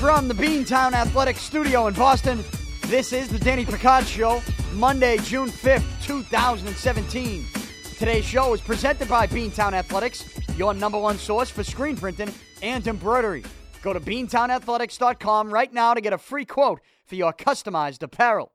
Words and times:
From 0.00 0.26
the 0.26 0.32
Beantown 0.34 0.94
Athletic 0.94 1.36
Studio 1.36 1.86
in 1.86 1.92
Boston, 1.92 2.42
this 2.86 3.12
is 3.12 3.28
the 3.28 3.38
Danny 3.38 3.66
Picard 3.66 4.06
Show, 4.06 4.40
Monday, 4.72 5.18
June 5.18 5.50
5th, 5.50 5.84
2017. 6.02 7.44
Today's 7.98 8.24
show 8.24 8.54
is 8.54 8.62
presented 8.62 9.06
by 9.06 9.26
Beantown 9.26 9.74
Athletics, 9.74 10.24
your 10.56 10.72
number 10.72 10.98
one 10.98 11.18
source 11.18 11.50
for 11.50 11.62
screen 11.62 11.98
printing 11.98 12.32
and 12.62 12.86
embroidery. 12.86 13.44
Go 13.82 13.92
to 13.92 14.00
beantownathletics.com 14.00 15.52
right 15.52 15.74
now 15.74 15.92
to 15.92 16.00
get 16.00 16.14
a 16.14 16.18
free 16.18 16.46
quote 16.46 16.80
for 17.04 17.16
your 17.16 17.34
customized 17.34 18.02
apparel. 18.02 18.52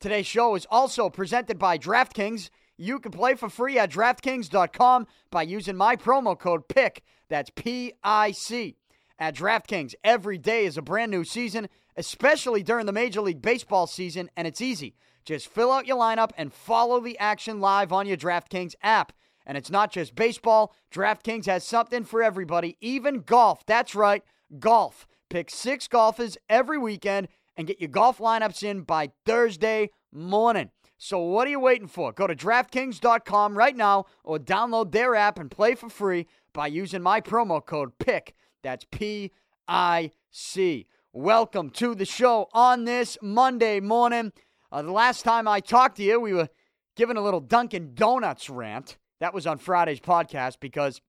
Today's 0.00 0.26
show 0.26 0.54
is 0.54 0.66
also 0.70 1.10
presented 1.10 1.58
by 1.58 1.76
DraftKings. 1.76 2.48
You 2.76 2.98
can 2.98 3.12
play 3.12 3.34
for 3.34 3.48
free 3.48 3.78
at 3.78 3.90
DraftKings.com 3.90 5.06
by 5.30 5.42
using 5.42 5.76
my 5.76 5.96
promo 5.96 6.38
code 6.38 6.68
PIC. 6.68 7.02
That's 7.28 7.50
P 7.54 7.92
I 8.02 8.32
C. 8.32 8.76
At 9.18 9.36
DraftKings, 9.36 9.94
every 10.02 10.38
day 10.38 10.66
is 10.66 10.76
a 10.76 10.82
brand 10.82 11.12
new 11.12 11.22
season, 11.22 11.68
especially 11.96 12.64
during 12.64 12.86
the 12.86 12.92
Major 12.92 13.20
League 13.20 13.40
Baseball 13.40 13.86
season, 13.86 14.28
and 14.36 14.46
it's 14.46 14.60
easy. 14.60 14.96
Just 15.24 15.48
fill 15.48 15.70
out 15.70 15.86
your 15.86 15.98
lineup 15.98 16.32
and 16.36 16.52
follow 16.52 17.00
the 17.00 17.18
action 17.18 17.60
live 17.60 17.92
on 17.92 18.06
your 18.06 18.16
DraftKings 18.16 18.74
app. 18.82 19.12
And 19.46 19.56
it's 19.56 19.70
not 19.70 19.92
just 19.92 20.14
baseball, 20.14 20.74
DraftKings 20.92 21.46
has 21.46 21.64
something 21.64 22.04
for 22.04 22.22
everybody, 22.22 22.76
even 22.80 23.20
golf. 23.20 23.64
That's 23.66 23.94
right, 23.94 24.22
golf. 24.58 25.06
Pick 25.30 25.50
six 25.50 25.86
golfers 25.86 26.36
every 26.48 26.78
weekend 26.78 27.28
and 27.56 27.66
get 27.66 27.80
your 27.80 27.88
golf 27.88 28.18
lineups 28.18 28.62
in 28.62 28.82
by 28.82 29.12
Thursday 29.24 29.90
morning. 30.12 30.70
So 30.96 31.18
what 31.18 31.46
are 31.46 31.50
you 31.50 31.60
waiting 31.60 31.88
for? 31.88 32.12
Go 32.12 32.26
to 32.26 32.36
DraftKings.com 32.36 33.58
right 33.58 33.76
now 33.76 34.06
or 34.22 34.38
download 34.38 34.92
their 34.92 35.14
app 35.14 35.38
and 35.38 35.50
play 35.50 35.74
for 35.74 35.88
free 35.88 36.26
by 36.52 36.68
using 36.68 37.02
my 37.02 37.20
promo 37.20 37.64
code 37.64 37.98
PIC. 37.98 38.34
That's 38.62 38.86
P 38.90 39.32
I 39.68 40.12
C. 40.30 40.86
Welcome 41.12 41.70
to 41.70 41.94
the 41.94 42.04
show 42.04 42.48
on 42.52 42.84
this 42.84 43.18
Monday 43.20 43.80
morning. 43.80 44.32
Uh, 44.70 44.82
the 44.82 44.92
last 44.92 45.22
time 45.22 45.46
I 45.46 45.60
talked 45.60 45.96
to 45.96 46.02
you, 46.02 46.20
we 46.20 46.32
were 46.32 46.48
given 46.96 47.16
a 47.16 47.22
little 47.22 47.40
Dunkin' 47.40 47.94
Donuts 47.94 48.48
rant. 48.48 48.96
That 49.20 49.34
was 49.34 49.46
on 49.46 49.58
Friday's 49.58 50.00
podcast 50.00 50.56
because 50.60 51.00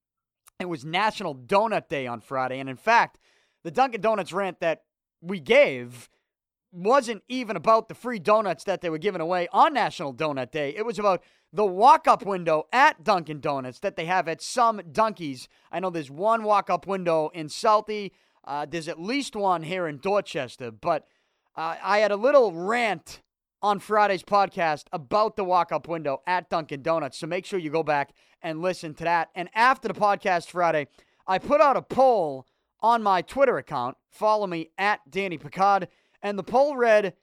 it 0.59 0.67
was 0.67 0.83
National 0.83 1.35
Donut 1.35 1.89
Day 1.89 2.07
on 2.07 2.21
Friday. 2.21 2.59
And 2.59 2.69
in 2.69 2.75
fact, 2.75 3.17
the 3.63 3.71
Dunkin' 3.71 4.01
Donuts 4.01 4.33
rant 4.33 4.59
that 4.59 4.81
we 5.21 5.39
gave 5.39 6.09
wasn't 6.75 7.23
even 7.27 7.55
about 7.55 7.87
the 7.87 7.95
free 7.95 8.19
donuts 8.19 8.63
that 8.65 8.81
they 8.81 8.89
were 8.89 8.97
giving 8.97 9.21
away 9.21 9.47
on 9.51 9.73
National 9.73 10.13
Donut 10.13 10.51
Day. 10.51 10.75
It 10.75 10.85
was 10.85 10.99
about 10.99 11.23
the 11.53 11.65
walk 11.65 12.07
up 12.07 12.25
window 12.25 12.65
at 12.73 13.03
Dunkin' 13.03 13.39
Donuts 13.39 13.79
that 13.79 13.95
they 13.95 14.05
have 14.05 14.27
at 14.27 14.41
some 14.41 14.81
Dunkies. 14.91 15.47
I 15.71 15.79
know 15.79 15.89
there's 15.89 16.11
one 16.11 16.43
walk 16.43 16.69
up 16.69 16.85
window 16.85 17.29
in 17.33 17.47
Southie, 17.47 18.11
uh, 18.43 18.65
there's 18.69 18.87
at 18.87 19.01
least 19.01 19.35
one 19.35 19.63
here 19.63 19.87
in 19.87 19.97
Dorchester, 19.97 20.69
but 20.69 21.07
uh, 21.55 21.75
I 21.81 21.99
had 21.99 22.11
a 22.11 22.17
little 22.17 22.51
rant 22.51 23.21
on 23.61 23.79
Friday's 23.79 24.21
podcast 24.21 24.83
about 24.91 25.35
the 25.35 25.43
walk 25.43 25.71
up 25.71 25.87
window 25.87 26.21
at 26.27 26.49
Dunkin' 26.49 26.83
Donuts. 26.83 27.17
So 27.17 27.25
make 27.25 27.45
sure 27.45 27.57
you 27.57 27.71
go 27.71 27.83
back 27.83 28.13
and 28.41 28.61
listen 28.61 28.93
to 28.95 29.03
that. 29.05 29.29
And 29.33 29.49
after 29.55 29.87
the 29.87 29.93
podcast 29.93 30.49
Friday, 30.49 30.87
I 31.25 31.39
put 31.39 31.61
out 31.61 31.77
a 31.77 31.81
poll 31.81 32.45
on 32.81 33.01
my 33.01 33.23
Twitter 33.23 33.57
account. 33.57 33.97
Follow 34.11 34.45
me 34.45 34.69
at 34.77 34.99
Danny 35.09 35.39
Picard. 35.39 35.87
And 36.25 36.39
the 36.39 36.43
poll 36.43 36.75
read 36.75 37.13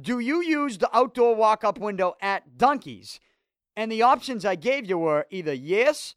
Do 0.00 0.20
you 0.20 0.40
use 0.40 0.78
the 0.78 0.88
outdoor 0.96 1.36
walk 1.36 1.64
up 1.64 1.78
window 1.78 2.16
at 2.22 2.56
Dunkies? 2.56 3.20
And 3.76 3.92
the 3.92 4.00
options 4.00 4.46
I 4.46 4.54
gave 4.54 4.88
you 4.88 4.96
were 4.96 5.26
either 5.30 5.52
yes 5.52 6.14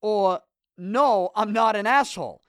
or 0.00 0.40
no, 0.78 1.30
I'm 1.36 1.52
not 1.52 1.76
an 1.76 1.86
asshole. 1.86 2.40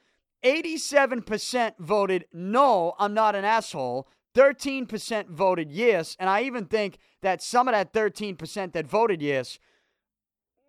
87% 0.46 1.74
voted 1.80 2.26
no, 2.32 2.94
I'm 2.98 3.14
not 3.14 3.36
an 3.36 3.44
asshole. 3.44 4.08
13% 4.36 5.28
voted 5.28 5.70
yes. 5.70 6.16
And 6.18 6.30
I 6.30 6.44
even 6.44 6.66
think 6.66 6.98
that 7.22 7.42
some 7.42 7.68
of 7.68 7.74
that 7.74 7.92
13% 7.92 8.72
that 8.72 8.88
voted 8.88 9.22
yes 9.22 9.60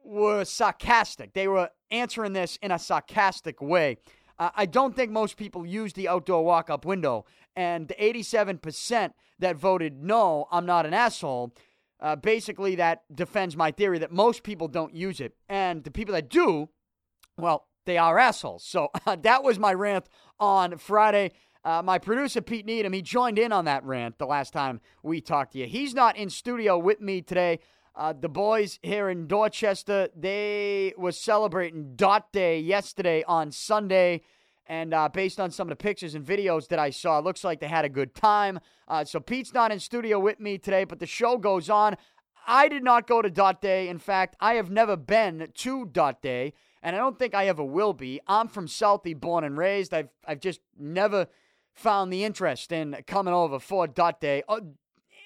were 0.05 0.45
sarcastic. 0.45 1.35
They 1.35 1.47
were 1.47 1.71
answering 1.93 2.33
this 2.33 2.59
in 2.61 2.73
a 2.73 2.81
sarcastic 2.81 3.63
way. 3.63 3.99
Uh, 4.39 4.51
I 4.55 4.67
don't 4.67 4.95
think 4.95 5.11
most 5.11 5.37
people 5.37 5.65
use 5.65 5.93
the 5.93 6.09
outdoor 6.09 6.45
walk 6.45 6.69
up 6.69 6.85
window. 6.85 7.25
And 7.56 7.89
the 7.89 7.94
87% 7.94 9.12
that 9.39 9.56
voted 9.56 10.03
no, 10.03 10.47
I'm 10.53 10.67
not 10.67 10.87
an 10.87 10.94
asshole, 10.94 11.55
uh, 12.00 12.17
basically 12.17 12.77
that 12.77 13.03
defends 13.12 13.56
my 13.56 13.71
theory 13.71 13.99
that 13.99 14.12
most 14.12 14.43
people 14.43 14.69
don't 14.69 14.94
use 14.94 15.21
it. 15.21 15.34
And 15.49 15.83
the 15.83 15.91
people 15.91 16.15
that 16.15 16.28
do, 16.28 16.69
well, 17.39 17.66
they 17.87 17.97
are 17.97 18.19
assholes. 18.19 18.65
So 18.65 18.91
that 19.22 19.43
was 19.43 19.59
my 19.59 19.72
rant 19.72 20.09
on 20.39 20.77
Friday. 20.77 21.33
Uh, 21.65 21.83
my 21.83 21.99
producer, 21.99 22.41
Pete 22.41 22.66
Needham, 22.66 22.93
he 22.93 23.03
joined 23.03 23.39
in 23.39 23.50
on 23.50 23.65
that 23.65 23.84
rant 23.84 24.19
the 24.19 24.27
last 24.27 24.53
time 24.53 24.81
we 25.03 25.21
talked 25.21 25.53
to 25.53 25.59
you. 25.59 25.66
He's 25.66 25.95
not 25.95 26.16
in 26.16 26.31
studio 26.31 26.78
with 26.78 27.00
me 27.00 27.22
today. 27.22 27.59
Uh, 27.97 28.12
the 28.12 28.28
boys 28.28 28.78
here 28.83 29.09
in 29.09 29.27
Dorchester, 29.27 30.09
they 30.15 30.93
were 30.99 31.12
celebrating 31.12 31.97
Dot 31.97 32.31
Day 32.31 32.61
yesterday 32.61 33.25
on 33.27 33.50
Sunday. 33.50 34.21
And 34.69 34.93
uh, 34.93 35.09
based 35.09 35.38
on 35.38 35.50
some 35.50 35.69
of 35.69 35.71
the 35.71 35.82
pictures 35.82 36.15
and 36.15 36.25
videos 36.25 36.69
that 36.69 36.78
I 36.78 36.91
saw, 36.91 37.19
it 37.19 37.25
looks 37.25 37.44
like 37.44 37.60
they 37.60 37.69
had 37.69 37.84
a 37.84 37.88
good 37.88 38.15
time. 38.15 38.59
Uh, 38.88 39.04
so 39.04 39.21
Pete's 39.21 39.54
not 39.54 39.71
in 39.71 39.78
studio 39.78 40.19
with 40.19 40.41
me 40.41 40.59
today, 40.59 40.84
but 40.84 40.99
the 40.99 41.06
show 41.06 41.38
goes 41.38 41.71
on. 41.71 41.97
I 42.47 42.69
did 42.69 42.84
not 42.84 43.06
go 43.06 43.22
to 43.22 43.31
Dot 43.31 43.60
Day. 43.60 43.88
In 43.88 43.99
fact, 43.99 44.37
I 44.41 44.54
have 44.54 44.71
never 44.71 44.97
been 44.97 45.49
to 45.53 45.87
Dot 45.87 46.22
Day, 46.22 46.53
and 46.82 46.94
I 46.94 46.99
don't 46.99 47.19
think 47.19 47.34
I 47.34 47.47
ever 47.47 47.65
will 47.65 47.93
be. 47.93 48.21
I'm 48.27 48.49
from 48.49 48.66
Southie, 48.66 49.19
born 49.19 49.44
and 49.44 49.59
raised. 49.59 49.93
I've 49.93 50.09
I've 50.27 50.41
just 50.41 50.60
never 50.78 51.27
found 51.75 52.12
the 52.12 52.25
interest 52.25 52.72
in 52.72 52.97
coming 53.06 53.34
over 53.34 53.59
for 53.59 53.87
Dot 53.87 54.21
Day. 54.21 54.43
Uh, 54.48 54.60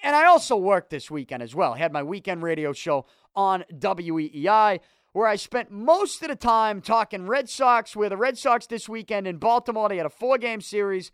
and 0.03 0.17
I 0.17 0.27
also 0.27 0.57
worked 0.57 0.91
this 0.91 1.11
weekend 1.11 1.43
as 1.43 1.55
well. 1.55 1.75
I 1.75 1.79
had 1.79 1.93
my 1.93 2.03
weekend 2.03 2.43
radio 2.43 2.73
show 2.73 3.07
on 3.35 3.65
WEEI 3.73 4.81
where 5.13 5.27
I 5.27 5.37
spent 5.37 5.71
most 5.71 6.23
of 6.23 6.29
the 6.29 6.37
time 6.37 6.81
talking 6.81 7.27
Red 7.27 7.49
Sox, 7.49 7.97
where 7.97 8.09
the 8.09 8.17
Red 8.17 8.39
Sox 8.39 8.67
this 8.67 8.89
weekend 8.89 9.27
in 9.27 9.39
Baltimore, 9.39 9.89
they 9.89 9.97
had 9.97 10.07
a 10.07 10.11
four 10.11 10.39
game 10.39 10.61
series. 10.61 11.11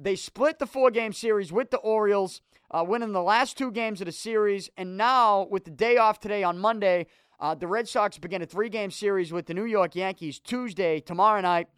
They 0.00 0.16
split 0.16 0.58
the 0.58 0.66
four 0.66 0.90
game 0.90 1.12
series 1.12 1.52
with 1.52 1.70
the 1.70 1.78
Orioles, 1.78 2.40
uh, 2.70 2.84
winning 2.86 3.12
the 3.12 3.22
last 3.22 3.58
two 3.58 3.70
games 3.70 4.00
of 4.00 4.06
the 4.06 4.12
series. 4.12 4.70
And 4.76 4.96
now, 4.96 5.46
with 5.50 5.64
the 5.64 5.70
day 5.70 5.96
off 5.96 6.20
today 6.20 6.42
on 6.42 6.58
Monday, 6.58 7.06
uh, 7.40 7.54
the 7.54 7.66
Red 7.66 7.88
Sox 7.88 8.18
begin 8.18 8.42
a 8.42 8.46
three 8.46 8.68
game 8.68 8.90
series 8.90 9.32
with 9.32 9.46
the 9.46 9.54
New 9.54 9.64
York 9.64 9.96
Yankees 9.96 10.38
Tuesday, 10.38 11.00
tomorrow 11.00 11.40
night. 11.40 11.68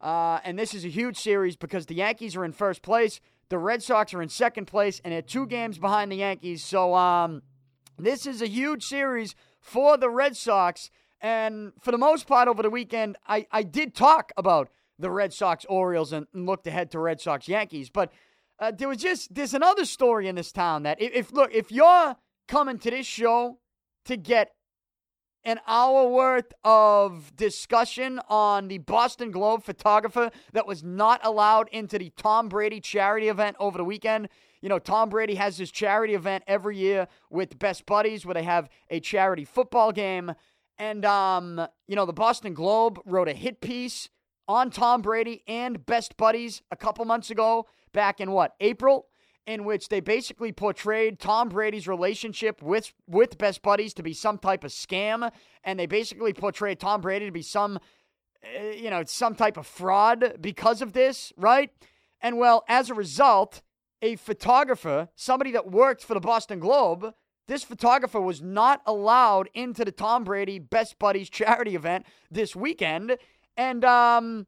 Uh, 0.00 0.38
and 0.44 0.58
this 0.58 0.74
is 0.74 0.84
a 0.84 0.88
huge 0.88 1.18
series 1.18 1.56
because 1.56 1.86
the 1.86 1.94
Yankees 1.94 2.36
are 2.36 2.44
in 2.44 2.52
first 2.52 2.82
place. 2.82 3.20
The 3.50 3.58
Red 3.58 3.82
Sox 3.82 4.14
are 4.14 4.22
in 4.22 4.28
second 4.28 4.66
place, 4.66 5.00
and 5.04 5.12
they're 5.12 5.22
two 5.22 5.46
games 5.46 5.78
behind 5.78 6.12
the 6.12 6.16
Yankees. 6.16 6.64
So, 6.64 6.94
um, 6.94 7.42
this 7.98 8.26
is 8.26 8.40
a 8.40 8.46
huge 8.46 8.84
series 8.84 9.34
for 9.60 9.96
the 9.96 10.08
Red 10.08 10.36
Sox. 10.36 10.90
And 11.20 11.72
for 11.80 11.90
the 11.90 11.98
most 11.98 12.26
part 12.26 12.48
over 12.48 12.62
the 12.62 12.70
weekend, 12.70 13.16
I, 13.26 13.46
I 13.50 13.62
did 13.62 13.94
talk 13.94 14.32
about 14.36 14.70
the 14.98 15.10
Red 15.10 15.32
Sox 15.32 15.64
Orioles 15.68 16.12
and, 16.12 16.26
and 16.32 16.46
looked 16.46 16.66
ahead 16.66 16.90
to 16.92 16.98
Red 16.98 17.20
Sox 17.20 17.48
Yankees. 17.48 17.90
But 17.90 18.12
uh, 18.58 18.72
there 18.72 18.88
was 18.88 18.98
just 18.98 19.34
there's 19.34 19.54
another 19.54 19.84
story 19.84 20.28
in 20.28 20.34
this 20.34 20.52
town 20.52 20.82
that 20.82 21.00
if, 21.00 21.12
if 21.14 21.32
look 21.32 21.52
if 21.52 21.70
you're 21.70 22.16
coming 22.48 22.78
to 22.78 22.90
this 22.90 23.06
show 23.06 23.58
to 24.04 24.16
get 24.16 24.52
an 25.44 25.60
hour 25.66 26.08
worth 26.08 26.52
of 26.64 27.34
discussion 27.36 28.20
on 28.28 28.68
the 28.68 28.78
Boston 28.78 29.30
Globe 29.30 29.62
photographer 29.62 30.30
that 30.52 30.66
was 30.66 30.82
not 30.82 31.20
allowed 31.22 31.68
into 31.68 31.98
the 31.98 32.10
Tom 32.16 32.48
Brady 32.48 32.80
charity 32.80 33.28
event 33.28 33.56
over 33.60 33.78
the 33.78 33.84
weekend. 33.84 34.28
You 34.60 34.68
know, 34.68 34.80
Tom 34.80 35.08
Brady 35.08 35.36
has 35.36 35.56
his 35.56 35.70
charity 35.70 36.14
event 36.14 36.42
every 36.48 36.76
year 36.76 37.06
with 37.30 37.58
Best 37.58 37.86
Buddies 37.86 38.26
where 38.26 38.34
they 38.34 38.42
have 38.42 38.68
a 38.90 38.98
charity 38.98 39.44
football 39.44 39.92
game. 39.92 40.32
And, 40.78 41.04
um, 41.04 41.66
you 41.86 41.96
know, 41.96 42.06
the 42.06 42.12
Boston 42.12 42.54
Globe 42.54 43.00
wrote 43.04 43.28
a 43.28 43.32
hit 43.32 43.60
piece 43.60 44.08
on 44.46 44.70
Tom 44.70 45.02
Brady 45.02 45.42
and 45.46 45.84
Best 45.84 46.16
Buddies 46.16 46.62
a 46.70 46.76
couple 46.76 47.04
months 47.04 47.30
ago, 47.30 47.66
back 47.92 48.20
in 48.20 48.30
what, 48.30 48.54
April? 48.60 49.06
in 49.48 49.64
which 49.64 49.88
they 49.88 50.00
basically 50.00 50.52
portrayed 50.52 51.18
Tom 51.18 51.48
Brady's 51.48 51.88
relationship 51.88 52.60
with 52.60 52.92
with 53.06 53.38
Best 53.38 53.62
Buddies 53.62 53.94
to 53.94 54.02
be 54.02 54.12
some 54.12 54.36
type 54.36 54.62
of 54.62 54.70
scam, 54.70 55.32
and 55.64 55.80
they 55.80 55.86
basically 55.86 56.34
portrayed 56.34 56.78
Tom 56.78 57.00
Brady 57.00 57.24
to 57.24 57.32
be 57.32 57.40
some, 57.40 57.78
uh, 58.44 58.62
you 58.76 58.90
know, 58.90 59.02
some 59.06 59.34
type 59.34 59.56
of 59.56 59.66
fraud 59.66 60.36
because 60.38 60.82
of 60.82 60.92
this, 60.92 61.32
right? 61.38 61.70
And 62.20 62.36
well, 62.36 62.62
as 62.68 62.90
a 62.90 62.94
result, 62.94 63.62
a 64.02 64.16
photographer, 64.16 65.08
somebody 65.16 65.52
that 65.52 65.70
worked 65.70 66.04
for 66.04 66.12
the 66.12 66.20
Boston 66.20 66.60
Globe, 66.60 67.14
this 67.48 67.64
photographer 67.64 68.20
was 68.20 68.40
not 68.40 68.82
allowed 68.86 69.48
into 69.54 69.84
the 69.84 69.90
Tom 69.90 70.22
Brady 70.22 70.58
Best 70.58 70.98
Buddies 70.98 71.28
charity 71.28 71.74
event 71.74 72.06
this 72.30 72.54
weekend, 72.54 73.18
and 73.56 73.84
um, 73.84 74.46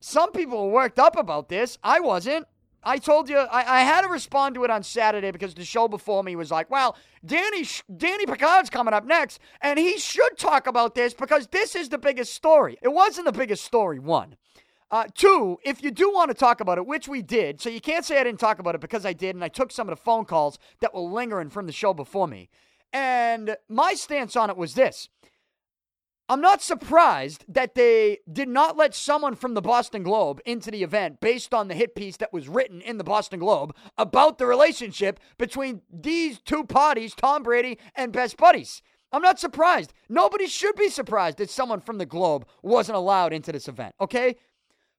some 0.00 0.32
people 0.32 0.66
were 0.66 0.72
worked 0.72 0.98
up 0.98 1.16
about 1.16 1.48
this. 1.48 1.76
I 1.82 2.00
wasn't. 2.00 2.46
I 2.82 2.98
told 2.98 3.28
you 3.28 3.36
I, 3.36 3.80
I, 3.80 3.80
had 3.80 4.02
to 4.02 4.08
respond 4.08 4.54
to 4.54 4.62
it 4.62 4.70
on 4.70 4.84
Saturday 4.84 5.32
because 5.32 5.54
the 5.54 5.64
show 5.64 5.88
before 5.88 6.22
me 6.22 6.36
was 6.36 6.52
like, 6.52 6.70
well, 6.70 6.96
Danny 7.24 7.66
Danny 7.96 8.26
Picard's 8.26 8.70
coming 8.70 8.94
up 8.94 9.04
next, 9.04 9.40
and 9.60 9.76
he 9.76 9.98
should 9.98 10.38
talk 10.38 10.68
about 10.68 10.94
this 10.94 11.12
because 11.12 11.48
this 11.48 11.74
is 11.74 11.88
the 11.88 11.98
biggest 11.98 12.32
story. 12.32 12.78
It 12.80 12.92
wasn't 12.92 13.26
the 13.26 13.32
biggest 13.32 13.64
story. 13.64 13.98
One. 13.98 14.36
Uh, 14.90 15.04
two, 15.14 15.58
if 15.64 15.82
you 15.82 15.90
do 15.90 16.12
want 16.12 16.30
to 16.30 16.34
talk 16.34 16.60
about 16.60 16.78
it, 16.78 16.86
which 16.86 17.08
we 17.08 17.20
did, 17.20 17.60
so 17.60 17.68
you 17.68 17.80
can't 17.80 18.04
say 18.04 18.20
I 18.20 18.24
didn't 18.24 18.38
talk 18.38 18.60
about 18.60 18.76
it 18.76 18.80
because 18.80 19.04
I 19.04 19.12
did, 19.12 19.34
and 19.34 19.42
I 19.42 19.48
took 19.48 19.72
some 19.72 19.88
of 19.88 19.96
the 19.96 20.02
phone 20.02 20.24
calls 20.24 20.58
that 20.80 20.94
were 20.94 21.00
lingering 21.00 21.50
from 21.50 21.66
the 21.66 21.72
show 21.72 21.92
before 21.92 22.28
me. 22.28 22.48
And 22.92 23.56
my 23.68 23.94
stance 23.94 24.36
on 24.36 24.48
it 24.48 24.56
was 24.56 24.74
this 24.74 25.08
I'm 26.28 26.40
not 26.40 26.60
surprised 26.60 27.44
that 27.48 27.76
they 27.76 28.18
did 28.32 28.48
not 28.48 28.76
let 28.76 28.94
someone 28.94 29.36
from 29.36 29.54
the 29.54 29.62
Boston 29.62 30.02
Globe 30.02 30.40
into 30.44 30.72
the 30.72 30.82
event 30.82 31.20
based 31.20 31.54
on 31.54 31.68
the 31.68 31.74
hit 31.74 31.94
piece 31.94 32.16
that 32.16 32.32
was 32.32 32.48
written 32.48 32.80
in 32.80 32.98
the 32.98 33.04
Boston 33.04 33.38
Globe 33.38 33.74
about 33.96 34.38
the 34.38 34.46
relationship 34.46 35.20
between 35.38 35.82
these 35.92 36.40
two 36.40 36.64
parties, 36.64 37.14
Tom 37.14 37.44
Brady 37.44 37.78
and 37.94 38.12
Best 38.12 38.36
Buddies. 38.36 38.82
I'm 39.12 39.22
not 39.22 39.38
surprised. 39.38 39.92
Nobody 40.08 40.48
should 40.48 40.74
be 40.74 40.88
surprised 40.88 41.38
that 41.38 41.48
someone 41.48 41.80
from 41.80 41.98
the 41.98 42.06
Globe 42.06 42.44
wasn't 42.60 42.96
allowed 42.96 43.32
into 43.32 43.52
this 43.52 43.68
event, 43.68 43.94
okay? 44.00 44.34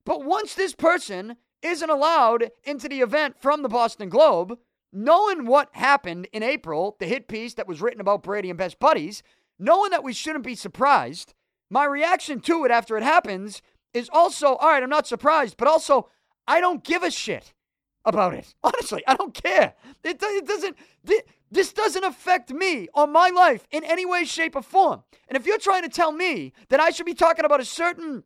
But 0.08 0.24
once 0.24 0.54
this 0.54 0.74
person 0.74 1.36
isn't 1.62 1.90
allowed 1.90 2.52
into 2.64 2.88
the 2.88 3.02
event 3.02 3.36
from 3.42 3.62
the 3.62 3.68
Boston 3.68 4.08
Globe, 4.08 4.58
knowing 4.94 5.46
what 5.46 5.68
happened 5.74 6.30
in 6.32 6.44
April, 6.44 6.96
the 6.98 7.08
hit 7.08 7.28
piece 7.28 7.56
that 7.56 7.68
was 7.68 7.82
written 7.82 8.00
about 8.00 8.24
Brady 8.24 8.50
and 8.50 8.58
best 8.58 8.80
buddies, 8.80 9.22
knowing 9.60 9.92
that 9.92 10.06
we 10.06 10.14
shouldn't 10.14 10.46
be 10.46 10.56
surprised, 10.56 11.34
my 11.70 11.84
reaction 11.84 12.40
to 12.40 12.64
it 12.64 12.72
after 12.72 12.96
it 12.96 13.04
happens 13.04 13.62
is 13.94 14.10
also, 14.14 14.56
all 14.56 14.70
right, 14.70 14.82
I'm 14.82 14.90
not 14.90 15.08
surprised, 15.08 15.58
but 15.58 15.68
also, 15.68 16.08
I 16.48 16.62
don't 16.62 16.86
give 16.86 17.04
a 17.04 17.12
shit 17.12 17.54
about 18.06 18.34
it. 18.34 18.56
Honestly, 18.64 19.04
I 19.06 19.16
don't 19.18 19.34
care. 19.34 19.74
It, 20.06 20.20
it 20.22 20.48
doesn't, 20.48 20.78
this 21.52 21.74
doesn't 21.74 22.06
affect 22.06 22.54
me 22.54 22.88
or 22.94 23.08
my 23.08 23.28
life 23.28 23.68
in 23.72 23.84
any 23.84 24.06
way, 24.06 24.24
shape, 24.24 24.56
or 24.56 24.62
form. 24.62 25.04
And 25.28 25.36
if 25.36 25.46
you're 25.46 25.58
trying 25.58 25.84
to 25.84 25.90
tell 25.90 26.14
me 26.14 26.54
that 26.70 26.80
I 26.80 26.92
should 26.92 27.06
be 27.06 27.14
talking 27.14 27.44
about 27.44 27.60
a 27.60 27.66
certain 27.66 28.24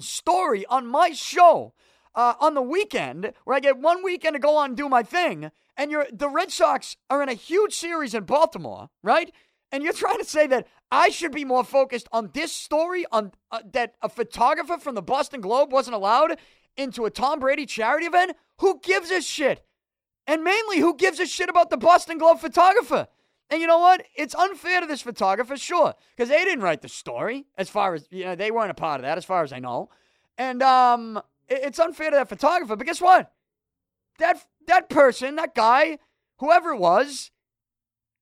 story 0.00 0.64
on 0.66 0.86
my 0.86 1.12
show 1.12 1.72
uh, 2.14 2.34
on 2.40 2.54
the 2.54 2.62
weekend 2.62 3.32
where 3.44 3.56
I 3.56 3.60
get 3.60 3.78
one 3.78 4.02
weekend 4.02 4.34
to 4.34 4.40
go 4.40 4.56
on 4.56 4.70
and 4.70 4.76
do 4.76 4.88
my 4.88 5.02
thing, 5.02 5.50
and 5.76 5.90
you're 5.90 6.06
the 6.12 6.28
Red 6.28 6.50
Sox 6.50 6.96
are 7.10 7.22
in 7.22 7.28
a 7.28 7.34
huge 7.34 7.74
series 7.74 8.14
in 8.14 8.24
Baltimore, 8.24 8.90
right? 9.02 9.32
And 9.72 9.82
you're 9.82 9.92
trying 10.04 10.18
to 10.18 10.24
say 10.24 10.46
that 10.46 10.66
I 10.90 11.08
should 11.08 11.32
be 11.32 11.44
more 11.44 11.64
focused 11.64 12.08
on 12.12 12.30
this 12.32 12.52
story 12.52 13.04
on 13.10 13.32
uh, 13.50 13.60
that 13.72 13.94
a 14.02 14.08
photographer 14.08 14.78
from 14.78 14.94
the 14.94 15.02
Boston 15.02 15.40
Globe 15.40 15.72
wasn't 15.72 15.96
allowed 15.96 16.38
into 16.76 17.04
a 17.04 17.10
Tom 17.10 17.40
Brady 17.40 17.66
charity 17.66 18.06
event? 18.06 18.36
Who 18.58 18.80
gives 18.82 19.10
a 19.10 19.20
shit? 19.20 19.64
And 20.26 20.42
mainly, 20.42 20.78
who 20.78 20.96
gives 20.96 21.20
a 21.20 21.26
shit 21.26 21.48
about 21.48 21.70
the 21.70 21.76
Boston 21.76 22.18
Globe 22.18 22.40
photographer? 22.40 23.08
And 23.50 23.60
you 23.60 23.66
know 23.66 23.78
what? 23.78 24.04
It's 24.16 24.34
unfair 24.34 24.80
to 24.80 24.86
this 24.86 25.02
photographer, 25.02 25.56
sure, 25.56 25.94
because 26.16 26.28
they 26.28 26.44
didn't 26.44 26.64
write 26.64 26.82
the 26.82 26.88
story. 26.88 27.46
As 27.58 27.68
far 27.68 27.94
as 27.94 28.06
you 28.10 28.24
know, 28.24 28.34
they 28.34 28.50
weren't 28.50 28.70
a 28.70 28.74
part 28.74 29.00
of 29.00 29.02
that, 29.02 29.18
as 29.18 29.24
far 29.24 29.42
as 29.42 29.52
I 29.52 29.58
know. 29.58 29.90
And 30.38 30.62
um, 30.62 31.20
it's 31.48 31.78
unfair 31.78 32.10
to 32.10 32.16
that 32.16 32.28
photographer. 32.28 32.76
But 32.76 32.86
guess 32.86 33.00
what? 33.00 33.30
That 34.18 34.44
that 34.66 34.88
person, 34.88 35.36
that 35.36 35.54
guy, 35.54 35.98
whoever 36.38 36.70
it 36.70 36.78
was, 36.78 37.30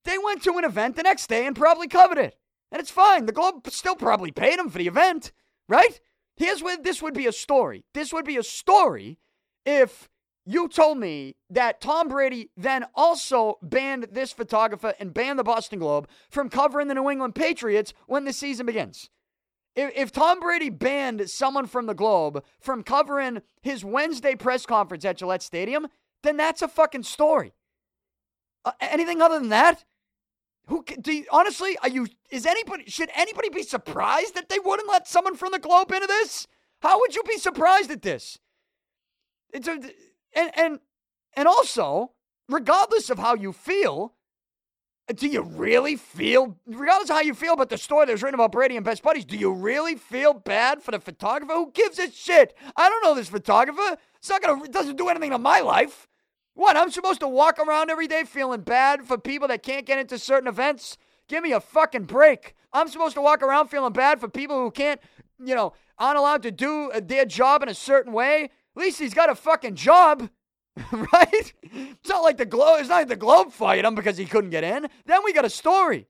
they 0.03 0.17
went 0.17 0.43
to 0.43 0.57
an 0.57 0.65
event 0.65 0.95
the 0.95 1.03
next 1.03 1.27
day 1.27 1.45
and 1.45 1.55
probably 1.55 1.87
covered 1.87 2.17
it. 2.17 2.35
And 2.71 2.79
it's 2.79 2.91
fine. 2.91 3.25
The 3.25 3.31
Globe 3.31 3.67
still 3.69 3.95
probably 3.95 4.31
paid 4.31 4.59
him 4.59 4.69
for 4.69 4.79
the 4.79 4.87
event, 4.87 5.31
right? 5.69 5.99
Here's 6.35 6.63
where 6.63 6.77
this 6.77 7.01
would 7.01 7.13
be 7.13 7.27
a 7.27 7.31
story. 7.31 7.85
This 7.93 8.11
would 8.11 8.25
be 8.25 8.37
a 8.37 8.43
story 8.43 9.19
if 9.65 10.09
you 10.45 10.67
told 10.67 10.97
me 10.97 11.35
that 11.49 11.79
Tom 11.79 12.09
Brady 12.09 12.49
then 12.57 12.85
also 12.95 13.57
banned 13.61 14.07
this 14.11 14.33
photographer 14.33 14.93
and 14.99 15.13
banned 15.13 15.39
the 15.39 15.43
Boston 15.43 15.79
Globe 15.79 16.07
from 16.29 16.49
covering 16.49 16.87
the 16.87 16.95
New 16.95 17.09
England 17.09 17.35
Patriots 17.35 17.93
when 18.07 18.25
the 18.25 18.33
season 18.33 18.65
begins. 18.65 19.09
If, 19.75 19.91
if 19.95 20.11
Tom 20.11 20.39
Brady 20.39 20.69
banned 20.69 21.29
someone 21.29 21.65
from 21.65 21.85
the 21.85 21.93
Globe 21.93 22.43
from 22.59 22.83
covering 22.83 23.41
his 23.61 23.85
Wednesday 23.85 24.35
press 24.35 24.65
conference 24.65 25.05
at 25.05 25.17
Gillette 25.17 25.41
Stadium, 25.41 25.87
then 26.23 26.37
that's 26.37 26.61
a 26.61 26.67
fucking 26.67 27.03
story. 27.03 27.53
Uh, 28.65 28.71
anything 28.81 29.21
other 29.21 29.39
than 29.39 29.49
that? 29.49 29.85
Who 30.67 30.85
do 31.01 31.11
you, 31.11 31.25
honestly 31.31 31.77
are 31.81 31.89
you? 31.89 32.07
Is 32.29 32.45
anybody 32.45 32.85
should 32.87 33.09
anybody 33.13 33.49
be 33.49 33.63
surprised 33.63 34.35
that 34.35 34.47
they 34.47 34.59
wouldn't 34.59 34.87
let 34.87 35.07
someone 35.07 35.35
from 35.35 35.51
the 35.51 35.59
Globe 35.59 35.91
into 35.91 36.07
this? 36.07 36.47
How 36.81 36.99
would 36.99 37.15
you 37.15 37.23
be 37.23 37.37
surprised 37.37 37.91
at 37.91 38.01
this? 38.01 38.39
It's 39.51 39.67
a 39.67 39.79
and 40.35 40.51
and 40.55 40.79
and 41.35 41.47
also, 41.47 42.11
regardless 42.49 43.09
of 43.09 43.19
how 43.19 43.35
you 43.35 43.53
feel, 43.53 44.13
do 45.15 45.27
you 45.27 45.41
really 45.41 45.95
feel, 45.95 46.57
regardless 46.65 47.09
of 47.09 47.17
how 47.17 47.21
you 47.21 47.33
feel 47.33 47.53
about 47.53 47.69
the 47.69 47.77
story 47.77 48.05
that 48.05 48.11
was 48.11 48.23
written 48.23 48.39
about 48.39 48.51
Brady 48.51 48.77
and 48.77 48.85
Best 48.85 49.03
Buddies, 49.03 49.25
do 49.25 49.35
you 49.35 49.51
really 49.51 49.95
feel 49.95 50.33
bad 50.33 50.81
for 50.81 50.91
the 50.91 50.99
photographer? 50.99 51.53
Who 51.53 51.71
gives 51.71 51.99
a 51.99 52.09
shit? 52.09 52.55
I 52.77 52.87
don't 52.87 53.03
know 53.03 53.13
this 53.13 53.29
photographer. 53.29 53.97
It's 54.17 54.29
not 54.29 54.41
gonna, 54.41 54.63
it 54.63 54.71
doesn't 54.71 54.95
do 54.95 55.09
anything 55.09 55.31
to 55.31 55.37
my 55.37 55.59
life. 55.59 56.07
What? 56.53 56.77
I'm 56.77 56.91
supposed 56.91 57.19
to 57.19 57.27
walk 57.27 57.59
around 57.59 57.89
every 57.89 58.07
day 58.07 58.23
feeling 58.23 58.61
bad 58.61 59.03
for 59.03 59.17
people 59.17 59.47
that 59.49 59.63
can't 59.63 59.85
get 59.85 59.99
into 59.99 60.17
certain 60.17 60.47
events? 60.47 60.97
Give 61.27 61.43
me 61.43 61.51
a 61.51 61.59
fucking 61.59 62.03
break. 62.03 62.55
I'm 62.71 62.87
supposed 62.87 63.15
to 63.15 63.21
walk 63.21 63.41
around 63.41 63.67
feeling 63.67 63.93
bad 63.93 64.19
for 64.19 64.27
people 64.27 64.57
who 64.61 64.71
can't, 64.71 65.01
you 65.43 65.55
know, 65.55 65.73
aren't 65.97 66.17
allowed 66.17 66.43
to 66.43 66.51
do 66.51 66.91
uh, 66.91 67.01
their 67.03 67.25
job 67.25 67.63
in 67.63 67.69
a 67.69 67.73
certain 67.73 68.13
way. 68.13 68.51
At 68.75 68.81
least 68.81 68.99
he's 68.99 69.13
got 69.13 69.29
a 69.29 69.35
fucking 69.35 69.75
job. 69.75 70.29
right? 70.91 71.53
It's 71.61 72.09
not 72.09 72.23
like 72.23 72.37
the 72.37 72.45
globe. 72.45 72.79
It's 72.79 72.89
not 72.89 72.95
like 72.95 73.07
the 73.07 73.15
globe 73.15 73.51
fired 73.51 73.85
him 73.85 73.95
because 73.95 74.17
he 74.17 74.25
couldn't 74.25 74.49
get 74.49 74.63
in. 74.63 74.87
Then 75.05 75.23
we 75.23 75.33
got 75.33 75.45
a 75.45 75.49
story. 75.49 76.07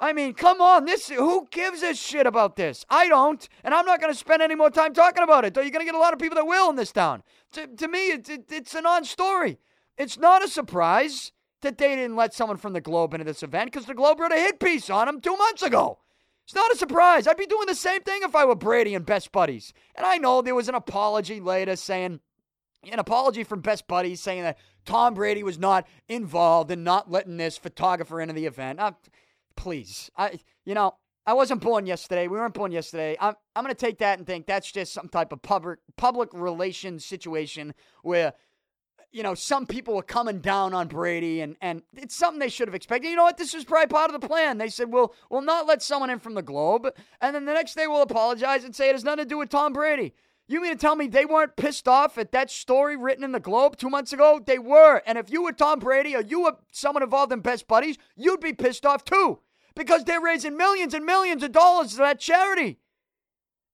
I 0.00 0.12
mean, 0.12 0.34
come 0.34 0.60
on. 0.60 0.84
This 0.84 1.08
who 1.08 1.46
gives 1.50 1.82
a 1.82 1.94
shit 1.94 2.26
about 2.26 2.56
this? 2.56 2.84
I 2.90 3.08
don't, 3.08 3.48
and 3.62 3.72
I'm 3.72 3.86
not 3.86 4.00
going 4.00 4.12
to 4.12 4.18
spend 4.18 4.42
any 4.42 4.56
more 4.56 4.70
time 4.70 4.92
talking 4.92 5.22
about 5.22 5.44
it. 5.44 5.54
Though 5.54 5.60
you're 5.60 5.70
going 5.70 5.86
to 5.86 5.90
get 5.90 5.94
a 5.94 6.02
lot 6.02 6.12
of 6.12 6.18
people 6.18 6.34
that 6.34 6.46
will 6.46 6.68
in 6.70 6.76
this 6.76 6.92
town. 6.92 7.22
To, 7.52 7.66
to 7.66 7.88
me, 7.88 8.10
it, 8.10 8.28
it, 8.28 8.50
it's 8.50 8.74
a 8.74 8.80
non-story. 8.80 9.58
It's 9.96 10.18
not 10.18 10.44
a 10.44 10.48
surprise 10.48 11.30
that 11.62 11.78
they 11.78 11.94
didn't 11.94 12.16
let 12.16 12.34
someone 12.34 12.56
from 12.56 12.72
the 12.72 12.80
Globe 12.80 13.14
into 13.14 13.24
this 13.24 13.42
event 13.42 13.72
because 13.72 13.86
the 13.86 13.94
Globe 13.94 14.18
wrote 14.18 14.32
a 14.32 14.36
hit 14.36 14.58
piece 14.58 14.90
on 14.90 15.08
him 15.08 15.20
two 15.20 15.36
months 15.36 15.62
ago. 15.62 16.00
It's 16.44 16.54
not 16.54 16.72
a 16.72 16.76
surprise. 16.76 17.26
I'd 17.26 17.36
be 17.36 17.46
doing 17.46 17.66
the 17.66 17.74
same 17.74 18.02
thing 18.02 18.20
if 18.22 18.34
I 18.34 18.44
were 18.44 18.54
Brady 18.54 18.94
and 18.94 19.06
Best 19.06 19.32
Buddies. 19.32 19.72
And 19.94 20.06
I 20.06 20.18
know 20.18 20.42
there 20.42 20.54
was 20.54 20.68
an 20.68 20.74
apology 20.74 21.40
later 21.40 21.74
saying 21.76 22.20
an 22.92 22.98
apology 22.98 23.44
from 23.44 23.60
Best 23.60 23.86
Buddies 23.86 24.20
saying 24.20 24.42
that 24.42 24.58
Tom 24.84 25.14
Brady 25.14 25.42
was 25.42 25.58
not 25.58 25.86
involved 26.08 26.70
in 26.70 26.84
not 26.84 27.10
letting 27.10 27.38
this 27.38 27.56
photographer 27.56 28.20
into 28.20 28.34
the 28.34 28.44
event. 28.44 28.78
Uh, 28.78 28.92
please, 29.56 30.10
I 30.16 30.38
you 30.64 30.74
know 30.74 30.96
I 31.26 31.32
wasn't 31.32 31.62
born 31.62 31.86
yesterday. 31.86 32.28
We 32.28 32.36
weren't 32.36 32.54
born 32.54 32.72
yesterday. 32.72 33.16
I'm 33.18 33.34
I'm 33.56 33.64
gonna 33.64 33.74
take 33.74 33.98
that 33.98 34.18
and 34.18 34.26
think 34.26 34.46
that's 34.46 34.70
just 34.70 34.92
some 34.92 35.08
type 35.08 35.32
of 35.32 35.40
public 35.40 35.78
public 35.96 36.28
relations 36.34 37.06
situation 37.06 37.74
where 38.02 38.34
you 39.14 39.22
know 39.22 39.34
some 39.34 39.64
people 39.64 39.94
were 39.94 40.02
coming 40.02 40.40
down 40.40 40.74
on 40.74 40.88
Brady 40.88 41.40
and 41.40 41.56
and 41.60 41.82
it's 41.96 42.16
something 42.16 42.40
they 42.40 42.48
should 42.48 42.66
have 42.66 42.74
expected. 42.74 43.08
You 43.08 43.16
know 43.16 43.22
what? 43.22 43.38
This 43.38 43.54
was 43.54 43.64
probably 43.64 43.86
part 43.86 44.12
of 44.12 44.20
the 44.20 44.26
plan. 44.26 44.58
They 44.58 44.68
said 44.68 44.92
we'll 44.92 45.14
we'll 45.30 45.40
not 45.40 45.66
let 45.66 45.82
someone 45.82 46.10
in 46.10 46.18
from 46.18 46.34
the 46.34 46.42
Globe, 46.42 46.88
and 47.20 47.34
then 47.34 47.44
the 47.44 47.54
next 47.54 47.76
day 47.76 47.86
we'll 47.86 48.02
apologize 48.02 48.64
and 48.64 48.74
say 48.74 48.90
it 48.90 48.94
has 48.94 49.04
nothing 49.04 49.24
to 49.24 49.28
do 49.28 49.38
with 49.38 49.50
Tom 49.50 49.72
Brady. 49.72 50.14
You 50.48 50.60
mean 50.60 50.72
to 50.72 50.76
tell 50.76 50.96
me 50.96 51.06
they 51.06 51.24
weren't 51.24 51.56
pissed 51.56 51.86
off 51.86 52.18
at 52.18 52.32
that 52.32 52.50
story 52.50 52.96
written 52.96 53.24
in 53.24 53.32
the 53.32 53.40
Globe 53.40 53.76
two 53.76 53.88
months 53.88 54.12
ago? 54.12 54.42
They 54.44 54.58
were. 54.58 55.00
And 55.06 55.16
if 55.16 55.30
you 55.30 55.42
were 55.42 55.52
Tom 55.52 55.78
Brady 55.78 56.14
or 56.14 56.20
you 56.20 56.42
were 56.42 56.56
someone 56.70 57.02
involved 57.02 57.32
in 57.32 57.40
Best 57.40 57.66
Buddies, 57.66 57.96
you'd 58.14 58.40
be 58.40 58.52
pissed 58.52 58.84
off 58.84 59.04
too. 59.04 59.38
Because 59.74 60.04
they're 60.04 60.20
raising 60.20 60.56
millions 60.56 60.92
and 60.92 61.06
millions 61.06 61.42
of 61.42 61.52
dollars 61.52 61.92
to 61.92 61.98
that 61.98 62.20
charity. 62.20 62.78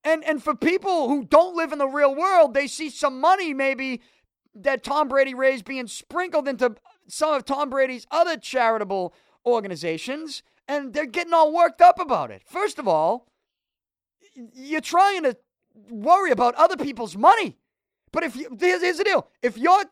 And 0.05 0.23
and 0.25 0.43
for 0.43 0.55
people 0.55 1.09
who 1.09 1.25
don't 1.25 1.57
live 1.57 1.73
in 1.73 1.79
the 1.79 1.89
real 1.89 2.15
world, 2.15 2.55
they 2.55 2.67
see 2.67 2.91
some 2.91 3.21
money 3.21 3.53
maybe 3.53 4.01
that 4.55 4.83
Tom 4.83 5.09
Brady 5.09 5.35
raised 5.35 5.65
being 5.65 5.87
sprinkled 5.87 6.49
into 6.49 6.77
some 7.09 7.35
of 7.35 7.45
Tom 7.45 7.71
Brady's 7.71 8.07
other 8.11 8.37
charitable 8.37 9.15
organizations, 9.47 10.43
and 10.69 10.93
they're 10.93 11.07
getting 11.07 11.33
all 11.33 11.53
worked 11.53 11.81
up 11.81 11.99
about 11.99 12.31
it. 12.31 12.43
First 12.45 12.79
of 12.79 12.87
all, 12.87 13.29
you're 14.55 14.81
trying 14.81 15.23
to 15.25 15.37
worry 15.91 16.31
about 16.31 16.55
other 16.55 16.77
people's 16.77 17.17
money. 17.17 17.59
But 18.13 18.25
if 18.25 18.37
you, 18.37 18.57
here's, 18.59 18.83
here's 18.83 18.99
the 18.99 19.05
deal 19.05 19.29
if 19.43 19.57
you're 19.57 19.85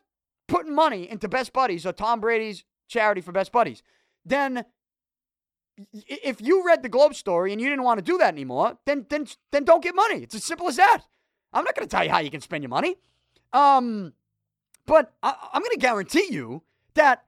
putting 0.49 0.75
money 0.75 1.09
into 1.09 1.29
Best 1.29 1.53
Buddies 1.53 1.87
or 1.87 1.93
Tom 1.93 2.21
Brady's 2.21 2.65
charity 2.89 3.21
for 3.21 3.33
Best 3.33 3.53
Buddies, 3.53 3.83
then 4.25 4.65
if 5.93 6.41
you 6.41 6.67
read 6.67 6.83
the 6.83 6.89
Globe 6.89 7.15
story 7.15 7.53
and 7.53 7.61
you 7.61 7.69
didn't 7.69 7.85
want 7.85 7.99
to 7.99 8.05
do 8.05 8.19
that 8.19 8.35
anymore, 8.35 8.79
then 8.85 9.07
then 9.09 9.27
then 9.53 9.65
don't 9.65 9.83
get 9.83 9.95
money. 9.95 10.23
It's 10.23 10.35
as 10.35 10.45
simple 10.45 10.69
as 10.69 10.77
that. 10.77 11.03
I'm 11.53 11.65
not 11.65 11.75
going 11.75 11.87
to 11.87 11.91
tell 11.91 12.05
you 12.05 12.11
how 12.11 12.19
you 12.19 12.31
can 12.31 12.41
spend 12.41 12.63
your 12.63 12.71
money. 12.71 12.97
Um, 13.53 14.13
but 14.89 15.13
I, 15.23 15.35
I'm 15.53 15.63
going 15.63 15.71
to 15.75 15.79
guarantee 15.79 16.29
you 16.31 16.63
that 16.95 17.27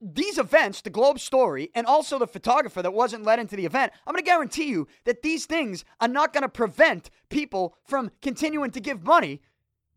these 0.00 0.38
events, 0.38 0.80
the 0.80 0.90
Globe 0.90 1.18
story, 1.18 1.70
and 1.74 1.86
also 1.86 2.18
the 2.18 2.26
photographer 2.26 2.80
that 2.80 2.94
wasn't 2.94 3.24
let 3.24 3.38
into 3.38 3.56
the 3.56 3.66
event, 3.66 3.92
I'm 4.06 4.14
going 4.14 4.24
to 4.24 4.28
guarantee 4.28 4.68
you 4.68 4.88
that 5.04 5.22
these 5.22 5.44
things 5.44 5.84
are 6.00 6.08
not 6.08 6.32
going 6.32 6.42
to 6.42 6.48
prevent 6.48 7.10
people 7.28 7.76
from 7.84 8.10
continuing 8.22 8.70
to 8.70 8.80
give 8.80 9.04
money 9.04 9.42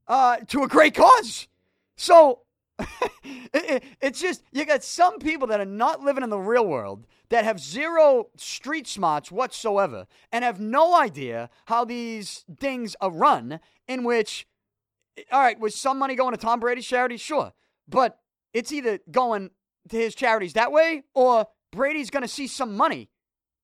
uh, 0.07 0.38
to 0.47 0.63
a 0.63 0.67
great 0.67 0.95
cause. 0.95 1.47
So 1.95 2.41
it, 3.53 3.83
it's 4.01 4.19
just, 4.19 4.43
you 4.51 4.65
got 4.65 4.83
some 4.83 5.19
people 5.19 5.47
that 5.47 5.59
are 5.59 5.65
not 5.65 6.01
living 6.01 6.24
in 6.24 6.31
the 6.31 6.39
real 6.39 6.65
world 6.65 7.05
that 7.29 7.45
have 7.45 7.59
zero 7.59 8.27
street 8.35 8.88
smarts 8.88 9.31
whatsoever 9.31 10.07
and 10.31 10.43
have 10.43 10.59
no 10.59 11.00
idea 11.00 11.50
how 11.65 11.85
these 11.85 12.45
things 12.59 12.95
are 13.00 13.12
run, 13.12 13.59
in 13.88 14.03
which, 14.03 14.47
all 15.31 15.39
right, 15.39 15.60
was 15.60 15.75
some 15.75 15.98
money 15.98 16.15
going 16.15 16.34
to 16.34 16.38
Tom 16.38 16.60
Brady's 16.60 16.86
charity? 16.86 17.17
Sure. 17.17 17.53
But 17.88 18.17
it's 18.53 18.72
either 18.72 19.00
going 19.10 19.51
to 19.89 19.98
his 19.98 20.15
charities 20.15 20.53
that 20.53 20.72
way 20.72 21.03
or 21.13 21.48
Brady's 21.72 22.10
going 22.10 22.24
to 22.24 22.27
see 22.27 22.48
some 22.48 22.75
money. 22.75 23.10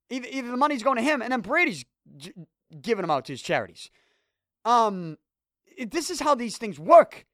Either, 0.10 0.28
either 0.30 0.52
the 0.52 0.58
money's 0.58 0.84
going 0.84 0.98
to 0.98 1.04
him 1.04 1.22
and 1.22 1.32
then 1.32 1.42
Brady's 1.42 1.86
giving 2.82 3.02
them 3.02 3.12
out 3.12 3.26
to 3.26 3.34
his 3.34 3.42
charities. 3.42 3.90
Um, 4.66 5.18
this 5.90 6.10
is 6.10 6.20
how 6.20 6.36
these 6.36 6.58
things 6.58 6.78
work. 6.78 7.26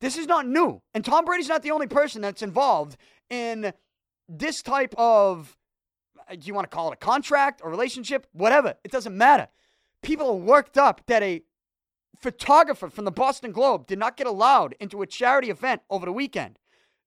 This 0.00 0.18
is 0.18 0.26
not 0.26 0.46
new. 0.46 0.82
And 0.92 1.04
Tom 1.04 1.24
Brady's 1.24 1.48
not 1.48 1.62
the 1.62 1.70
only 1.70 1.86
person 1.86 2.20
that's 2.20 2.42
involved 2.42 2.96
in 3.30 3.72
this 4.28 4.62
type 4.62 4.94
of, 4.98 5.56
uh, 6.28 6.34
do 6.34 6.42
you 6.42 6.54
want 6.54 6.68
to 6.70 6.74
call 6.74 6.90
it 6.90 6.94
a 6.94 7.04
contract 7.04 7.60
or 7.64 7.70
relationship? 7.70 8.26
Whatever. 8.32 8.74
It 8.84 8.90
doesn't 8.90 9.16
matter. 9.16 9.48
People 10.02 10.28
are 10.28 10.36
worked 10.36 10.76
up 10.76 11.00
that 11.06 11.22
a 11.22 11.42
photographer 12.20 12.88
from 12.88 13.04
the 13.04 13.10
Boston 13.10 13.52
Globe 13.52 13.86
did 13.86 13.98
not 13.98 14.16
get 14.16 14.26
allowed 14.26 14.74
into 14.80 15.02
a 15.02 15.06
charity 15.06 15.50
event 15.50 15.82
over 15.90 16.06
the 16.06 16.12
weekend. 16.12 16.58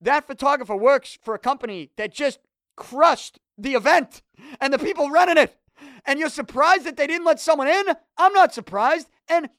That 0.02 0.28
photographer 0.28 0.76
works 0.76 1.18
for 1.24 1.34
a 1.34 1.40
company 1.40 1.92
that 1.98 2.14
just 2.14 2.40
crushed 2.76 3.40
the 3.58 3.74
event 3.74 4.22
and 4.62 4.72
the 4.72 4.80
people 4.80 5.10
running 5.10 5.38
it. 5.38 5.58
And 6.06 6.20
you're 6.20 6.30
surprised 6.30 6.86
that 6.86 6.98
they 6.98 7.08
didn't 7.08 7.26
let 7.26 7.40
someone 7.40 7.68
in? 7.68 7.86
I'm 8.18 8.34
not 8.34 8.54
surprised. 8.54 9.10
And 9.28 9.50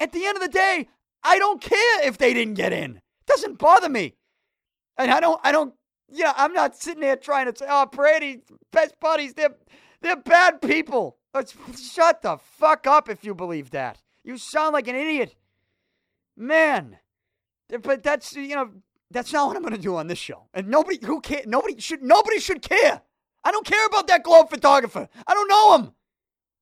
at 0.00 0.12
the 0.12 0.24
end 0.24 0.36
of 0.36 0.42
the 0.42 0.48
day, 0.48 0.88
I 1.22 1.38
don't 1.38 1.60
care 1.60 2.06
if 2.06 2.18
they 2.18 2.32
didn't 2.32 2.54
get 2.54 2.72
in. 2.72 2.96
It 2.96 3.26
doesn't 3.26 3.58
bother 3.58 3.88
me. 3.88 4.14
And 4.96 5.10
I 5.10 5.20
don't, 5.20 5.40
I 5.44 5.52
don't, 5.52 5.74
yeah, 6.08 6.32
I'm 6.36 6.52
not 6.52 6.76
sitting 6.76 7.02
there 7.02 7.16
trying 7.16 7.52
to 7.52 7.56
say, 7.56 7.66
oh, 7.68 7.86
Brady, 7.86 8.42
best 8.72 8.98
buddies, 9.00 9.34
they're, 9.34 9.54
they're 10.00 10.16
bad 10.16 10.62
people. 10.62 11.18
Let's, 11.34 11.54
shut 11.92 12.22
the 12.22 12.38
fuck 12.38 12.86
up 12.86 13.08
if 13.08 13.24
you 13.24 13.34
believe 13.34 13.70
that. 13.70 14.00
You 14.24 14.36
sound 14.38 14.72
like 14.72 14.88
an 14.88 14.96
idiot. 14.96 15.34
Man. 16.36 16.98
But 17.82 18.02
that's, 18.02 18.34
you 18.34 18.54
know, 18.54 18.70
that's 19.10 19.32
not 19.32 19.48
what 19.48 19.56
I'm 19.56 19.62
to 19.64 19.78
do 19.78 19.96
on 19.96 20.06
this 20.06 20.18
show. 20.18 20.48
And 20.54 20.68
nobody 20.68 20.98
who 21.04 21.20
care, 21.20 21.42
nobody 21.46 21.78
should, 21.80 22.02
nobody 22.02 22.38
should 22.38 22.62
care. 22.62 23.02
I 23.44 23.50
don't 23.50 23.66
care 23.66 23.86
about 23.86 24.06
that 24.08 24.24
globe 24.24 24.50
photographer. 24.50 25.08
I 25.26 25.34
don't 25.34 25.48
know 25.48 25.76
him. 25.76 25.92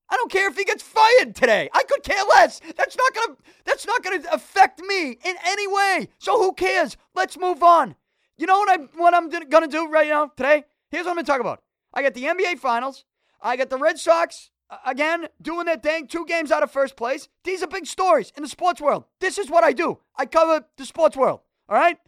I 0.08 0.16
don't 0.16 0.30
care 0.30 0.48
if 0.48 0.56
he 0.56 0.64
gets 0.64 0.82
fired 0.82 1.34
today. 1.34 1.68
I 1.72 1.82
could 1.82 2.02
care 2.02 2.22
less. 2.24 2.60
That's 2.76 2.96
not 2.96 3.14
gonna 3.14 3.36
that's 3.64 3.86
not 3.86 4.04
gonna 4.04 4.22
affect 4.30 4.80
me 4.80 5.10
in 5.10 5.36
any 5.44 5.66
way. 5.66 6.08
So 6.18 6.38
who 6.38 6.52
cares? 6.52 6.96
Let's 7.14 7.36
move 7.36 7.62
on. 7.62 7.96
You 8.38 8.46
know 8.46 8.58
what 8.58 8.70
I'm 8.70 8.88
what 8.96 9.14
I'm 9.14 9.28
gonna 9.28 9.66
do 9.66 9.88
right 9.88 10.08
now 10.08 10.30
today? 10.36 10.64
Here's 10.90 11.06
what 11.06 11.10
I'm 11.10 11.16
gonna 11.16 11.26
talk 11.26 11.40
about. 11.40 11.62
I 11.92 12.02
got 12.02 12.14
the 12.14 12.24
NBA 12.24 12.58
Finals. 12.58 13.04
I 13.40 13.56
got 13.56 13.68
the 13.68 13.78
Red 13.78 13.98
Sox 13.98 14.50
again 14.84 15.28
doing 15.40 15.66
their 15.66 15.76
thing, 15.76 16.06
two 16.06 16.24
games 16.26 16.50
out 16.50 16.62
of 16.62 16.70
first 16.70 16.96
place. 16.96 17.28
These 17.44 17.62
are 17.62 17.66
big 17.66 17.86
stories 17.86 18.32
in 18.36 18.42
the 18.42 18.48
sports 18.48 18.80
world. 18.80 19.04
This 19.20 19.38
is 19.38 19.50
what 19.50 19.64
I 19.64 19.72
do. 19.72 19.98
I 20.16 20.26
cover 20.26 20.64
the 20.76 20.84
sports 20.84 21.16
world. 21.16 21.40
All 21.68 21.76
right. 21.76 21.98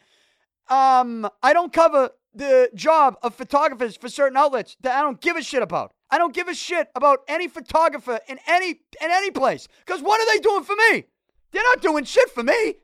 Um, 0.68 1.28
I 1.42 1.52
don't 1.52 1.72
cover 1.72 2.10
the 2.34 2.70
job 2.74 3.16
of 3.22 3.34
photographers 3.34 3.96
for 3.96 4.08
certain 4.08 4.36
outlets 4.36 4.76
that 4.82 4.96
I 4.96 5.02
don't 5.02 5.20
give 5.20 5.36
a 5.36 5.42
shit 5.42 5.62
about. 5.62 5.92
I 6.10 6.18
don't 6.18 6.34
give 6.34 6.48
a 6.48 6.54
shit 6.54 6.88
about 6.94 7.20
any 7.28 7.48
photographer 7.48 8.20
in 8.28 8.38
any 8.46 8.70
in 8.70 9.10
any 9.10 9.30
place. 9.30 9.68
Because 9.84 10.02
what 10.02 10.20
are 10.20 10.32
they 10.32 10.40
doing 10.40 10.64
for 10.64 10.76
me? 10.90 11.04
They're 11.50 11.62
not 11.62 11.82
doing 11.82 12.04
shit 12.04 12.30
for 12.30 12.42
me. 12.42 12.76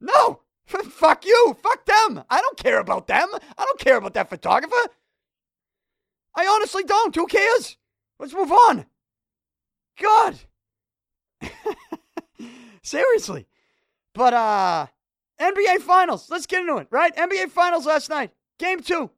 No. 0.00 0.40
Fuck 0.66 1.24
you. 1.24 1.56
Fuck 1.62 1.86
them. 1.86 2.24
I 2.28 2.40
don't 2.40 2.56
care 2.56 2.80
about 2.80 3.06
them. 3.06 3.28
I 3.56 3.64
don't 3.64 3.78
care 3.78 3.96
about 3.96 4.14
that 4.14 4.28
photographer. 4.28 4.90
I 6.34 6.46
honestly 6.46 6.84
don't. 6.84 7.14
Who 7.14 7.26
cares? 7.26 7.76
Let's 8.18 8.34
move 8.34 8.52
on. 8.52 8.86
God. 10.00 10.36
Seriously. 12.82 13.46
But 14.14 14.34
uh 14.34 14.86
NBA 15.40 15.80
Finals. 15.80 16.30
Let's 16.30 16.46
get 16.46 16.60
into 16.60 16.76
it, 16.76 16.88
right? 16.90 17.14
NBA 17.14 17.50
Finals 17.50 17.86
last 17.86 18.08
night. 18.08 18.30
Game 18.58 18.80
2. 18.80 19.10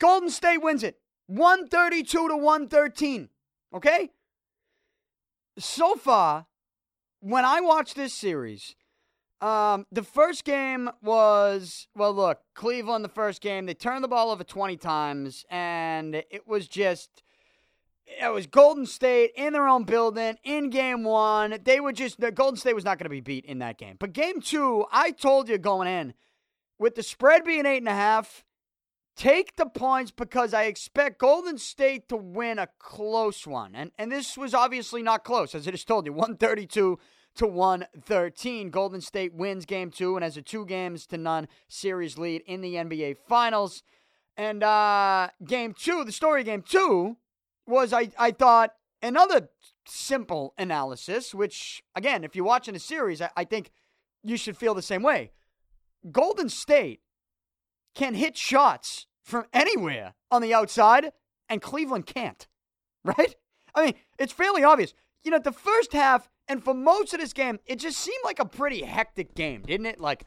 Golden 0.00 0.30
State 0.30 0.58
wins 0.58 0.82
it. 0.82 0.98
132 1.26 2.28
to 2.28 2.36
113. 2.36 3.28
Okay? 3.74 4.10
So 5.58 5.94
far, 5.94 6.46
when 7.20 7.44
I 7.44 7.60
watch 7.60 7.94
this 7.94 8.12
series, 8.12 8.74
um, 9.40 9.86
the 9.92 10.02
first 10.02 10.44
game 10.44 10.90
was 11.02 11.88
well. 11.94 12.14
Look, 12.14 12.40
Cleveland. 12.54 13.04
The 13.04 13.10
first 13.10 13.40
game, 13.40 13.66
they 13.66 13.74
turned 13.74 14.02
the 14.02 14.08
ball 14.08 14.30
over 14.30 14.42
twenty 14.42 14.76
times, 14.76 15.44
and 15.50 16.14
it 16.14 16.46
was 16.46 16.66
just. 16.66 17.22
It 18.20 18.32
was 18.32 18.46
Golden 18.46 18.86
State 18.86 19.32
in 19.36 19.52
their 19.52 19.66
own 19.66 19.84
building 19.84 20.36
in 20.44 20.70
game 20.70 21.04
one. 21.04 21.58
They 21.64 21.80
were 21.80 21.92
just 21.92 22.20
the 22.20 22.30
Golden 22.30 22.58
State 22.58 22.74
was 22.74 22.84
not 22.84 22.98
going 22.98 23.06
to 23.06 23.10
be 23.10 23.20
beat 23.20 23.44
in 23.44 23.58
that 23.58 23.78
game. 23.78 23.96
But 23.98 24.12
game 24.12 24.40
two, 24.40 24.84
I 24.92 25.10
told 25.10 25.48
you 25.48 25.58
going 25.58 25.88
in, 25.88 26.14
with 26.78 26.94
the 26.94 27.02
spread 27.02 27.44
being 27.44 27.66
eight 27.66 27.78
and 27.78 27.88
a 27.88 27.92
half, 27.92 28.44
Take 29.16 29.54
the 29.54 29.66
points 29.66 30.10
because 30.10 30.52
I 30.52 30.64
expect 30.64 31.20
Golden 31.20 31.56
State 31.56 32.08
to 32.08 32.16
win 32.16 32.58
a 32.58 32.68
close 32.80 33.46
one. 33.46 33.76
And, 33.76 33.92
and 33.96 34.10
this 34.10 34.36
was 34.36 34.54
obviously 34.54 35.04
not 35.04 35.22
close, 35.22 35.54
as 35.54 35.68
I 35.68 35.70
just 35.70 35.86
told 35.86 36.06
you 36.06 36.12
132 36.12 36.98
to 37.36 37.46
113. 37.46 38.70
Golden 38.70 39.00
State 39.00 39.32
wins 39.32 39.66
game 39.66 39.90
two 39.90 40.16
and 40.16 40.24
has 40.24 40.36
a 40.36 40.42
two 40.42 40.66
games 40.66 41.06
to 41.06 41.16
none 41.16 41.46
series 41.68 42.18
lead 42.18 42.42
in 42.46 42.60
the 42.60 42.74
NBA 42.74 43.18
Finals. 43.28 43.84
And 44.36 44.64
uh, 44.64 45.28
game 45.44 45.74
two, 45.74 46.02
the 46.02 46.10
story 46.10 46.42
game 46.42 46.62
two 46.62 47.16
was, 47.66 47.92
I, 47.92 48.10
I 48.18 48.30
thought, 48.30 48.74
another 49.02 49.48
simple 49.86 50.54
analysis, 50.58 51.34
which, 51.34 51.82
again, 51.94 52.24
if 52.24 52.34
you're 52.34 52.44
watching 52.44 52.74
a 52.74 52.80
series, 52.80 53.20
I, 53.20 53.30
I 53.36 53.44
think 53.44 53.70
you 54.22 54.36
should 54.36 54.56
feel 54.56 54.74
the 54.74 54.82
same 54.82 55.02
way. 55.02 55.32
Golden 56.10 56.48
State 56.48 57.00
can 57.94 58.14
hit 58.14 58.36
shots 58.36 59.06
from 59.22 59.44
anywhere 59.52 60.14
on 60.30 60.42
the 60.42 60.52
outside, 60.54 61.12
and 61.48 61.62
Cleveland 61.62 62.06
can't. 62.06 62.46
Right? 63.06 63.34
I 63.74 63.84
mean, 63.84 63.94
it's 64.18 64.32
fairly 64.32 64.64
obvious. 64.64 64.94
You 65.24 65.30
know, 65.30 65.38
the 65.38 65.52
first 65.52 65.92
half, 65.92 66.30
and 66.48 66.64
for 66.64 66.72
most 66.72 67.12
of 67.12 67.20
this 67.20 67.34
game, 67.34 67.58
it 67.66 67.76
just 67.76 67.98
seemed 67.98 68.22
like 68.24 68.38
a 68.38 68.46
pretty 68.46 68.80
hectic 68.80 69.34
game, 69.34 69.60
didn't 69.60 69.84
it? 69.84 70.00
Like, 70.00 70.24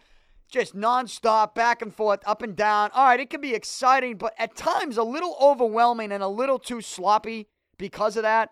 just 0.50 0.76
nonstop, 0.76 1.54
back 1.54 1.82
and 1.82 1.94
forth, 1.94 2.22
up 2.26 2.42
and 2.42 2.56
down. 2.56 2.90
All 2.94 3.06
right, 3.06 3.20
it 3.20 3.30
can 3.30 3.42
be 3.42 3.54
exciting, 3.54 4.18
but 4.18 4.34
at 4.38 4.56
times 4.56 4.98
a 4.98 5.04
little 5.04 5.36
overwhelming 5.42 6.12
and 6.12 6.24
a 6.24 6.28
little 6.28 6.60
too 6.60 6.82
sloppy 6.82 7.48
because 7.78 8.18
of 8.18 8.24
that. 8.24 8.52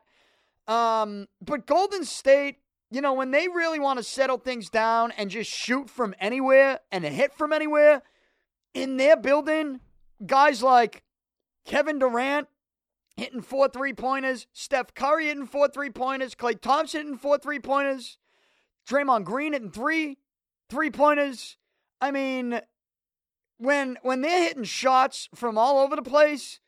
Um, 0.68 1.28
but 1.42 1.66
Golden 1.66 2.04
State, 2.04 2.58
you 2.92 3.02
know, 3.02 3.14
when 3.14 3.32
they 3.32 3.48
really 3.48 3.80
want 3.80 3.98
to 3.98 4.04
settle 4.04 4.38
things 4.38 4.70
down 4.70 5.12
and 5.12 5.30
just 5.30 5.50
shoot 5.50 5.90
from 5.90 6.16
anywhere 6.20 6.80
and 6.92 7.04
hit 7.06 7.34
from 7.34 7.54
anywhere, 7.54 8.02
in 8.74 8.98
their 8.98 9.16
building, 9.16 9.80
guys 10.26 10.62
like 10.62 11.04
Kevin 11.66 12.00
Durant 12.00 12.48
hitting 13.16 13.42
four 13.42 13.70
three 13.70 13.94
pointers, 13.94 14.48
Steph 14.54 14.94
Curry 14.94 15.28
hitting 15.28 15.48
four 15.48 15.68
three 15.68 15.90
pointers, 15.90 16.36
Klay 16.36 16.60
Thompson 16.60 17.02
hitting 17.02 17.18
four 17.18 17.38
three 17.38 17.60
pointers, 17.60 18.18
Draymond 18.88 19.24
Green 19.24 19.54
hitting 19.54 19.72
three 19.72 20.18
three 20.70 20.92
pointers. 20.92 21.58
I 22.02 22.12
mean, 22.12 22.62
when 23.58 23.98
when 24.02 24.22
they're 24.22 24.44
hitting 24.44 24.64
shots 24.64 25.30
from 25.34 25.58
all 25.58 25.80
over 25.80 25.96
the 25.96 26.02
place, 26.02 26.60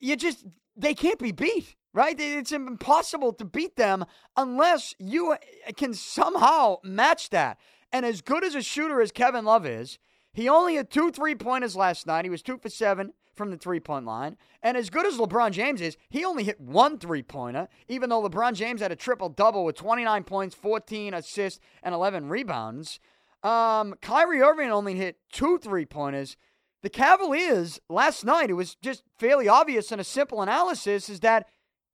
you 0.00 0.16
just 0.16 0.44
they 0.76 0.94
can't 0.94 1.18
be 1.18 1.32
beat, 1.32 1.76
right? 1.92 2.18
It's 2.18 2.52
impossible 2.52 3.32
to 3.34 3.44
beat 3.44 3.76
them 3.76 4.04
unless 4.36 4.94
you 4.98 5.32
eh, 5.32 5.38
can 5.76 5.94
somehow 5.94 6.78
match 6.82 7.30
that. 7.30 7.58
And 7.92 8.04
as 8.04 8.20
good 8.20 8.44
as 8.44 8.54
a 8.54 8.62
shooter 8.62 9.00
as 9.00 9.12
Kevin 9.12 9.44
Love 9.44 9.66
is, 9.66 9.98
he 10.32 10.48
only 10.48 10.76
had 10.76 10.90
two 10.90 11.10
three 11.10 11.34
pointers 11.34 11.76
last 11.76 12.06
night. 12.06 12.24
He 12.24 12.30
was 12.30 12.42
two 12.42 12.58
for 12.58 12.68
seven 12.68 13.12
from 13.34 13.50
the 13.50 13.56
three 13.56 13.80
point 13.80 14.06
line. 14.06 14.36
And 14.62 14.76
as 14.76 14.90
good 14.90 15.06
as 15.06 15.18
LeBron 15.18 15.52
James 15.52 15.80
is, 15.80 15.96
he 16.08 16.24
only 16.24 16.44
hit 16.44 16.60
one 16.60 16.98
three 16.98 17.22
pointer, 17.22 17.68
even 17.88 18.10
though 18.10 18.26
LeBron 18.26 18.54
James 18.54 18.80
had 18.80 18.92
a 18.92 18.96
triple 18.96 19.28
double 19.28 19.64
with 19.64 19.76
29 19.76 20.24
points, 20.24 20.54
14 20.54 21.14
assists, 21.14 21.60
and 21.82 21.94
11 21.94 22.28
rebounds. 22.28 22.98
Um, 23.46 23.94
Kyrie 24.02 24.40
Irving 24.40 24.72
only 24.72 24.96
hit 24.96 25.18
two 25.30 25.58
three 25.58 25.86
pointers. 25.86 26.36
The 26.82 26.90
Cavaliers 26.90 27.80
last 27.88 28.24
night, 28.24 28.50
it 28.50 28.54
was 28.54 28.74
just 28.82 29.04
fairly 29.20 29.48
obvious 29.48 29.92
in 29.92 30.00
a 30.00 30.04
simple 30.04 30.42
analysis, 30.42 31.08
is 31.08 31.20
that 31.20 31.46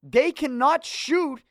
they 0.03 0.33
cannot 0.33 0.83
shoot 0.87 1.43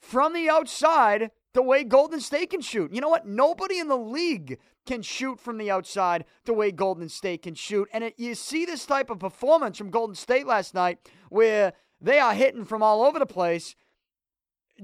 from 0.00 0.32
the 0.32 0.48
outside 0.48 1.30
the 1.52 1.62
way 1.62 1.84
Golden 1.84 2.20
State 2.20 2.50
can 2.50 2.62
shoot. 2.62 2.90
You 2.90 3.02
know 3.02 3.10
what? 3.10 3.26
Nobody 3.26 3.78
in 3.78 3.88
the 3.88 3.98
league 3.98 4.58
can 4.86 5.02
shoot 5.02 5.38
from 5.38 5.58
the 5.58 5.70
outside 5.70 6.24
the 6.46 6.54
way 6.54 6.70
Golden 6.70 7.10
State 7.10 7.42
can 7.42 7.54
shoot. 7.54 7.86
And 7.92 8.04
it, 8.04 8.14
you 8.16 8.34
see 8.34 8.64
this 8.64 8.86
type 8.86 9.10
of 9.10 9.18
performance 9.18 9.76
from 9.76 9.90
Golden 9.90 10.14
State 10.14 10.46
last 10.46 10.72
night 10.74 10.98
where 11.28 11.74
they 12.00 12.18
are 12.18 12.32
hitting 12.32 12.64
from 12.64 12.82
all 12.82 13.02
over 13.02 13.18
the 13.18 13.26
place, 13.26 13.76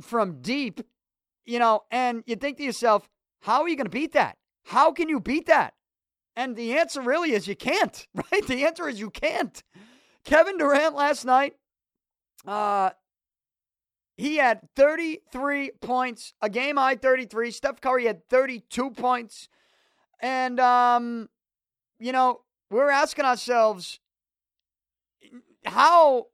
from 0.03 0.43
deep, 0.43 0.83
you 1.47 1.59
know, 1.59 1.85
and 1.91 2.25
you 2.27 2.37
think 2.37 2.59
to 2.59 2.65
yourself, 2.65 3.09
how 3.41 3.63
are 3.63 3.69
you 3.71 3.77
going 3.77 3.87
to 3.87 3.91
beat 3.91 4.13
that? 4.13 4.37
How 4.67 4.91
can 4.91 5.09
you 5.09 5.21
beat 5.21 5.47
that? 5.47 5.75
And 6.35 6.57
the 6.57 6.77
answer 6.77 7.01
really 7.01 7.33
is 7.33 7.47
you 7.47 7.55
can't, 7.57 8.07
right? 8.15 8.47
The 8.47 8.65
answer 8.65 8.89
is 8.89 8.99
you 8.99 9.11
can't. 9.11 9.63
Kevin 10.25 10.59
Durant 10.59 10.95
last 10.95 11.25
night, 11.25 11.55
uh, 12.47 12.91
he 14.17 14.37
had 14.37 14.61
33 14.75 15.71
points, 15.81 16.33
a 16.43 16.51
game 16.51 16.77
high 16.77 16.97
33. 16.97 17.51
Steph 17.53 17.81
Curry 17.81 18.07
had 18.07 18.29
32 18.29 18.91
points. 18.91 19.49
And, 20.21 20.59
um, 20.59 21.29
you 22.01 22.13
know, 22.13 22.41
we're 22.71 22.91
asking 22.91 23.25
ourselves, 23.25 24.01
how 25.65 26.27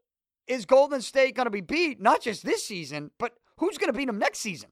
is 0.46 0.64
Golden 0.64 1.02
State 1.02 1.34
going 1.34 1.46
to 1.46 1.50
be 1.50 1.60
beat? 1.60 2.00
Not 2.00 2.22
just 2.22 2.44
this 2.44 2.64
season, 2.64 3.10
but 3.18 3.32
who's 3.58 3.76
going 3.76 3.92
to 3.92 3.96
beat 3.96 4.06
them 4.06 4.18
next 4.18 4.38
season? 4.38 4.70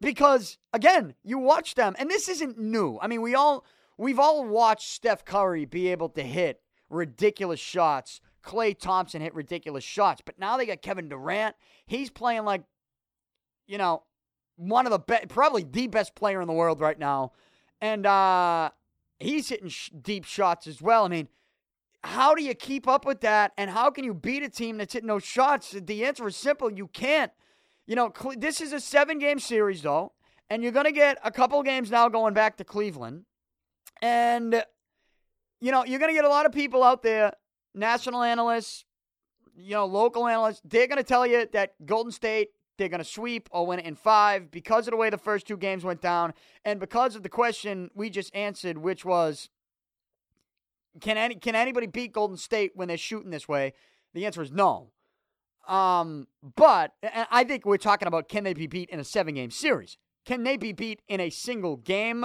Because 0.00 0.58
again, 0.72 1.14
you 1.24 1.38
watch 1.38 1.74
them, 1.74 1.96
and 1.98 2.10
this 2.10 2.28
isn't 2.28 2.58
new. 2.58 2.98
I 3.00 3.08
mean, 3.08 3.20
we 3.22 3.34
all 3.34 3.64
we've 3.96 4.18
all 4.18 4.44
watched 4.44 4.90
Steph 4.90 5.24
Curry 5.24 5.64
be 5.64 5.88
able 5.88 6.08
to 6.10 6.22
hit 6.22 6.60
ridiculous 6.88 7.60
shots. 7.60 8.20
Klay 8.44 8.78
Thompson 8.78 9.20
hit 9.20 9.34
ridiculous 9.34 9.84
shots, 9.84 10.22
but 10.24 10.38
now 10.38 10.56
they 10.56 10.66
got 10.66 10.82
Kevin 10.82 11.08
Durant. 11.08 11.56
He's 11.86 12.10
playing 12.10 12.44
like, 12.44 12.62
you 13.66 13.76
know, 13.76 14.04
one 14.56 14.86
of 14.86 14.92
the 14.92 14.98
best, 14.98 15.28
probably 15.28 15.64
the 15.64 15.88
best 15.88 16.14
player 16.14 16.40
in 16.40 16.46
the 16.46 16.52
world 16.52 16.80
right 16.80 16.98
now, 16.98 17.32
and 17.80 18.06
uh, 18.06 18.70
he's 19.18 19.48
hitting 19.48 19.68
sh- 19.68 19.90
deep 20.00 20.24
shots 20.24 20.66
as 20.66 20.80
well. 20.80 21.04
I 21.04 21.08
mean, 21.08 21.28
how 22.04 22.34
do 22.34 22.42
you 22.42 22.54
keep 22.54 22.86
up 22.86 23.04
with 23.04 23.20
that? 23.22 23.52
And 23.58 23.70
how 23.70 23.90
can 23.90 24.04
you 24.04 24.14
beat 24.14 24.42
a 24.42 24.48
team 24.48 24.78
that's 24.78 24.92
hitting 24.92 25.08
those 25.08 25.24
shots? 25.24 25.72
The 25.72 26.04
answer 26.04 26.26
is 26.26 26.36
simple 26.36 26.72
you 26.72 26.86
can't. 26.88 27.32
You 27.88 27.96
know, 27.96 28.12
this 28.36 28.60
is 28.60 28.74
a 28.74 28.80
seven 28.80 29.18
game 29.18 29.38
series, 29.38 29.80
though, 29.80 30.12
and 30.50 30.62
you're 30.62 30.72
going 30.72 30.84
to 30.84 30.92
get 30.92 31.16
a 31.24 31.30
couple 31.30 31.62
games 31.62 31.90
now 31.90 32.10
going 32.10 32.34
back 32.34 32.58
to 32.58 32.64
Cleveland. 32.64 33.24
And, 34.02 34.62
you 35.62 35.72
know, 35.72 35.86
you're 35.86 35.98
going 35.98 36.10
to 36.10 36.14
get 36.14 36.26
a 36.26 36.28
lot 36.28 36.44
of 36.44 36.52
people 36.52 36.84
out 36.84 37.02
there, 37.02 37.32
national 37.74 38.22
analysts, 38.22 38.84
you 39.56 39.72
know, 39.72 39.86
local 39.86 40.28
analysts, 40.28 40.60
they're 40.66 40.86
going 40.86 40.98
to 40.98 41.02
tell 41.02 41.26
you 41.26 41.48
that 41.54 41.74
Golden 41.86 42.12
State, 42.12 42.50
they're 42.76 42.90
going 42.90 43.02
to 43.02 43.08
sweep 43.08 43.48
or 43.52 43.66
win 43.66 43.78
it 43.78 43.86
in 43.86 43.94
five 43.94 44.50
because 44.50 44.86
of 44.86 44.90
the 44.90 44.98
way 44.98 45.08
the 45.08 45.16
first 45.16 45.46
two 45.46 45.56
games 45.56 45.82
went 45.82 46.02
down 46.02 46.34
and 46.66 46.78
because 46.78 47.16
of 47.16 47.22
the 47.22 47.30
question 47.30 47.90
we 47.94 48.10
just 48.10 48.36
answered, 48.36 48.76
which 48.76 49.06
was 49.06 49.48
can 51.00 51.16
any 51.16 51.36
can 51.36 51.54
anybody 51.54 51.86
beat 51.86 52.12
Golden 52.12 52.36
State 52.36 52.72
when 52.74 52.88
they're 52.88 52.98
shooting 52.98 53.30
this 53.30 53.48
way? 53.48 53.72
The 54.12 54.26
answer 54.26 54.42
is 54.42 54.52
no. 54.52 54.90
Um, 55.68 56.26
but 56.56 56.94
I 57.30 57.44
think 57.44 57.66
we're 57.66 57.76
talking 57.76 58.08
about 58.08 58.28
can 58.28 58.42
they 58.42 58.54
be 58.54 58.66
beat 58.66 58.88
in 58.88 58.98
a 58.98 59.04
seven 59.04 59.34
game 59.34 59.50
series? 59.50 59.98
Can 60.24 60.42
they 60.42 60.56
be 60.56 60.72
beat 60.72 61.02
in 61.08 61.20
a 61.20 61.30
single 61.30 61.76
game? 61.76 62.24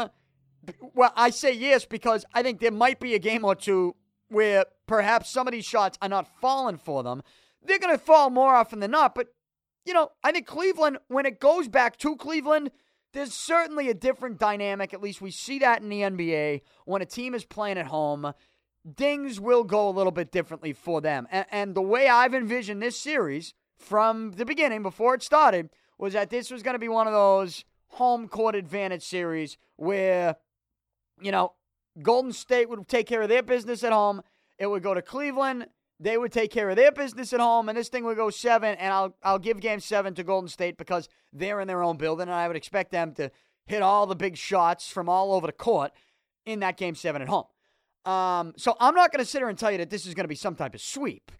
Well, 0.95 1.11
I 1.15 1.29
say 1.29 1.51
yes 1.53 1.85
because 1.85 2.25
I 2.33 2.41
think 2.41 2.61
there 2.61 2.71
might 2.71 3.01
be 3.01 3.13
a 3.15 3.19
game 3.19 3.43
or 3.43 3.53
two 3.53 3.95
where 4.29 4.65
perhaps 4.87 5.29
some 5.29 5.47
of 5.47 5.51
these 5.51 5.65
shots 5.65 5.97
are 6.01 6.09
not 6.09 6.27
falling 6.39 6.77
for 6.77 7.03
them. 7.03 7.21
They're 7.61 7.79
going 7.79 7.95
to 7.95 8.03
fall 8.03 8.29
more 8.29 8.55
often 8.55 8.79
than 8.79 8.91
not. 8.91 9.13
But, 9.13 9.27
you 9.85 9.93
know, 9.93 10.09
I 10.23 10.31
think 10.31 10.47
Cleveland, 10.47 10.97
when 11.07 11.25
it 11.25 11.39
goes 11.39 11.67
back 11.67 11.97
to 11.97 12.15
Cleveland, 12.15 12.71
there's 13.11 13.33
certainly 13.33 13.89
a 13.89 13.93
different 13.93 14.39
dynamic. 14.39 14.93
At 14.93 15.01
least 15.01 15.21
we 15.21 15.31
see 15.31 15.59
that 15.59 15.81
in 15.81 15.89
the 15.89 16.01
NBA 16.01 16.61
when 16.85 17.01
a 17.01 17.05
team 17.05 17.35
is 17.35 17.45
playing 17.45 17.77
at 17.77 17.87
home 17.87 18.33
things 18.97 19.39
will 19.39 19.63
go 19.63 19.87
a 19.87 19.91
little 19.91 20.11
bit 20.11 20.31
differently 20.31 20.73
for 20.73 21.01
them. 21.01 21.27
And, 21.31 21.45
and 21.51 21.75
the 21.75 21.81
way 21.81 22.07
I've 22.07 22.33
envisioned 22.33 22.81
this 22.81 22.99
series 22.99 23.53
from 23.77 24.31
the 24.31 24.45
beginning, 24.45 24.83
before 24.83 25.15
it 25.15 25.23
started, 25.23 25.69
was 25.97 26.13
that 26.13 26.29
this 26.29 26.51
was 26.51 26.63
going 26.63 26.75
to 26.75 26.79
be 26.79 26.89
one 26.89 27.07
of 27.07 27.13
those 27.13 27.63
home 27.89 28.27
court 28.27 28.55
advantage 28.55 29.03
series 29.03 29.57
where, 29.75 30.35
you 31.21 31.31
know, 31.31 31.53
Golden 32.01 32.33
State 32.33 32.69
would 32.69 32.87
take 32.87 33.07
care 33.07 33.21
of 33.21 33.29
their 33.29 33.43
business 33.43 33.83
at 33.83 33.91
home. 33.91 34.21
It 34.57 34.67
would 34.67 34.83
go 34.83 34.93
to 34.93 35.01
Cleveland. 35.01 35.67
They 35.99 36.17
would 36.17 36.31
take 36.31 36.51
care 36.51 36.69
of 36.69 36.75
their 36.75 36.91
business 36.91 37.31
at 37.33 37.39
home, 37.39 37.69
and 37.69 37.77
this 37.77 37.87
thing 37.87 38.03
would 38.03 38.17
go 38.17 38.29
seven. 38.29 38.75
And 38.75 38.91
I'll 38.91 39.15
I'll 39.23 39.39
give 39.39 39.61
Game 39.61 39.79
Seven 39.79 40.13
to 40.15 40.23
Golden 40.23 40.49
State 40.49 40.75
because 40.77 41.07
they're 41.31 41.61
in 41.61 41.67
their 41.67 41.83
own 41.83 41.97
building, 41.97 42.23
and 42.23 42.33
I 42.33 42.47
would 42.47 42.57
expect 42.57 42.91
them 42.91 43.13
to 43.13 43.31
hit 43.67 43.81
all 43.81 44.05
the 44.05 44.15
big 44.15 44.35
shots 44.35 44.89
from 44.89 45.07
all 45.07 45.33
over 45.33 45.47
the 45.47 45.53
court 45.53 45.91
in 46.45 46.59
that 46.59 46.77
Game 46.77 46.95
Seven 46.95 47.21
at 47.21 47.29
home. 47.29 47.45
Um, 48.05 48.53
so 48.57 48.75
I'm 48.79 48.95
not 48.95 49.11
going 49.11 49.23
to 49.23 49.29
sit 49.29 49.39
here 49.39 49.49
and 49.49 49.57
tell 49.57 49.71
you 49.71 49.77
that 49.77 49.89
this 49.89 50.05
is 50.05 50.13
going 50.13 50.25
to 50.25 50.29
be 50.29 50.35
some 50.35 50.55
type 50.55 50.75
of 50.75 50.81
sweep. 50.81 51.31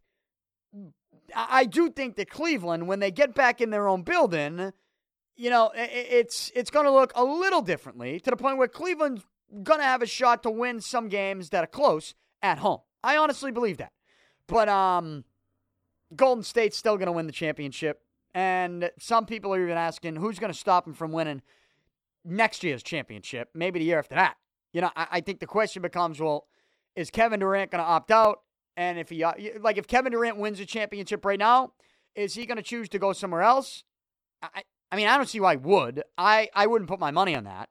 I 1.35 1.65
do 1.65 1.89
think 1.89 2.15
that 2.17 2.29
Cleveland, 2.29 2.87
when 2.87 2.99
they 2.99 3.11
get 3.11 3.33
back 3.33 3.59
in 3.61 3.69
their 3.69 3.87
own 3.87 4.03
building, 4.03 4.71
you 5.35 5.49
know, 5.49 5.71
it's 5.75 6.51
it's 6.55 6.69
going 6.69 6.85
to 6.85 6.91
look 6.91 7.11
a 7.15 7.23
little 7.23 7.61
differently 7.61 8.19
to 8.19 8.29
the 8.29 8.37
point 8.37 8.57
where 8.57 8.67
Cleveland's 8.67 9.23
going 9.63 9.79
to 9.79 9.85
have 9.85 10.01
a 10.01 10.05
shot 10.05 10.43
to 10.43 10.51
win 10.51 10.81
some 10.81 11.09
games 11.09 11.49
that 11.49 11.63
are 11.63 11.67
close 11.67 12.13
at 12.41 12.59
home. 12.59 12.79
I 13.03 13.17
honestly 13.17 13.51
believe 13.51 13.77
that. 13.77 13.91
But 14.47 14.69
um, 14.69 15.23
Golden 16.15 16.43
State's 16.43 16.77
still 16.77 16.97
going 16.97 17.07
to 17.07 17.11
win 17.11 17.27
the 17.27 17.33
championship. 17.33 18.01
And 18.33 18.89
some 18.99 19.25
people 19.25 19.53
are 19.53 19.61
even 19.61 19.77
asking 19.77 20.15
who's 20.15 20.39
going 20.39 20.51
to 20.51 20.57
stop 20.57 20.85
them 20.85 20.93
from 20.93 21.11
winning 21.11 21.41
next 22.25 22.63
year's 22.63 22.81
championship, 22.81 23.49
maybe 23.53 23.79
the 23.79 23.85
year 23.85 23.99
after 23.99 24.15
that. 24.15 24.37
You 24.71 24.81
know, 24.81 24.91
I, 24.95 25.07
I 25.11 25.21
think 25.21 25.39
the 25.39 25.45
question 25.45 25.81
becomes 25.81 26.19
well, 26.19 26.47
is 26.95 27.09
Kevin 27.09 27.39
Durant 27.39 27.71
going 27.71 27.83
to 27.83 27.89
opt 27.89 28.11
out? 28.11 28.41
And 28.75 28.97
if 28.97 29.09
he, 29.09 29.23
uh, 29.23 29.33
like, 29.61 29.77
if 29.77 29.87
Kevin 29.87 30.11
Durant 30.11 30.37
wins 30.37 30.59
a 30.59 30.65
championship 30.65 31.25
right 31.25 31.39
now, 31.39 31.73
is 32.15 32.33
he 32.33 32.45
going 32.45 32.57
to 32.57 32.63
choose 32.63 32.89
to 32.89 32.99
go 32.99 33.13
somewhere 33.13 33.41
else? 33.41 33.83
I, 34.41 34.63
I 34.91 34.95
mean, 34.95 35.07
I 35.07 35.17
don't 35.17 35.29
see 35.29 35.39
why 35.39 35.55
would. 35.55 36.03
I, 36.17 36.49
I 36.53 36.67
wouldn't 36.67 36.89
put 36.89 36.99
my 36.99 37.11
money 37.11 37.35
on 37.35 37.45
that. 37.45 37.69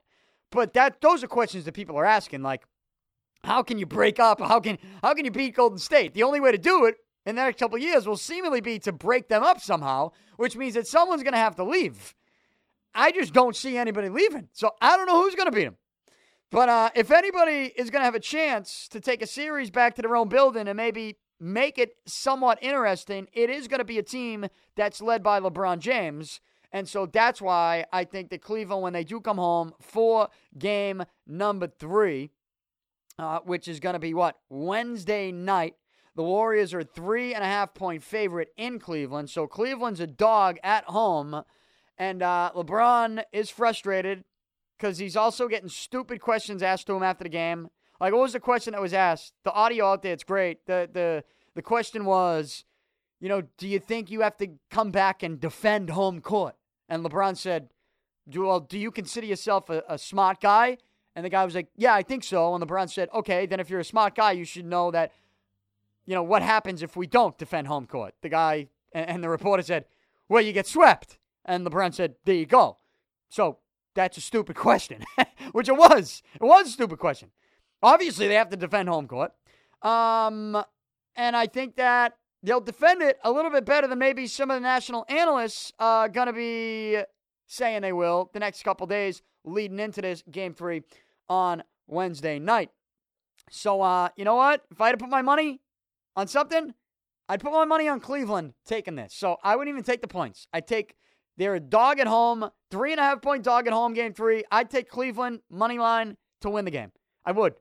But 0.50 0.74
that 0.74 1.00
those 1.00 1.24
are 1.24 1.28
questions 1.28 1.64
that 1.64 1.72
people 1.72 1.96
are 1.96 2.04
asking. 2.04 2.42
Like, 2.42 2.64
how 3.42 3.62
can 3.62 3.78
you 3.78 3.86
break 3.86 4.20
up? 4.20 4.40
How 4.40 4.60
can 4.60 4.78
how 5.02 5.14
can 5.14 5.24
you 5.24 5.30
beat 5.30 5.56
Golden 5.56 5.78
State? 5.78 6.14
The 6.14 6.22
only 6.22 6.40
way 6.40 6.52
to 6.52 6.58
do 6.58 6.84
it 6.84 6.96
in 7.24 7.36
the 7.36 7.42
next 7.42 7.58
couple 7.58 7.78
years 7.78 8.06
will 8.06 8.16
seemingly 8.16 8.60
be 8.60 8.78
to 8.80 8.92
break 8.92 9.28
them 9.28 9.42
up 9.42 9.60
somehow, 9.60 10.12
which 10.36 10.56
means 10.56 10.74
that 10.74 10.86
someone's 10.86 11.22
going 11.22 11.32
to 11.32 11.38
have 11.38 11.56
to 11.56 11.64
leave. 11.64 12.14
I 12.94 13.10
just 13.10 13.32
don't 13.32 13.56
see 13.56 13.78
anybody 13.78 14.10
leaving. 14.10 14.48
So 14.52 14.72
I 14.80 14.96
don't 14.96 15.06
know 15.06 15.22
who's 15.22 15.34
going 15.34 15.46
to 15.46 15.52
beat 15.52 15.64
them. 15.64 15.76
But 16.52 16.68
uh, 16.68 16.90
if 16.94 17.10
anybody 17.10 17.72
is 17.76 17.88
going 17.88 18.02
to 18.02 18.04
have 18.04 18.14
a 18.14 18.20
chance 18.20 18.86
to 18.88 19.00
take 19.00 19.22
a 19.22 19.26
series 19.26 19.70
back 19.70 19.94
to 19.94 20.02
their 20.02 20.14
own 20.14 20.28
building 20.28 20.68
and 20.68 20.76
maybe 20.76 21.16
make 21.40 21.78
it 21.78 21.96
somewhat 22.06 22.58
interesting, 22.60 23.26
it 23.32 23.48
is 23.48 23.68
going 23.68 23.78
to 23.78 23.86
be 23.86 23.98
a 23.98 24.02
team 24.02 24.44
that's 24.76 25.00
led 25.00 25.22
by 25.22 25.40
LeBron 25.40 25.78
James. 25.78 26.42
And 26.70 26.86
so 26.86 27.06
that's 27.06 27.40
why 27.40 27.86
I 27.90 28.04
think 28.04 28.28
that 28.30 28.42
Cleveland, 28.42 28.82
when 28.82 28.92
they 28.92 29.02
do 29.02 29.18
come 29.18 29.38
home 29.38 29.72
for 29.80 30.28
game 30.58 31.04
number 31.26 31.68
three, 31.68 32.28
uh, 33.18 33.38
which 33.40 33.66
is 33.66 33.80
going 33.80 33.94
to 33.94 33.98
be 33.98 34.12
what? 34.12 34.38
Wednesday 34.50 35.32
night. 35.32 35.76
The 36.16 36.22
Warriors 36.22 36.74
are 36.74 36.84
three 36.84 37.32
and 37.32 37.42
a 37.42 37.46
half 37.46 37.72
point 37.72 38.02
favorite 38.02 38.48
in 38.58 38.78
Cleveland. 38.78 39.30
So 39.30 39.46
Cleveland's 39.46 40.00
a 40.00 40.06
dog 40.06 40.58
at 40.62 40.84
home. 40.84 41.44
And 41.96 42.22
uh, 42.22 42.52
LeBron 42.54 43.22
is 43.32 43.48
frustrated 43.48 44.24
because 44.82 44.98
he's 44.98 45.16
also 45.16 45.46
getting 45.46 45.68
stupid 45.68 46.20
questions 46.20 46.60
asked 46.60 46.88
to 46.88 46.94
him 46.94 47.04
after 47.04 47.22
the 47.22 47.30
game. 47.30 47.70
Like, 48.00 48.12
what 48.12 48.22
was 48.22 48.32
the 48.32 48.40
question 48.40 48.72
that 48.72 48.82
was 48.82 48.92
asked? 48.92 49.32
The 49.44 49.52
audio 49.52 49.86
out 49.86 50.02
there, 50.02 50.12
it's 50.12 50.24
great. 50.24 50.66
The 50.66 50.90
the 50.92 51.24
the 51.54 51.62
question 51.62 52.04
was, 52.04 52.64
you 53.20 53.28
know, 53.28 53.42
do 53.58 53.68
you 53.68 53.78
think 53.78 54.10
you 54.10 54.22
have 54.22 54.36
to 54.38 54.48
come 54.70 54.90
back 54.90 55.22
and 55.22 55.40
defend 55.40 55.90
home 55.90 56.20
court? 56.20 56.56
And 56.88 57.04
LeBron 57.04 57.36
said, 57.36 57.68
do, 58.28 58.42
well, 58.42 58.58
do 58.58 58.76
you 58.76 58.90
consider 58.90 59.26
yourself 59.26 59.70
a, 59.70 59.84
a 59.88 59.98
smart 59.98 60.40
guy? 60.40 60.78
And 61.14 61.24
the 61.24 61.30
guy 61.30 61.44
was 61.44 61.54
like, 61.54 61.68
yeah, 61.76 61.94
I 61.94 62.02
think 62.02 62.24
so. 62.24 62.52
And 62.54 62.64
LeBron 62.64 62.90
said, 62.90 63.08
okay, 63.14 63.46
then 63.46 63.60
if 63.60 63.70
you're 63.70 63.80
a 63.80 63.84
smart 63.84 64.16
guy, 64.16 64.32
you 64.32 64.44
should 64.44 64.64
know 64.66 64.90
that, 64.90 65.12
you 66.06 66.14
know, 66.14 66.22
what 66.22 66.42
happens 66.42 66.82
if 66.82 66.96
we 66.96 67.06
don't 67.06 67.38
defend 67.38 67.68
home 67.68 67.86
court? 67.86 68.14
The 68.22 68.30
guy 68.30 68.68
and, 68.92 69.08
and 69.08 69.22
the 69.22 69.28
reporter 69.28 69.62
said, 69.62 69.84
well, 70.28 70.42
you 70.42 70.52
get 70.52 70.66
swept. 70.66 71.18
And 71.44 71.64
LeBron 71.66 71.94
said, 71.94 72.16
there 72.24 72.34
you 72.34 72.46
go. 72.46 72.78
So 73.28 73.58
that's 73.94 74.16
a 74.16 74.20
stupid 74.20 74.56
question, 74.56 75.04
which 75.52 75.68
it 75.68 75.76
was. 75.76 76.22
It 76.34 76.44
was 76.44 76.68
a 76.68 76.70
stupid 76.70 76.98
question. 76.98 77.30
Obviously, 77.82 78.28
they 78.28 78.34
have 78.34 78.50
to 78.50 78.56
defend 78.56 78.88
home 78.88 79.08
court. 79.08 79.32
Um, 79.82 80.62
and 81.16 81.36
I 81.36 81.46
think 81.46 81.76
that 81.76 82.16
they'll 82.42 82.60
defend 82.60 83.02
it 83.02 83.18
a 83.24 83.30
little 83.30 83.50
bit 83.50 83.64
better 83.64 83.86
than 83.86 83.98
maybe 83.98 84.26
some 84.26 84.50
of 84.50 84.56
the 84.56 84.60
national 84.60 85.04
analysts 85.08 85.72
are 85.78 86.08
going 86.08 86.28
to 86.28 86.32
be 86.32 86.98
saying 87.46 87.82
they 87.82 87.92
will 87.92 88.30
the 88.32 88.40
next 88.40 88.62
couple 88.62 88.86
days 88.86 89.22
leading 89.44 89.78
into 89.78 90.00
this 90.00 90.22
game 90.30 90.54
three 90.54 90.82
on 91.28 91.62
Wednesday 91.86 92.38
night. 92.38 92.70
So, 93.50 93.82
uh, 93.82 94.08
you 94.16 94.24
know 94.24 94.36
what? 94.36 94.62
If 94.70 94.80
I 94.80 94.86
had 94.86 94.98
to 94.98 95.04
put 95.04 95.10
my 95.10 95.22
money 95.22 95.60
on 96.16 96.28
something, 96.28 96.74
I'd 97.28 97.40
put 97.40 97.52
my 97.52 97.64
money 97.64 97.88
on 97.88 98.00
Cleveland 98.00 98.54
taking 98.64 98.94
this. 98.94 99.14
So 99.14 99.36
I 99.42 99.56
wouldn't 99.56 99.74
even 99.74 99.84
take 99.84 100.00
the 100.00 100.08
points. 100.08 100.46
I'd 100.52 100.66
take 100.66 100.94
they're 101.36 101.54
a 101.54 101.60
dog 101.60 101.98
at 101.98 102.06
home, 102.06 102.50
three 102.70 102.92
and 102.92 103.00
a 103.00 103.04
half 103.04 103.22
point 103.22 103.42
dog 103.42 103.66
at 103.66 103.72
home, 103.72 103.94
game 103.94 104.12
three. 104.12 104.44
I'd 104.50 104.70
take 104.70 104.88
Cleveland 104.88 105.40
money 105.50 105.78
line 105.78 106.16
to 106.42 106.50
win 106.50 106.64
the 106.64 106.70
game. 106.70 106.92
I 107.24 107.32
would. 107.32 107.54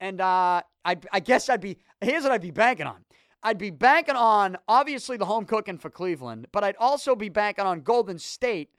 And 0.00 0.20
uh, 0.20 0.62
I, 0.84 0.96
I 1.12 1.20
guess 1.20 1.48
I'd 1.48 1.60
be, 1.60 1.78
here's 2.00 2.22
what 2.22 2.32
I'd 2.32 2.42
be 2.42 2.50
banking 2.50 2.86
on. 2.86 3.04
I'd 3.42 3.58
be 3.58 3.70
banking 3.70 4.16
on, 4.16 4.56
obviously, 4.66 5.16
the 5.16 5.24
home 5.24 5.44
cooking 5.44 5.78
for 5.78 5.90
Cleveland, 5.90 6.48
but 6.52 6.64
I'd 6.64 6.76
also 6.76 7.14
be 7.14 7.28
banking 7.28 7.64
on 7.64 7.82
Golden 7.82 8.18
State 8.18 8.70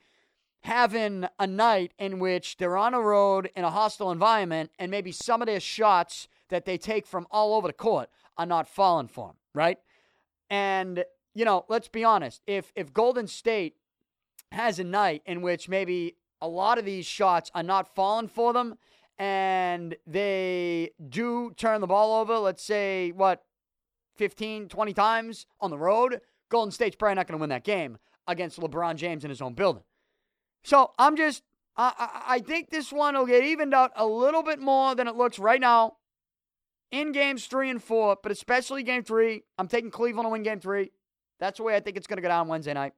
having 0.63 1.25
a 1.39 1.47
night 1.47 1.93
in 1.97 2.19
which 2.19 2.57
they're 2.57 2.77
on 2.77 2.93
a 2.93 3.01
road 3.01 3.49
in 3.55 3.63
a 3.63 3.69
hostile 3.71 4.11
environment 4.11 4.71
and 4.77 4.91
maybe 4.91 5.11
some 5.11 5.41
of 5.41 5.45
their 5.45 5.61
shots 5.61 6.27
that 6.49 6.65
they 6.65 6.77
take 6.77 7.07
from 7.07 7.25
all 7.31 7.55
over 7.55 7.67
the 7.67 7.73
court 7.73 8.09
are 8.37 8.45
not 8.45 8.67
falling 8.67 9.07
for 9.07 9.27
them, 9.27 9.35
right? 9.53 9.77
And, 10.49 11.05
you 11.33 11.45
know, 11.45 11.65
let's 11.69 11.87
be 11.87 12.03
honest. 12.03 12.41
If 12.45 12.73
if 12.75 12.93
Golden 12.93 13.27
State 13.27 13.75
has 14.51 14.79
a 14.79 14.83
night 14.83 15.21
in 15.25 15.41
which 15.41 15.69
maybe 15.69 16.15
a 16.41 16.47
lot 16.47 16.77
of 16.77 16.85
these 16.85 17.05
shots 17.05 17.51
are 17.53 17.63
not 17.63 17.93
falling 17.93 18.27
for 18.27 18.53
them 18.53 18.77
and 19.17 19.95
they 20.07 20.91
do 21.09 21.51
turn 21.57 21.81
the 21.81 21.87
ball 21.87 22.21
over, 22.21 22.37
let's 22.37 22.63
say, 22.63 23.11
what, 23.11 23.43
15, 24.15 24.69
20 24.69 24.93
times 24.93 25.45
on 25.59 25.69
the 25.69 25.77
road, 25.77 26.21
Golden 26.49 26.71
State's 26.71 26.95
probably 26.95 27.15
not 27.15 27.27
going 27.27 27.37
to 27.37 27.41
win 27.41 27.49
that 27.49 27.63
game 27.63 27.97
against 28.27 28.59
LeBron 28.59 28.95
James 28.95 29.23
in 29.23 29.29
his 29.29 29.41
own 29.41 29.53
building. 29.53 29.83
So 30.63 30.91
I'm 30.97 31.15
just, 31.15 31.43
I, 31.75 32.23
I 32.27 32.39
think 32.39 32.69
this 32.69 32.91
one 32.91 33.15
will 33.15 33.25
get 33.25 33.43
evened 33.43 33.73
out 33.73 33.91
a 33.95 34.05
little 34.05 34.43
bit 34.43 34.59
more 34.59 34.95
than 34.95 35.07
it 35.07 35.15
looks 35.15 35.37
right 35.37 35.59
now 35.59 35.97
in 36.91 37.11
games 37.11 37.45
three 37.45 37.69
and 37.69 37.81
four, 37.81 38.17
but 38.21 38.31
especially 38.31 38.83
game 38.83 39.03
three. 39.03 39.43
I'm 39.57 39.67
taking 39.67 39.91
Cleveland 39.91 40.25
to 40.25 40.29
win 40.29 40.43
game 40.43 40.59
three. 40.59 40.91
That's 41.39 41.57
the 41.57 41.63
way 41.63 41.75
I 41.75 41.79
think 41.79 41.97
it's 41.97 42.07
going 42.07 42.17
to 42.17 42.21
go 42.21 42.27
down 42.27 42.47
Wednesday 42.47 42.73
night. 42.73 42.93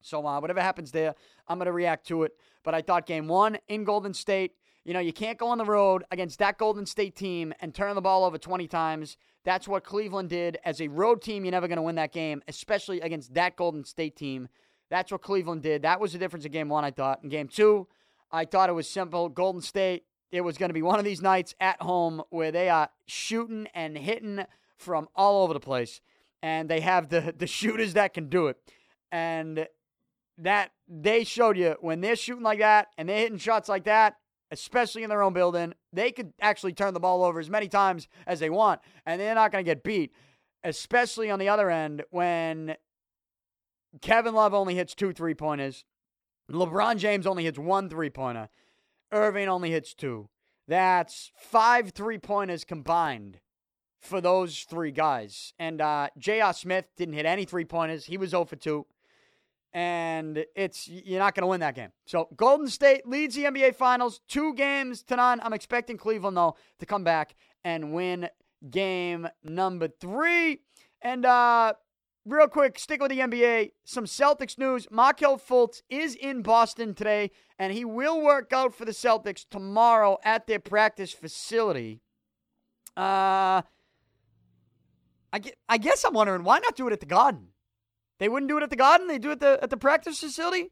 So 0.00 0.26
uh, 0.26 0.40
whatever 0.40 0.60
happens 0.60 0.92
there, 0.92 1.14
I'm 1.46 1.58
going 1.58 1.66
to 1.66 1.72
react 1.72 2.06
to 2.08 2.22
it. 2.24 2.32
But 2.64 2.74
I 2.74 2.82
thought 2.82 3.06
game 3.06 3.28
one 3.28 3.58
in 3.68 3.84
Golden 3.84 4.14
State, 4.14 4.52
you 4.84 4.94
know, 4.94 5.00
you 5.00 5.12
can't 5.12 5.38
go 5.38 5.48
on 5.48 5.58
the 5.58 5.64
road 5.64 6.04
against 6.10 6.38
that 6.38 6.58
Golden 6.58 6.86
State 6.86 7.14
team 7.14 7.52
and 7.60 7.74
turn 7.74 7.94
the 7.94 8.00
ball 8.00 8.24
over 8.24 8.38
20 8.38 8.66
times. 8.68 9.16
That's 9.44 9.68
what 9.68 9.84
Cleveland 9.84 10.30
did. 10.30 10.58
As 10.64 10.80
a 10.80 10.88
road 10.88 11.22
team, 11.22 11.44
you're 11.44 11.52
never 11.52 11.68
going 11.68 11.76
to 11.76 11.82
win 11.82 11.96
that 11.96 12.12
game, 12.12 12.42
especially 12.48 13.00
against 13.00 13.34
that 13.34 13.56
Golden 13.56 13.84
State 13.84 14.16
team. 14.16 14.48
That's 14.90 15.12
what 15.12 15.22
Cleveland 15.22 15.62
did. 15.62 15.82
That 15.82 16.00
was 16.00 16.12
the 16.12 16.18
difference 16.18 16.44
in 16.44 16.52
game 16.52 16.68
one, 16.68 16.84
I 16.84 16.90
thought. 16.90 17.22
In 17.22 17.28
game 17.28 17.48
two, 17.48 17.86
I 18.30 18.44
thought 18.44 18.70
it 18.70 18.74
was 18.74 18.88
simple. 18.88 19.28
Golden 19.28 19.60
State, 19.60 20.04
it 20.32 20.40
was 20.40 20.58
going 20.58 20.70
to 20.70 20.74
be 20.74 20.82
one 20.82 20.98
of 20.98 21.04
these 21.04 21.22
nights 21.22 21.54
at 21.60 21.80
home 21.82 22.22
where 22.30 22.52
they 22.52 22.68
are 22.68 22.90
shooting 23.06 23.68
and 23.74 23.96
hitting 23.96 24.44
from 24.76 25.08
all 25.14 25.42
over 25.42 25.54
the 25.54 25.60
place. 25.60 26.00
And 26.42 26.68
they 26.68 26.80
have 26.80 27.08
the, 27.08 27.34
the 27.36 27.46
shooters 27.46 27.94
that 27.94 28.14
can 28.14 28.28
do 28.28 28.46
it. 28.46 28.56
And 29.10 29.66
that 30.38 30.70
they 30.88 31.24
showed 31.24 31.56
you 31.56 31.76
when 31.80 32.00
they're 32.00 32.16
shooting 32.16 32.44
like 32.44 32.60
that 32.60 32.88
and 32.96 33.08
they're 33.08 33.18
hitting 33.18 33.38
shots 33.38 33.68
like 33.68 33.84
that, 33.84 34.16
especially 34.50 35.02
in 35.02 35.10
their 35.10 35.22
own 35.22 35.32
building, 35.32 35.74
they 35.92 36.10
could 36.10 36.32
actually 36.40 36.72
turn 36.72 36.94
the 36.94 37.00
ball 37.00 37.24
over 37.24 37.40
as 37.40 37.50
many 37.50 37.68
times 37.68 38.08
as 38.26 38.40
they 38.40 38.50
want, 38.50 38.80
and 39.04 39.20
they're 39.20 39.34
not 39.34 39.52
going 39.52 39.64
to 39.64 39.68
get 39.68 39.82
beat. 39.82 40.12
Especially 40.64 41.30
on 41.30 41.38
the 41.38 41.48
other 41.48 41.70
end, 41.70 42.02
when 42.10 42.76
Kevin 44.00 44.34
Love 44.34 44.54
only 44.54 44.74
hits 44.74 44.94
two 44.94 45.12
three 45.12 45.34
pointers, 45.34 45.84
LeBron 46.50 46.96
James 46.96 47.26
only 47.26 47.44
hits 47.44 47.58
one 47.58 47.88
three 47.88 48.10
pointer, 48.10 48.48
Irving 49.12 49.48
only 49.48 49.70
hits 49.70 49.94
two. 49.94 50.28
That's 50.66 51.30
five 51.36 51.90
three 51.90 52.18
pointers 52.18 52.64
combined 52.64 53.40
for 54.00 54.20
those 54.20 54.60
three 54.68 54.90
guys. 54.90 55.52
And 55.58 55.80
uh, 55.80 56.08
J.R. 56.18 56.52
Smith 56.52 56.86
didn't 56.96 57.14
hit 57.14 57.26
any 57.26 57.44
three 57.44 57.64
pointers. 57.64 58.06
He 58.06 58.18
was 58.18 58.30
0 58.30 58.44
for 58.44 58.56
2 58.56 58.86
and 59.72 60.44
it's 60.56 60.88
you're 60.88 61.18
not 61.18 61.34
going 61.34 61.42
to 61.42 61.48
win 61.48 61.60
that 61.60 61.74
game. 61.74 61.90
So 62.06 62.28
Golden 62.36 62.68
State 62.68 63.06
leads 63.06 63.34
the 63.34 63.44
NBA 63.44 63.74
Finals, 63.74 64.20
two 64.28 64.54
games 64.54 65.02
to 65.04 65.16
none. 65.16 65.40
I'm 65.42 65.52
expecting 65.52 65.96
Cleveland 65.96 66.36
though 66.36 66.56
to 66.78 66.86
come 66.86 67.04
back 67.04 67.34
and 67.64 67.92
win 67.92 68.28
game 68.70 69.28
number 69.44 69.88
three. 69.88 70.60
And 71.02 71.24
uh, 71.24 71.74
real 72.24 72.48
quick, 72.48 72.78
stick 72.78 73.00
with 73.00 73.10
the 73.10 73.20
NBA. 73.20 73.72
Some 73.84 74.04
Celtics 74.04 74.58
news: 74.58 74.88
Markelle 74.90 75.38
Fultz 75.38 75.82
is 75.88 76.14
in 76.14 76.42
Boston 76.42 76.94
today, 76.94 77.30
and 77.58 77.72
he 77.72 77.84
will 77.84 78.20
work 78.20 78.52
out 78.52 78.74
for 78.74 78.84
the 78.84 78.92
Celtics 78.92 79.44
tomorrow 79.48 80.18
at 80.24 80.46
their 80.46 80.60
practice 80.60 81.12
facility. 81.12 82.00
Uh, 82.96 83.62
I, 85.32 85.40
I 85.68 85.78
guess 85.78 86.04
I'm 86.04 86.14
wondering 86.14 86.42
why 86.42 86.58
not 86.58 86.74
do 86.74 86.88
it 86.88 86.92
at 86.92 87.00
the 87.00 87.06
Garden. 87.06 87.48
They 88.18 88.28
wouldn't 88.28 88.48
do 88.48 88.58
it 88.58 88.62
at 88.62 88.70
the 88.70 88.76
Garden. 88.76 89.06
They 89.06 89.18
do 89.18 89.30
it 89.30 89.32
at 89.34 89.40
the 89.40 89.58
at 89.62 89.70
the 89.70 89.76
practice 89.76 90.20
facility. 90.20 90.70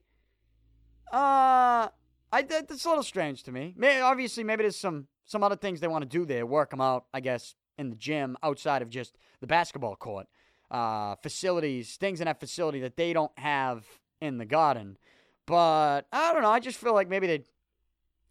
Uh, 1.12 1.88
I 2.32 2.42
that's 2.42 2.84
a 2.84 2.88
little 2.88 3.04
strange 3.04 3.44
to 3.44 3.52
me. 3.52 3.74
Maybe, 3.76 4.00
obviously, 4.00 4.44
maybe 4.44 4.62
there's 4.62 4.78
some 4.78 5.06
some 5.24 5.42
other 5.42 5.56
things 5.56 5.80
they 5.80 5.88
want 5.88 6.02
to 6.02 6.08
do 6.08 6.24
there, 6.24 6.44
work 6.46 6.70
them 6.70 6.80
out. 6.80 7.06
I 7.14 7.20
guess 7.20 7.54
in 7.78 7.90
the 7.90 7.96
gym 7.96 8.36
outside 8.42 8.82
of 8.82 8.90
just 8.90 9.16
the 9.40 9.46
basketball 9.46 9.96
court, 9.96 10.26
uh, 10.70 11.14
facilities, 11.16 11.96
things 11.96 12.20
in 12.20 12.26
that 12.26 12.40
facility 12.40 12.80
that 12.80 12.96
they 12.96 13.12
don't 13.12 13.36
have 13.38 13.84
in 14.20 14.38
the 14.38 14.46
Garden. 14.46 14.96
But 15.46 16.02
I 16.12 16.32
don't 16.32 16.42
know. 16.42 16.50
I 16.50 16.58
just 16.58 16.78
feel 16.78 16.94
like 16.94 17.08
maybe 17.08 17.26
they'd 17.26 17.44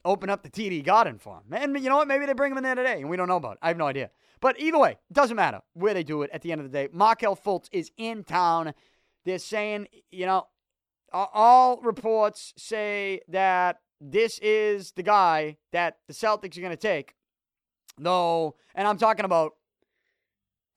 open 0.04 0.30
up 0.30 0.44
the 0.44 0.50
TD 0.50 0.84
Garden 0.84 1.18
for 1.18 1.38
him. 1.38 1.54
And 1.54 1.82
you 1.82 1.90
know 1.90 1.98
what? 1.98 2.08
Maybe 2.08 2.26
they 2.26 2.34
bring 2.34 2.52
him 2.52 2.58
in 2.58 2.64
there 2.64 2.76
today, 2.76 3.02
and 3.02 3.10
we 3.10 3.18
don't 3.18 3.28
know 3.28 3.38
about 3.38 3.54
it. 3.54 3.60
I 3.62 3.70
have 3.70 3.78
no 3.78 3.88
idea. 3.88 4.12
But 4.42 4.60
either 4.60 4.78
way, 4.78 4.92
it 4.92 5.14
doesn't 5.14 5.36
matter 5.36 5.62
where 5.74 5.94
they 5.94 6.04
do 6.04 6.22
it 6.22 6.30
at 6.32 6.42
the 6.42 6.52
end 6.52 6.62
of 6.62 6.70
the 6.70 6.78
day. 6.78 6.90
Markelle 6.92 7.36
Fultz 7.36 7.68
is 7.72 7.92
in 7.98 8.24
town. 8.24 8.74
They're 9.26 9.40
saying, 9.40 9.88
you 10.12 10.26
know, 10.26 10.48
all 11.12 11.80
reports 11.82 12.54
say 12.58 13.22
that 13.28 13.80
this 14.02 14.40
is 14.40 14.92
the 14.92 15.04
guy 15.04 15.58
that 15.72 15.98
the 16.08 16.14
Celtics 16.14 16.58
are 16.58 16.62
going 16.62 16.72
to 16.72 16.78
take. 16.78 17.16
Though, 17.98 18.56
and 18.74 18.88
I'm 18.88 18.98
talking 18.98 19.26
about 19.26 19.54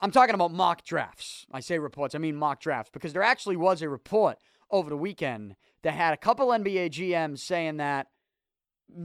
I'm 0.00 0.12
talking 0.12 0.34
about 0.36 0.52
mock 0.52 0.84
drafts. 0.84 1.44
I 1.52 1.60
say 1.60 1.78
reports, 1.78 2.14
I 2.14 2.18
mean 2.18 2.36
mock 2.36 2.60
drafts 2.60 2.90
because 2.92 3.12
there 3.12 3.22
actually 3.22 3.56
was 3.56 3.82
a 3.82 3.88
report 3.88 4.38
over 4.70 4.88
the 4.88 4.96
weekend 4.96 5.56
that 5.82 5.94
had 5.94 6.14
a 6.14 6.16
couple 6.16 6.48
NBA 6.48 6.90
GMs 6.90 7.40
saying 7.40 7.78
that 7.78 8.06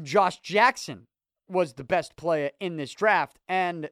Josh 0.03 0.39
Jackson 0.41 1.07
was 1.47 1.73
the 1.73 1.83
best 1.83 2.15
player 2.15 2.51
in 2.59 2.77
this 2.77 2.93
draft 2.93 3.39
and 3.49 3.89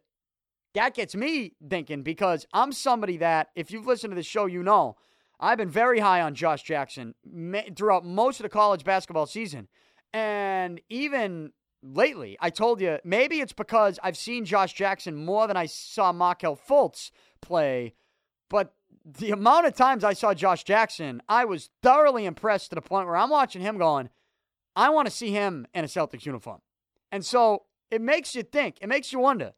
that 0.73 0.93
gets 0.93 1.15
me 1.15 1.53
thinking 1.69 2.01
because 2.01 2.45
I'm 2.53 2.71
somebody 2.71 3.17
that 3.17 3.49
if 3.55 3.71
you've 3.71 3.87
listened 3.87 4.11
to 4.11 4.15
the 4.15 4.23
show 4.23 4.45
you 4.45 4.63
know 4.63 4.95
I've 5.41 5.57
been 5.57 5.69
very 5.69 5.99
high 5.99 6.21
on 6.21 6.35
Josh 6.35 6.61
Jackson 6.61 7.15
throughout 7.75 8.05
most 8.05 8.39
of 8.39 8.43
the 8.43 8.49
college 8.49 8.83
basketball 8.83 9.25
season. 9.25 9.67
And 10.13 10.79
even 10.89 11.51
lately, 11.81 12.37
I 12.39 12.51
told 12.51 12.79
you, 12.79 12.99
maybe 13.03 13.39
it's 13.41 13.53
because 13.53 13.99
I've 14.03 14.17
seen 14.17 14.45
Josh 14.45 14.73
Jackson 14.73 15.15
more 15.15 15.47
than 15.47 15.57
I 15.57 15.65
saw 15.65 16.11
Markelle 16.11 16.57
Fultz 16.57 17.09
play. 17.41 17.95
But 18.49 18.73
the 19.03 19.31
amount 19.31 19.65
of 19.65 19.75
times 19.75 20.03
I 20.03 20.13
saw 20.13 20.35
Josh 20.35 20.63
Jackson, 20.63 21.23
I 21.27 21.45
was 21.45 21.71
thoroughly 21.81 22.25
impressed 22.25 22.69
to 22.69 22.75
the 22.75 22.81
point 22.81 23.07
where 23.07 23.17
I'm 23.17 23.31
watching 23.31 23.63
him 23.63 23.79
going, 23.79 24.09
I 24.75 24.89
want 24.89 25.07
to 25.07 25.13
see 25.13 25.31
him 25.31 25.65
in 25.73 25.83
a 25.83 25.87
Celtics 25.87 26.25
uniform. 26.25 26.61
And 27.11 27.25
so 27.25 27.63
it 27.89 28.01
makes 28.01 28.35
you 28.35 28.43
think, 28.43 28.77
it 28.79 28.87
makes 28.87 29.11
you 29.11 29.19
wonder 29.19 29.53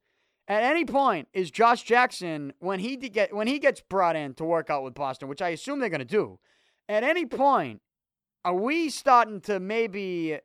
at 0.48 0.64
any 0.64 0.84
point, 0.84 1.30
is 1.34 1.52
Josh 1.52 1.84
Jackson 1.84 2.54
when 2.60 2.80
he 2.80 2.98
get 2.98 3.34
when 3.34 3.48
he 3.48 3.60
gets 3.60 3.82
brought 3.82 4.16
in 4.16 4.34
to 4.36 4.44
work 4.44 4.70
out 4.70 4.84
with 4.84 4.94
Boston, 4.94 5.28
which 5.28 5.42
I 5.42 5.50
assume 5.50 5.80
they're 5.80 5.90
going 5.90 6.00
to 6.00 6.06
do? 6.06 6.40
At 6.90 7.04
any 7.04 7.26
point, 7.26 7.82
are 8.44 8.54
we 8.54 8.90
starting 8.90 9.40
to 9.42 9.60
maybe 9.60 10.40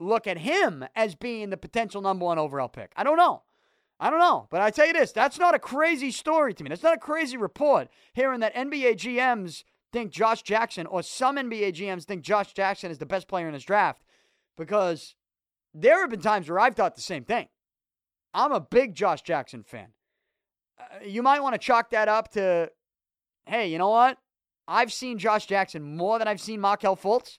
look 0.00 0.26
at 0.26 0.38
him 0.38 0.84
as 0.94 1.14
being 1.14 1.50
the 1.50 1.56
potential 1.56 2.00
number 2.00 2.24
one 2.24 2.38
overall 2.38 2.68
pick? 2.68 2.92
I 2.96 3.04
don't 3.04 3.18
know. 3.18 3.42
I 4.00 4.10
don't 4.10 4.20
know. 4.20 4.46
But 4.50 4.62
I 4.62 4.70
tell 4.70 4.86
you 4.86 4.92
this, 4.92 5.12
that's 5.12 5.38
not 5.38 5.54
a 5.54 5.58
crazy 5.58 6.10
story 6.10 6.54
to 6.54 6.64
me. 6.64 6.68
That's 6.68 6.82
not 6.82 6.96
a 6.96 7.00
crazy 7.00 7.36
report 7.36 7.88
hearing 8.14 8.40
that 8.40 8.54
NBA 8.54 8.96
GMs 8.96 9.64
think 9.92 10.12
Josh 10.12 10.42
Jackson 10.42 10.86
or 10.86 11.02
some 11.02 11.36
NBA 11.36 11.74
GMs 11.74 12.04
think 12.04 12.22
Josh 12.22 12.52
Jackson 12.52 12.90
is 12.90 12.98
the 12.98 13.06
best 13.06 13.28
player 13.28 13.48
in 13.48 13.54
his 13.54 13.64
draft 13.64 14.02
because 14.56 15.14
there 15.74 16.00
have 16.00 16.10
been 16.10 16.20
times 16.20 16.48
where 16.48 16.58
I've 16.58 16.74
thought 16.74 16.94
the 16.94 17.02
same 17.02 17.24
thing. 17.24 17.48
I'm 18.36 18.52
a 18.52 18.60
big 18.60 18.94
Josh 18.94 19.22
Jackson 19.22 19.62
fan. 19.62 19.88
Uh, 20.78 21.04
you 21.06 21.22
might 21.22 21.40
want 21.40 21.54
to 21.54 21.58
chalk 21.58 21.88
that 21.90 22.06
up 22.06 22.30
to, 22.32 22.70
hey, 23.46 23.68
you 23.68 23.78
know 23.78 23.88
what? 23.88 24.18
I've 24.68 24.92
seen 24.92 25.18
Josh 25.18 25.46
Jackson 25.46 25.96
more 25.96 26.18
than 26.18 26.28
I've 26.28 26.40
seen 26.40 26.60
Markelle 26.60 26.96
Fultz. 26.96 27.38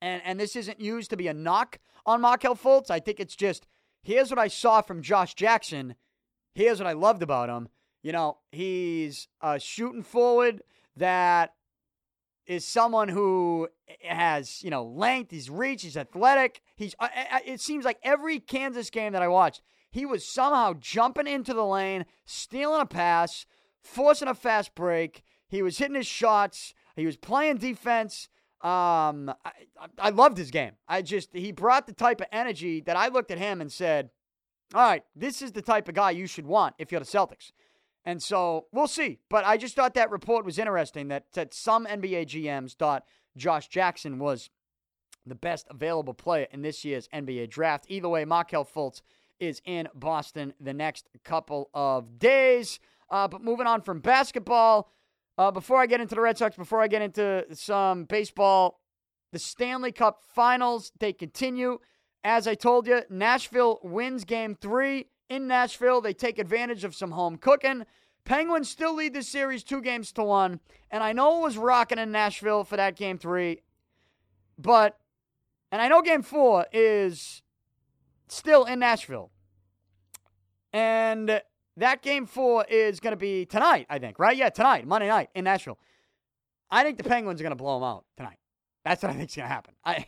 And, 0.00 0.22
and 0.24 0.40
this 0.40 0.56
isn't 0.56 0.80
used 0.80 1.10
to 1.10 1.16
be 1.18 1.28
a 1.28 1.34
knock 1.34 1.78
on 2.06 2.22
Markelle 2.22 2.56
Fultz. 2.56 2.90
I 2.90 3.00
think 3.00 3.20
it's 3.20 3.36
just, 3.36 3.66
here's 4.02 4.30
what 4.30 4.38
I 4.38 4.48
saw 4.48 4.80
from 4.80 5.02
Josh 5.02 5.34
Jackson. 5.34 5.94
Here's 6.54 6.78
what 6.78 6.86
I 6.86 6.94
loved 6.94 7.22
about 7.22 7.50
him. 7.50 7.68
You 8.02 8.12
know, 8.12 8.38
he's 8.50 9.28
a 9.42 9.60
shooting 9.60 10.02
forward 10.02 10.62
that 10.96 11.52
is 12.46 12.64
someone 12.64 13.08
who 13.08 13.68
has, 14.02 14.62
you 14.62 14.70
know, 14.70 14.84
length, 14.84 15.32
he's 15.32 15.50
reach, 15.50 15.82
he's 15.82 15.98
athletic. 15.98 16.62
He's 16.76 16.94
uh, 16.98 17.08
uh, 17.30 17.40
it 17.44 17.60
seems 17.60 17.84
like 17.84 17.98
every 18.02 18.40
Kansas 18.40 18.88
game 18.88 19.12
that 19.12 19.20
I 19.20 19.28
watched, 19.28 19.60
he 19.98 20.06
was 20.06 20.24
somehow 20.24 20.74
jumping 20.78 21.26
into 21.26 21.52
the 21.52 21.64
lane, 21.64 22.06
stealing 22.24 22.80
a 22.80 22.86
pass, 22.86 23.46
forcing 23.82 24.28
a 24.28 24.34
fast 24.34 24.74
break. 24.76 25.24
He 25.48 25.60
was 25.60 25.78
hitting 25.78 25.96
his 25.96 26.06
shots. 26.06 26.72
He 26.94 27.04
was 27.04 27.16
playing 27.16 27.56
defense. 27.56 28.28
Um, 28.60 29.32
I, 29.44 29.52
I 29.98 30.10
loved 30.10 30.38
his 30.38 30.52
game. 30.52 30.72
I 30.86 31.02
just 31.02 31.30
he 31.32 31.50
brought 31.50 31.88
the 31.88 31.92
type 31.92 32.20
of 32.20 32.28
energy 32.30 32.80
that 32.82 32.96
I 32.96 33.08
looked 33.08 33.32
at 33.32 33.38
him 33.38 33.60
and 33.60 33.72
said, 33.72 34.10
"All 34.72 34.82
right, 34.82 35.02
this 35.16 35.42
is 35.42 35.50
the 35.50 35.62
type 35.62 35.88
of 35.88 35.96
guy 35.96 36.12
you 36.12 36.28
should 36.28 36.46
want 36.46 36.76
if 36.78 36.92
you're 36.92 37.00
the 37.00 37.06
Celtics." 37.06 37.50
And 38.04 38.22
so 38.22 38.66
we'll 38.70 38.86
see. 38.86 39.18
But 39.28 39.44
I 39.44 39.56
just 39.56 39.74
thought 39.74 39.94
that 39.94 40.10
report 40.10 40.44
was 40.44 40.58
interesting 40.58 41.08
that, 41.08 41.24
that 41.32 41.52
some 41.52 41.86
NBA 41.86 42.26
GMs 42.26 42.74
thought 42.74 43.04
Josh 43.36 43.66
Jackson 43.66 44.20
was 44.20 44.48
the 45.26 45.34
best 45.34 45.66
available 45.68 46.14
player 46.14 46.46
in 46.52 46.62
this 46.62 46.84
year's 46.84 47.08
NBA 47.08 47.50
draft. 47.50 47.84
Either 47.88 48.08
way, 48.08 48.24
Markelle 48.24 48.64
Fultz 48.64 49.02
is 49.40 49.62
in 49.64 49.88
Boston 49.94 50.54
the 50.60 50.74
next 50.74 51.08
couple 51.24 51.70
of 51.74 52.18
days. 52.18 52.80
Uh, 53.10 53.28
but 53.28 53.42
moving 53.42 53.66
on 53.66 53.80
from 53.80 54.00
basketball, 54.00 54.90
uh, 55.38 55.50
before 55.50 55.80
I 55.80 55.86
get 55.86 56.00
into 56.00 56.14
the 56.14 56.20
Red 56.20 56.36
Sox, 56.36 56.56
before 56.56 56.82
I 56.82 56.88
get 56.88 57.02
into 57.02 57.46
some 57.52 58.04
baseball, 58.04 58.80
the 59.32 59.38
Stanley 59.38 59.92
Cup 59.92 60.22
finals, 60.34 60.92
they 60.98 61.12
continue. 61.12 61.78
As 62.24 62.48
I 62.48 62.54
told 62.54 62.86
you, 62.86 63.02
Nashville 63.08 63.78
wins 63.82 64.24
game 64.24 64.56
three 64.60 65.06
in 65.28 65.46
Nashville. 65.46 66.00
They 66.00 66.12
take 66.12 66.38
advantage 66.38 66.84
of 66.84 66.94
some 66.94 67.12
home 67.12 67.36
cooking. 67.36 67.86
Penguins 68.24 68.68
still 68.68 68.94
lead 68.94 69.14
the 69.14 69.22
series 69.22 69.62
two 69.62 69.80
games 69.80 70.12
to 70.12 70.22
one. 70.22 70.60
And 70.90 71.02
I 71.02 71.12
know 71.12 71.38
it 71.38 71.42
was 71.42 71.56
rocking 71.56 71.98
in 71.98 72.10
Nashville 72.10 72.64
for 72.64 72.76
that 72.76 72.96
game 72.96 73.18
three, 73.18 73.62
but, 74.58 74.98
and 75.70 75.80
I 75.80 75.88
know 75.88 76.02
game 76.02 76.22
four 76.22 76.66
is 76.72 77.42
still 78.30 78.64
in 78.64 78.78
Nashville. 78.78 79.30
And 80.72 81.40
that 81.76 82.02
game 82.02 82.26
four 82.26 82.64
is 82.68 83.00
going 83.00 83.12
to 83.12 83.16
be 83.16 83.46
tonight, 83.46 83.86
I 83.88 83.98
think, 83.98 84.18
right? 84.18 84.36
Yeah, 84.36 84.50
tonight, 84.50 84.86
Monday 84.86 85.08
night 85.08 85.30
in 85.34 85.44
Nashville. 85.44 85.78
I 86.70 86.82
think 86.82 86.98
the 86.98 87.04
Penguins 87.04 87.40
are 87.40 87.44
going 87.44 87.52
to 87.52 87.56
blow 87.56 87.78
them 87.78 87.84
out 87.84 88.04
tonight. 88.16 88.38
That's 88.84 89.02
what 89.02 89.10
I 89.10 89.14
think 89.14 89.30
is 89.30 89.36
going 89.36 89.48
to 89.48 89.54
happen. 89.54 89.74
I, 89.84 90.06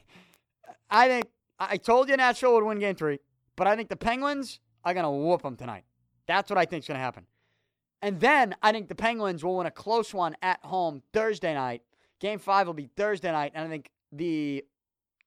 I 0.90 1.08
think 1.08 1.26
I 1.58 1.76
told 1.76 2.08
you 2.08 2.16
Nashville 2.16 2.54
would 2.54 2.64
win 2.64 2.78
game 2.78 2.94
three, 2.94 3.18
but 3.56 3.66
I 3.66 3.76
think 3.76 3.88
the 3.88 3.96
Penguins 3.96 4.60
are 4.84 4.94
going 4.94 5.04
to 5.04 5.10
whoop 5.10 5.42
them 5.42 5.56
tonight. 5.56 5.84
That's 6.26 6.50
what 6.50 6.58
I 6.58 6.64
think 6.64 6.84
is 6.84 6.88
going 6.88 6.98
to 6.98 7.04
happen. 7.04 7.26
And 8.02 8.18
then 8.20 8.54
I 8.62 8.72
think 8.72 8.88
the 8.88 8.94
Penguins 8.94 9.44
will 9.44 9.56
win 9.58 9.66
a 9.66 9.70
close 9.70 10.14
one 10.14 10.34
at 10.42 10.58
home 10.64 11.02
Thursday 11.12 11.54
night. 11.54 11.82
Game 12.18 12.38
five 12.38 12.66
will 12.66 12.74
be 12.74 12.88
Thursday 12.96 13.30
night, 13.30 13.52
and 13.54 13.66
I 13.66 13.68
think 13.68 13.90
the 14.12 14.64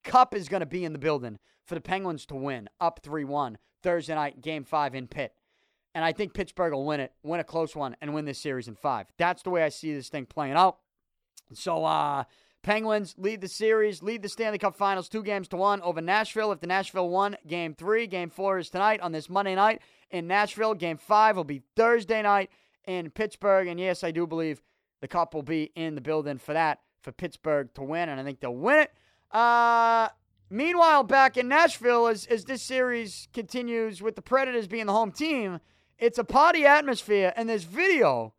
Cup 0.03 0.35
is 0.35 0.49
going 0.49 0.59
to 0.59 0.65
be 0.65 0.83
in 0.85 0.93
the 0.93 0.99
building 0.99 1.39
for 1.65 1.75
the 1.75 1.81
Penguins 1.81 2.25
to 2.27 2.35
win 2.35 2.69
up 2.79 2.99
3 3.03 3.23
1 3.23 3.57
Thursday 3.83 4.15
night, 4.15 4.41
game 4.41 4.63
five 4.63 4.95
in 4.95 5.07
Pitt. 5.07 5.33
And 5.93 6.03
I 6.03 6.11
think 6.11 6.33
Pittsburgh 6.33 6.73
will 6.73 6.85
win 6.85 6.99
it, 6.99 7.13
win 7.21 7.39
a 7.39 7.43
close 7.43 7.75
one, 7.75 7.95
and 8.01 8.13
win 8.13 8.25
this 8.25 8.39
series 8.39 8.67
in 8.67 8.75
five. 8.75 9.07
That's 9.17 9.43
the 9.43 9.51
way 9.51 9.63
I 9.63 9.69
see 9.69 9.93
this 9.93 10.09
thing 10.09 10.25
playing 10.25 10.55
out. 10.55 10.77
So, 11.53 11.85
uh, 11.85 12.23
Penguins 12.63 13.13
lead 13.17 13.41
the 13.41 13.47
series, 13.47 14.01
lead 14.01 14.21
the 14.21 14.29
Stanley 14.29 14.57
Cup 14.57 14.75
Finals 14.75 15.09
two 15.09 15.21
games 15.21 15.49
to 15.49 15.57
one 15.57 15.81
over 15.81 16.01
Nashville. 16.01 16.51
If 16.53 16.61
the 16.61 16.67
Nashville 16.67 17.09
won, 17.09 17.35
game 17.45 17.75
three, 17.75 18.07
game 18.07 18.29
four 18.29 18.57
is 18.57 18.69
tonight 18.69 19.01
on 19.01 19.11
this 19.11 19.29
Monday 19.29 19.53
night 19.53 19.81
in 20.09 20.27
Nashville. 20.27 20.73
Game 20.73 20.97
five 20.97 21.35
will 21.35 21.43
be 21.43 21.61
Thursday 21.75 22.21
night 22.21 22.49
in 22.85 23.09
Pittsburgh. 23.11 23.67
And 23.67 23.79
yes, 23.79 24.03
I 24.03 24.11
do 24.11 24.25
believe 24.25 24.61
the 25.01 25.09
Cup 25.09 25.33
will 25.33 25.43
be 25.43 25.73
in 25.75 25.95
the 25.95 26.01
building 26.01 26.37
for 26.37 26.53
that, 26.53 26.79
for 27.01 27.11
Pittsburgh 27.11 27.73
to 27.73 27.83
win, 27.83 28.07
and 28.07 28.19
I 28.19 28.23
think 28.23 28.39
they'll 28.39 28.55
win 28.55 28.79
it. 28.79 28.91
Uh, 29.29 30.07
meanwhile, 30.53 31.03
back 31.03 31.35
in 31.35 31.47
Nashville, 31.47 32.07
as, 32.07 32.25
as 32.27 32.45
this 32.45 32.61
series 32.61 33.27
continues 33.33 34.01
with 34.01 34.15
the 34.15 34.21
Predators 34.21 34.67
being 34.67 34.85
the 34.85 34.93
home 34.93 35.11
team, 35.11 35.59
it's 35.97 36.17
a 36.17 36.23
party 36.23 36.65
atmosphere, 36.65 37.33
and 37.35 37.49
there's 37.49 37.63
video 37.63 38.33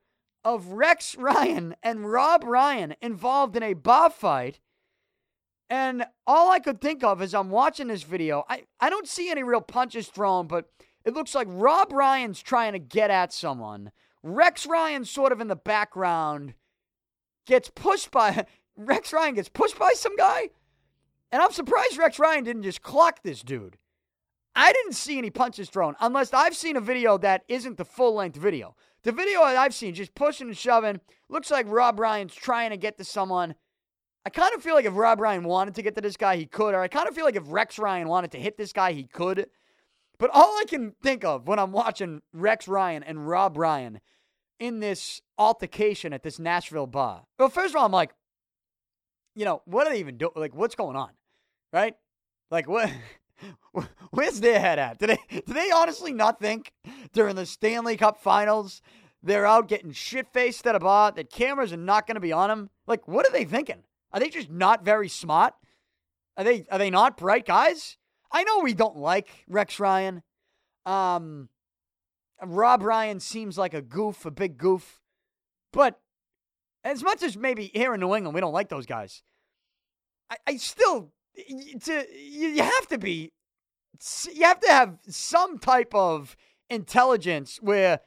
of 0.45 0.69
Rex 0.69 1.17
Ryan 1.19 1.75
and 1.83 2.11
Rob 2.11 2.45
Ryan 2.45 2.95
involved 3.03 3.57
in 3.57 3.63
a 3.63 3.75
bar 3.75 4.11
fight. 4.11 4.61
And 5.71 6.05
all 6.27 6.51
I 6.51 6.61
could 6.61 6.81
think 6.81 7.03
of 7.03 7.23
as 7.23 7.35
I'm 7.35 7.51
watching 7.51 7.89
this 7.89 8.03
video, 8.03 8.45
I, 8.49 8.65
I 8.79 8.91
don't 8.91 9.09
see 9.09 9.31
any 9.31 9.43
real 9.43 9.63
punches 9.63 10.09
thrown, 10.09 10.47
but 10.47 10.69
it 11.05 11.15
looks 11.15 11.35
like 11.35 11.49
Rob 11.51 11.93
Ryan's 11.93 12.43
trying 12.43 12.75
to 12.75 12.79
get 12.79 13.11
at 13.11 13.33
someone. 13.33 13.91
Rex 14.23 14.67
Ryan, 14.67 15.05
sort 15.05 15.33
of 15.33 15.41
in 15.41 15.49
the 15.49 15.57
background, 15.57 16.55
gets 17.47 17.71
pushed 17.71 18.11
by 18.11 18.47
Rex 18.77 19.13
Ryan 19.13 19.35
gets 19.35 19.49
pushed 19.49 19.79
by 19.79 19.93
some 19.95 20.17
guy. 20.17 20.51
And 21.35 21.43
I'm 21.43 21.51
surprised 21.51 21.99
Rex 21.99 22.21
Ryan 22.21 22.45
didn't 22.45 22.63
just 22.63 22.81
clock 22.81 23.25
this 23.25 23.43
dude. 23.43 23.77
I 24.55 24.73
didn't 24.73 24.93
see 24.93 25.19
any 25.19 25.31
punches 25.31 25.69
thrown 25.69 25.97
unless 26.01 26.33
I've 26.33 26.55
seen 26.55 26.77
a 26.77 26.81
video 26.81 27.19
that 27.19 27.43
isn't 27.49 27.77
the 27.77 27.85
full 27.85 28.15
length 28.15 28.37
video. 28.37 28.77
The 29.03 29.11
video 29.11 29.41
I've 29.41 29.75
seen, 29.75 29.95
just 29.95 30.15
pushing 30.15 30.47
and 30.47 30.57
shoving, 30.57 31.01
looks 31.29 31.51
like 31.51 31.67
Rob 31.69 31.99
Ryan's 31.99 32.37
trying 32.37 32.71
to 32.71 32.77
get 32.77 32.99
to 32.99 33.05
someone. 33.05 33.57
I 34.25 34.31
kind 34.31 34.55
of 34.55 34.63
feel 34.63 34.77
like 34.77 34.85
if 34.85 34.95
Rob 34.95 35.21
Ryan 35.21 35.43
wanted 35.43 35.75
to 35.75 35.83
get 35.83 35.97
to 35.97 36.01
this 36.01 36.17
guy, 36.17 36.37
he 36.37 36.47
could. 36.47 36.73
Or 36.73 36.83
I 36.83 36.87
kind 36.87 37.09
of 37.09 37.17
feel 37.17 37.25
like 37.25 37.35
if 37.35 37.43
Rex 37.49 37.81
Ryan 37.81 38.07
wanted 38.07 38.31
to 38.31 38.39
hit 38.39 38.57
this 38.57 38.73
guy, 38.73 38.93
he 38.93 39.03
could. 39.03 39.49
But 40.21 40.31
all 40.33 40.57
I 40.61 40.67
can 40.69 40.93
think 41.03 41.25
of 41.25 41.49
when 41.49 41.59
I'm 41.59 41.73
watching 41.73 42.23
Rex 42.33 42.69
Ryan 42.69 43.03
and 43.03 43.27
Rob 43.27 43.59
Ryan 43.59 43.99
in 44.61 44.79
this 44.79 45.21
altercation 45.37 46.13
at 46.13 46.23
this 46.23 46.39
Nashville 46.39 46.87
bar. 46.87 47.25
Well, 47.41 47.49
first 47.49 47.75
of 47.75 47.81
all, 47.81 47.87
I'm 47.87 47.91
like, 47.91 48.15
you 49.35 49.45
know, 49.45 49.63
what 49.65 49.85
are 49.89 49.91
they 49.91 49.99
even 49.99 50.17
doing? 50.17 50.31
Like, 50.37 50.55
what's 50.55 50.77
going 50.77 50.95
on? 50.95 51.11
Right? 51.75 51.97
Like, 52.53 52.69
what? 52.69 52.89
Where's 54.13 54.41
their 54.41 54.61
head 54.61 54.79
at? 54.79 54.99
Do 55.01 55.09
they, 55.09 55.19
do 55.29 55.53
they 55.53 55.73
honestly 55.73 56.13
not 56.13 56.39
think 56.39 56.73
during 57.13 57.35
the 57.35 57.47
Stanley 57.47 57.97
Cup 57.97 58.23
finals 58.23 58.81
they're 59.25 59.45
out 59.45 59.67
getting 59.67 59.91
shit 59.91 60.29
faced 60.33 60.69
at 60.69 60.77
a 60.77 60.79
bar, 60.79 61.11
that 61.11 61.31
cameras 61.31 61.73
are 61.73 61.79
not 61.79 62.07
going 62.07 62.15
to 62.15 62.21
be 62.21 62.33
on 62.33 62.49
them? 62.49 62.71
Like, 62.87 63.09
what 63.09 63.27
are 63.27 63.33
they 63.33 63.45
thinking? 63.45 63.83
Are 64.13 64.21
they 64.21 64.29
just 64.29 64.51
not 64.51 64.85
very 64.85 65.09
smart? 65.09 65.55
Are 66.37 66.45
they 66.45 66.65
are 66.71 66.79
they 66.79 66.91
not 66.91 67.17
bright 67.17 67.45
guys? 67.45 67.97
I 68.31 68.45
know 68.45 68.61
we 68.61 68.75
don't 68.75 68.97
like 68.97 69.29
Rex 69.49 69.81
Ryan. 69.81 70.23
Um, 70.87 71.49
Rob 72.41 72.83
Ryan 72.83 73.19
seems 73.19 73.59
like 73.59 73.75
a 73.75 73.83
goof, 73.83 74.25
a 74.25 74.31
big 74.31 74.59
goof. 74.59 75.01
But 75.73 75.99
as 76.85 77.03
much 77.03 77.25
as 77.25 77.37
maybe 77.37 77.73
here 77.75 77.95
in 77.95 78.01
New 78.01 78.15
England 78.15 78.35
we 78.35 78.41
don't 78.41 78.53
like 78.53 78.69
those 78.69 78.87
guys, 78.87 79.25
I, 80.31 80.37
I 80.47 80.57
still 80.59 81.14
to 81.85 82.07
you 82.17 82.63
have 82.63 82.87
to 82.89 82.99
be 82.99 83.33
you 84.33 84.43
have 84.45 84.61
to 84.61 84.69
have 84.69 84.99
some 85.09 85.59
type 85.59 85.95
of 85.95 86.37
intelligence 86.71 87.59
where 87.61 88.01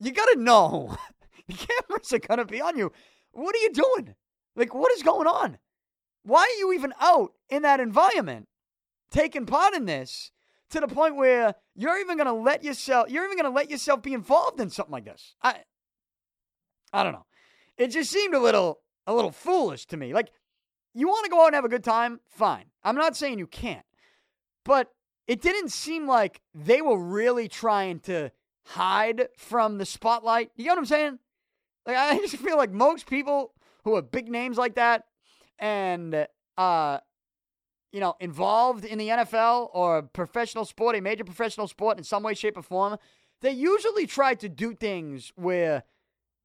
you 0.00 0.12
got 0.12 0.26
to 0.26 0.38
know 0.38 0.96
the 1.48 1.54
cameras 1.54 2.12
are 2.12 2.18
going 2.18 2.38
to 2.38 2.44
be 2.44 2.60
on 2.60 2.76
you. 2.76 2.92
What 3.32 3.54
are 3.54 3.58
you 3.58 3.72
doing? 3.72 4.14
Like, 4.54 4.74
what 4.74 4.92
is 4.92 5.02
going 5.02 5.26
on? 5.26 5.58
Why 6.22 6.40
are 6.40 6.58
you 6.58 6.72
even 6.72 6.94
out 7.00 7.32
in 7.50 7.62
that 7.62 7.80
environment 7.80 8.48
taking 9.10 9.46
part 9.46 9.74
in 9.74 9.84
this 9.84 10.32
to 10.70 10.80
the 10.80 10.88
point 10.88 11.16
where 11.16 11.54
you're 11.74 12.00
even 12.00 12.16
going 12.16 12.26
to 12.26 12.32
let 12.32 12.64
yourself, 12.64 13.10
you're 13.10 13.24
even 13.24 13.36
going 13.36 13.50
to 13.50 13.56
let 13.56 13.70
yourself 13.70 14.02
be 14.02 14.14
involved 14.14 14.60
in 14.60 14.70
something 14.70 14.92
like 14.92 15.04
this? 15.04 15.36
I, 15.42 15.56
I 16.92 17.04
don't 17.04 17.12
know. 17.12 17.26
It 17.76 17.88
just 17.88 18.10
seemed 18.10 18.34
a 18.34 18.40
little, 18.40 18.80
a 19.06 19.14
little 19.14 19.30
foolish 19.30 19.86
to 19.86 19.96
me. 19.96 20.14
Like, 20.14 20.30
you 20.96 21.08
want 21.08 21.24
to 21.24 21.30
go 21.30 21.42
out 21.42 21.46
and 21.46 21.54
have 21.54 21.64
a 21.64 21.68
good 21.68 21.84
time? 21.84 22.20
Fine. 22.26 22.64
I'm 22.82 22.96
not 22.96 23.16
saying 23.16 23.38
you 23.38 23.46
can't. 23.46 23.84
But 24.64 24.90
it 25.26 25.40
didn't 25.40 25.70
seem 25.70 26.06
like 26.06 26.40
they 26.54 26.80
were 26.80 26.98
really 26.98 27.48
trying 27.48 28.00
to 28.00 28.30
hide 28.64 29.28
from 29.36 29.78
the 29.78 29.86
spotlight. 29.86 30.50
You 30.56 30.66
know 30.66 30.72
what 30.72 30.78
I'm 30.78 30.86
saying? 30.86 31.18
Like 31.86 31.96
I 31.96 32.18
just 32.20 32.36
feel 32.36 32.56
like 32.56 32.72
most 32.72 33.08
people 33.08 33.52
who 33.84 33.94
have 33.96 34.10
big 34.10 34.28
names 34.28 34.56
like 34.56 34.74
that 34.74 35.04
and 35.58 36.26
uh 36.58 36.98
you 37.92 38.00
know, 38.00 38.14
involved 38.20 38.84
in 38.84 38.98
the 38.98 39.08
NFL 39.08 39.70
or 39.72 40.02
professional 40.02 40.66
sport, 40.66 40.96
a 40.96 41.00
major 41.00 41.24
professional 41.24 41.66
sport 41.66 41.96
in 41.96 42.04
some 42.04 42.22
way, 42.22 42.34
shape, 42.34 42.58
or 42.58 42.62
form, 42.62 42.98
they 43.40 43.52
usually 43.52 44.06
try 44.06 44.34
to 44.34 44.50
do 44.50 44.74
things 44.74 45.32
where, 45.36 45.84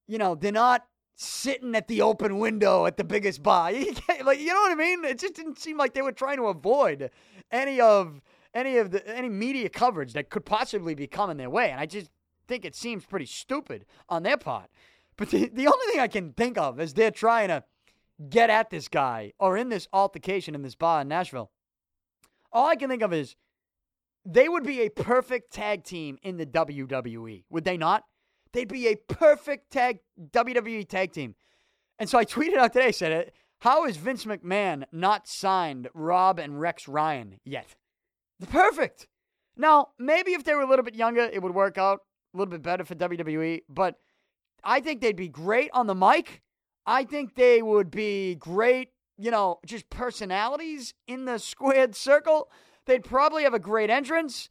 you 0.08 0.18
know, 0.18 0.36
they're 0.36 0.54
not 0.54 0.86
sitting 1.22 1.76
at 1.76 1.88
the 1.88 2.02
open 2.02 2.40
window 2.40 2.86
at 2.86 2.98
the 2.98 3.04
biggest 3.04 3.44
bar. 3.44 3.72
like 4.24 4.40
you 4.40 4.48
know 4.48 4.62
what 4.62 4.72
I 4.72 4.76
mean? 4.76 5.06
It 5.06 5.20
just 5.20 5.36
didn't 5.36 5.60
seem 5.60 5.78
like 5.78 5.94
they 5.94 6.02
were 6.02 6.12
trying 6.12 6.38
to 6.38 6.48
avoid 6.48 7.12
any 7.52 7.80
of 7.80 8.22
any 8.54 8.78
of 8.78 8.92
the 8.92 9.08
any 9.08 9.30
media 9.30 9.70
coverage 9.70 10.14
that 10.14 10.30
could 10.30 10.46
possibly 10.46 10.96
be 10.96 11.08
coming 11.08 11.38
their 11.38 11.50
way. 11.50 11.70
And 11.72 11.80
I 11.80 11.86
just 11.86 12.10
think 12.48 12.66
it 12.66 12.76
seems 12.76 13.06
pretty 13.06 13.28
stupid 13.28 13.86
on 14.10 14.24
their 14.24 14.38
part. 14.38 14.70
But 15.18 15.30
the, 15.30 15.48
the 15.48 15.68
only 15.68 15.86
thing 15.92 16.00
I 16.00 16.08
can 16.08 16.34
think 16.34 16.58
of 16.58 16.80
is 16.80 16.94
they're 16.94 17.12
trying 17.12 17.50
to 17.50 17.64
get 18.30 18.50
at 18.50 18.70
this 18.70 18.88
guy 18.88 19.34
or 19.40 19.58
in 19.58 19.70
this 19.70 19.88
altercation 19.94 20.56
in 20.56 20.62
this 20.62 20.76
bar 20.76 21.02
in 21.02 21.08
Nashville. 21.08 21.52
All 22.52 22.68
I 22.68 22.76
can 22.76 22.90
think 22.90 23.04
of 23.04 23.14
is 23.14 23.36
they 24.26 24.50
would 24.50 24.64
be 24.64 24.82
a 24.82 24.90
perfect 24.90 25.54
tag 25.54 25.84
team 25.84 26.18
in 26.22 26.38
the 26.38 26.46
WWE, 26.46 27.44
would 27.50 27.64
they 27.64 27.78
not? 27.78 28.04
They'd 28.54 28.68
be 28.68 28.88
a 28.88 28.96
perfect 28.96 29.72
tag 29.72 30.00
WWE 30.20 30.88
tag 30.88 31.12
team. 31.14 31.36
And 32.00 32.10
so 32.10 32.18
I 32.18 32.26
tweeted 32.26 32.58
out 32.58 32.74
today, 32.74 32.92
said 32.92 33.12
it. 33.12 33.34
How 33.60 33.86
is 33.86 33.98
Vince 33.98 34.26
McMahon 34.26 34.86
not 34.92 35.28
signed 35.28 35.88
Rob 35.94 36.40
and 36.40 36.60
Rex 36.60 36.88
Ryan 36.88 37.40
yet? 37.46 37.76
The 38.40 38.48
perfect. 38.48 39.08
Now, 39.56 39.90
maybe 40.00 40.32
if 40.32 40.44
they 40.44 40.56
were 40.56 40.62
a 40.62 40.68
little 40.68 40.84
bit 40.84 40.96
younger, 40.96 41.22
it 41.22 41.44
would 41.44 41.54
work 41.54 41.78
out 41.78 42.00
a 42.34 42.38
little 42.38 42.52
bit 42.52 42.64
better 42.64 42.84
for 42.84 42.96
WWE, 42.96 43.62
but 43.70 43.96
I 44.64 44.80
think 44.80 45.02
they'd 45.02 45.16
be 45.16 45.28
great 45.28 45.70
on 45.74 45.88
the 45.88 45.96
mic. 45.96 46.42
I 46.86 47.04
think 47.04 47.36
they 47.36 47.62
would 47.62 47.92
be 47.92 48.36
great, 48.36 48.90
you 49.18 49.30
know, 49.30 49.60
just 49.66 49.90
personalities 49.90 50.94
in 51.08 51.26
the 51.26 51.38
squared 51.38 51.96
circle. 51.96 52.50
They'd 52.88 53.04
probably 53.04 53.44
have 53.44 53.54
a 53.54 53.60
great 53.60 53.90
entrance. 53.90 54.50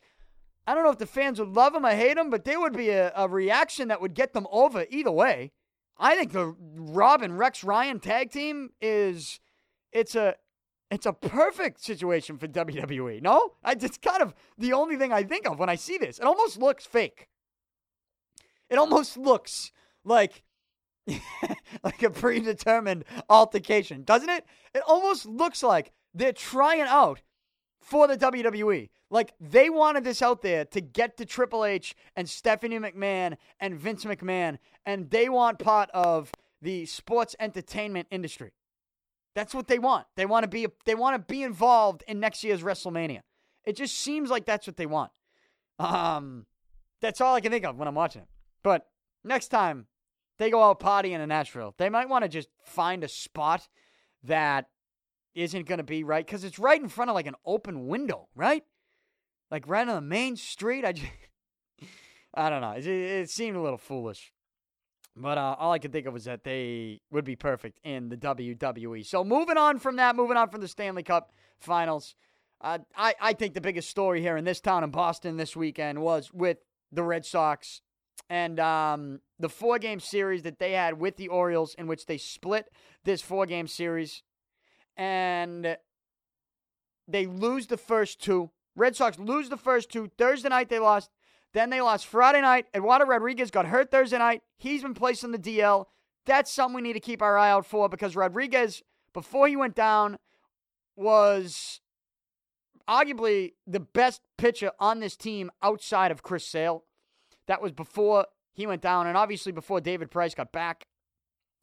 I 0.66 0.74
don't 0.74 0.84
know 0.84 0.90
if 0.90 0.98
the 0.98 1.06
fans 1.06 1.40
would 1.40 1.48
love 1.48 1.74
him 1.74 1.86
or 1.86 1.90
hate 1.90 2.16
him, 2.18 2.30
but 2.30 2.44
there 2.44 2.60
would 2.60 2.76
be 2.76 2.90
a, 2.90 3.12
a 3.16 3.28
reaction 3.28 3.88
that 3.88 4.00
would 4.00 4.14
get 4.14 4.32
them 4.32 4.46
over 4.52 4.86
either 4.90 5.10
way. 5.10 5.52
I 5.98 6.16
think 6.16 6.32
the 6.32 6.54
Rob 6.76 7.22
and 7.22 7.38
Rex 7.38 7.62
Ryan 7.64 8.00
tag 8.00 8.30
team 8.30 8.70
is 8.80 9.40
it's 9.92 10.14
a 10.14 10.36
It's 10.90 11.06
a 11.06 11.12
perfect 11.12 11.82
situation 11.82 12.38
for 12.38 12.48
WWE. 12.48 13.22
No, 13.22 13.52
it's 13.64 13.98
kind 13.98 14.22
of 14.22 14.34
the 14.58 14.72
only 14.72 14.96
thing 14.96 15.12
I 15.12 15.22
think 15.22 15.46
of 15.46 15.58
when 15.58 15.68
I 15.68 15.76
see 15.76 15.98
this. 15.98 16.18
It 16.18 16.24
almost 16.24 16.58
looks 16.58 16.86
fake. 16.86 17.28
It 18.68 18.78
almost 18.78 19.16
looks 19.16 19.72
like 20.04 20.42
like 21.82 22.02
a 22.02 22.10
predetermined 22.10 23.04
altercation, 23.28 24.04
doesn't 24.04 24.28
it? 24.30 24.44
It 24.74 24.82
almost 24.86 25.26
looks 25.26 25.62
like 25.62 25.92
they're 26.14 26.32
trying 26.32 26.82
out 26.82 27.22
for 27.80 28.06
the 28.06 28.16
WWE. 28.16 28.90
Like 29.10 29.34
they 29.40 29.70
wanted 29.70 30.04
this 30.04 30.22
out 30.22 30.42
there 30.42 30.64
to 30.66 30.80
get 30.80 31.16
to 31.16 31.24
Triple 31.24 31.64
H 31.64 31.94
and 32.14 32.28
Stephanie 32.28 32.78
McMahon 32.78 33.36
and 33.58 33.78
Vince 33.78 34.04
McMahon, 34.04 34.58
and 34.86 35.10
they 35.10 35.28
want 35.28 35.58
part 35.58 35.90
of 35.92 36.30
the 36.62 36.86
sports 36.86 37.34
entertainment 37.40 38.06
industry. 38.10 38.52
That's 39.34 39.54
what 39.54 39.68
they 39.68 39.78
want. 39.78 40.06
They 40.16 40.26
want 40.26 40.44
to 40.44 40.48
be 40.48 40.66
they 40.84 40.94
want 40.94 41.14
to 41.14 41.32
be 41.32 41.42
involved 41.42 42.04
in 42.06 42.20
next 42.20 42.44
year's 42.44 42.62
WrestleMania. 42.62 43.20
It 43.64 43.76
just 43.76 43.96
seems 43.96 44.30
like 44.30 44.44
that's 44.44 44.66
what 44.66 44.76
they 44.76 44.86
want. 44.86 45.12
Um, 45.78 46.46
that's 47.00 47.20
all 47.20 47.34
I 47.34 47.40
can 47.40 47.50
think 47.50 47.64
of 47.64 47.76
when 47.76 47.88
I'm 47.88 47.94
watching 47.94 48.22
it. 48.22 48.28
But 48.62 48.86
next 49.24 49.48
time 49.48 49.86
they 50.38 50.50
go 50.50 50.62
out 50.62 50.80
partying 50.80 51.20
in 51.20 51.28
Nashville, 51.28 51.74
they 51.78 51.88
might 51.88 52.08
want 52.08 52.24
to 52.24 52.28
just 52.28 52.48
find 52.64 53.04
a 53.04 53.08
spot 53.08 53.68
that 54.24 54.68
isn't 55.34 55.66
going 55.66 55.78
to 55.78 55.84
be 55.84 56.04
right 56.04 56.24
because 56.24 56.44
it's 56.44 56.58
right 56.58 56.80
in 56.80 56.88
front 56.88 57.10
of 57.10 57.14
like 57.14 57.26
an 57.26 57.36
open 57.44 57.86
window, 57.86 58.28
right? 58.34 58.64
Like 59.50 59.68
right 59.68 59.86
on 59.86 59.94
the 59.94 60.00
main 60.00 60.36
street. 60.36 60.84
I 60.84 60.92
just, 60.92 61.10
I 62.34 62.50
don't 62.50 62.60
know. 62.60 62.72
It, 62.72 62.86
it 62.86 63.30
seemed 63.30 63.56
a 63.56 63.60
little 63.60 63.78
foolish. 63.78 64.32
But 65.16 65.38
uh, 65.38 65.56
all 65.58 65.72
I 65.72 65.78
could 65.78 65.92
think 65.92 66.06
of 66.06 66.12
was 66.12 66.24
that 66.24 66.44
they 66.44 67.00
would 67.10 67.24
be 67.24 67.36
perfect 67.36 67.80
in 67.82 68.08
the 68.08 68.16
WWE. 68.16 69.04
So 69.04 69.24
moving 69.24 69.56
on 69.56 69.78
from 69.78 69.96
that, 69.96 70.16
moving 70.16 70.36
on 70.36 70.48
from 70.48 70.60
the 70.60 70.68
Stanley 70.68 71.02
Cup 71.02 71.32
Finals, 71.58 72.14
uh, 72.60 72.78
I, 72.96 73.14
I 73.20 73.32
think 73.32 73.54
the 73.54 73.60
biggest 73.60 73.90
story 73.90 74.20
here 74.20 74.36
in 74.36 74.44
this 74.44 74.60
town 74.60 74.84
in 74.84 74.90
Boston 74.90 75.36
this 75.36 75.56
weekend 75.56 76.00
was 76.00 76.32
with 76.32 76.58
the 76.92 77.02
Red 77.02 77.24
Sox 77.24 77.82
and 78.28 78.60
um, 78.60 79.20
the 79.38 79.48
four 79.48 79.78
game 79.78 79.98
series 79.98 80.42
that 80.42 80.58
they 80.58 80.72
had 80.72 81.00
with 81.00 81.16
the 81.16 81.28
Orioles, 81.28 81.74
in 81.74 81.86
which 81.86 82.06
they 82.06 82.18
split 82.18 82.70
this 83.04 83.22
four 83.22 83.46
game 83.46 83.66
series. 83.66 84.22
And 85.00 85.78
they 87.08 87.26
lose 87.26 87.68
the 87.68 87.78
first 87.78 88.20
two. 88.20 88.50
Red 88.76 88.94
Sox 88.94 89.18
lose 89.18 89.48
the 89.48 89.56
first 89.56 89.90
two. 89.90 90.10
Thursday 90.18 90.50
night 90.50 90.68
they 90.68 90.78
lost. 90.78 91.10
Then 91.54 91.70
they 91.70 91.80
lost 91.80 92.06
Friday 92.06 92.42
night. 92.42 92.66
Eduardo 92.74 93.06
Rodriguez 93.06 93.50
got 93.50 93.66
hurt 93.66 93.90
Thursday 93.90 94.18
night. 94.18 94.42
He's 94.58 94.82
been 94.82 94.92
placed 94.92 95.24
on 95.24 95.32
the 95.32 95.38
DL. 95.38 95.86
That's 96.26 96.52
something 96.52 96.76
we 96.76 96.82
need 96.82 96.92
to 96.92 97.00
keep 97.00 97.22
our 97.22 97.38
eye 97.38 97.50
out 97.50 97.64
for 97.64 97.88
because 97.88 98.14
Rodriguez, 98.14 98.82
before 99.14 99.48
he 99.48 99.56
went 99.56 99.74
down, 99.74 100.18
was 100.96 101.80
arguably 102.86 103.54
the 103.66 103.80
best 103.80 104.20
pitcher 104.36 104.70
on 104.78 105.00
this 105.00 105.16
team 105.16 105.50
outside 105.62 106.10
of 106.10 106.22
Chris 106.22 106.46
Sale. 106.46 106.84
That 107.46 107.62
was 107.62 107.72
before 107.72 108.26
he 108.52 108.66
went 108.66 108.82
down, 108.82 109.06
and 109.06 109.16
obviously 109.16 109.50
before 109.50 109.80
David 109.80 110.10
Price 110.10 110.34
got 110.34 110.52
back 110.52 110.84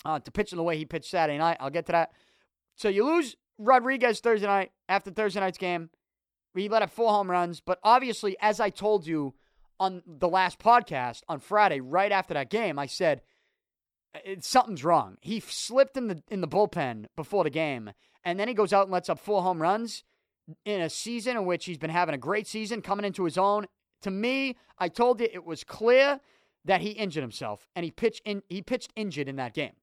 uh, 0.03 0.19
to 0.19 0.31
pitching 0.31 0.57
the 0.57 0.63
way 0.63 0.75
he 0.75 0.85
pitched 0.85 1.11
Saturday 1.11 1.37
night. 1.37 1.57
I'll 1.59 1.69
get 1.69 1.85
to 1.85 1.91
that. 1.91 2.11
So 2.77 2.89
you 2.89 3.05
lose 3.05 3.35
Rodriguez 3.57 4.19
Thursday 4.19 4.47
night 4.47 4.71
after 4.87 5.11
Thursday 5.11 5.39
night's 5.39 5.57
game. 5.57 5.89
He 6.55 6.69
let 6.69 6.81
up 6.81 6.91
four 6.91 7.09
home 7.09 7.29
runs, 7.29 7.59
but 7.59 7.79
obviously, 7.83 8.35
as 8.39 8.59
I 8.59 8.69
told 8.69 9.05
you 9.05 9.33
on 9.79 10.01
the 10.07 10.29
last 10.29 10.57
podcast 10.59 11.21
on 11.27 11.39
Friday, 11.39 11.79
right 11.79 12.11
after 12.11 12.33
that 12.33 12.49
game, 12.49 12.79
I 12.79 12.87
said 12.87 13.21
something's 14.39 14.83
wrong. 14.83 15.17
He 15.21 15.39
slipped 15.39 15.97
in 15.97 16.07
the 16.07 16.23
in 16.29 16.41
the 16.41 16.47
bullpen 16.47 17.05
before 17.15 17.43
the 17.43 17.49
game, 17.49 17.91
and 18.23 18.39
then 18.39 18.47
he 18.47 18.53
goes 18.53 18.73
out 18.73 18.83
and 18.83 18.91
lets 18.91 19.09
up 19.09 19.19
four 19.19 19.41
home 19.43 19.61
runs 19.61 20.03
in 20.65 20.81
a 20.81 20.89
season 20.89 21.37
in 21.37 21.45
which 21.45 21.65
he's 21.65 21.77
been 21.77 21.89
having 21.89 22.15
a 22.15 22.19
great 22.19 22.47
season, 22.47 22.81
coming 22.81 23.05
into 23.05 23.25
his 23.25 23.37
own. 23.37 23.67
To 24.01 24.11
me, 24.11 24.55
I 24.79 24.89
told 24.89 25.19
you 25.19 25.27
it 25.31 25.45
was 25.45 25.63
clear 25.63 26.19
that 26.65 26.81
he 26.81 26.91
injured 26.91 27.23
himself, 27.23 27.67
and 27.75 27.83
he 27.83 27.91
pitched 27.91 28.21
in, 28.25 28.43
he 28.49 28.61
pitched 28.61 28.91
injured 28.95 29.27
in 29.27 29.35
that 29.35 29.53
game. 29.53 29.73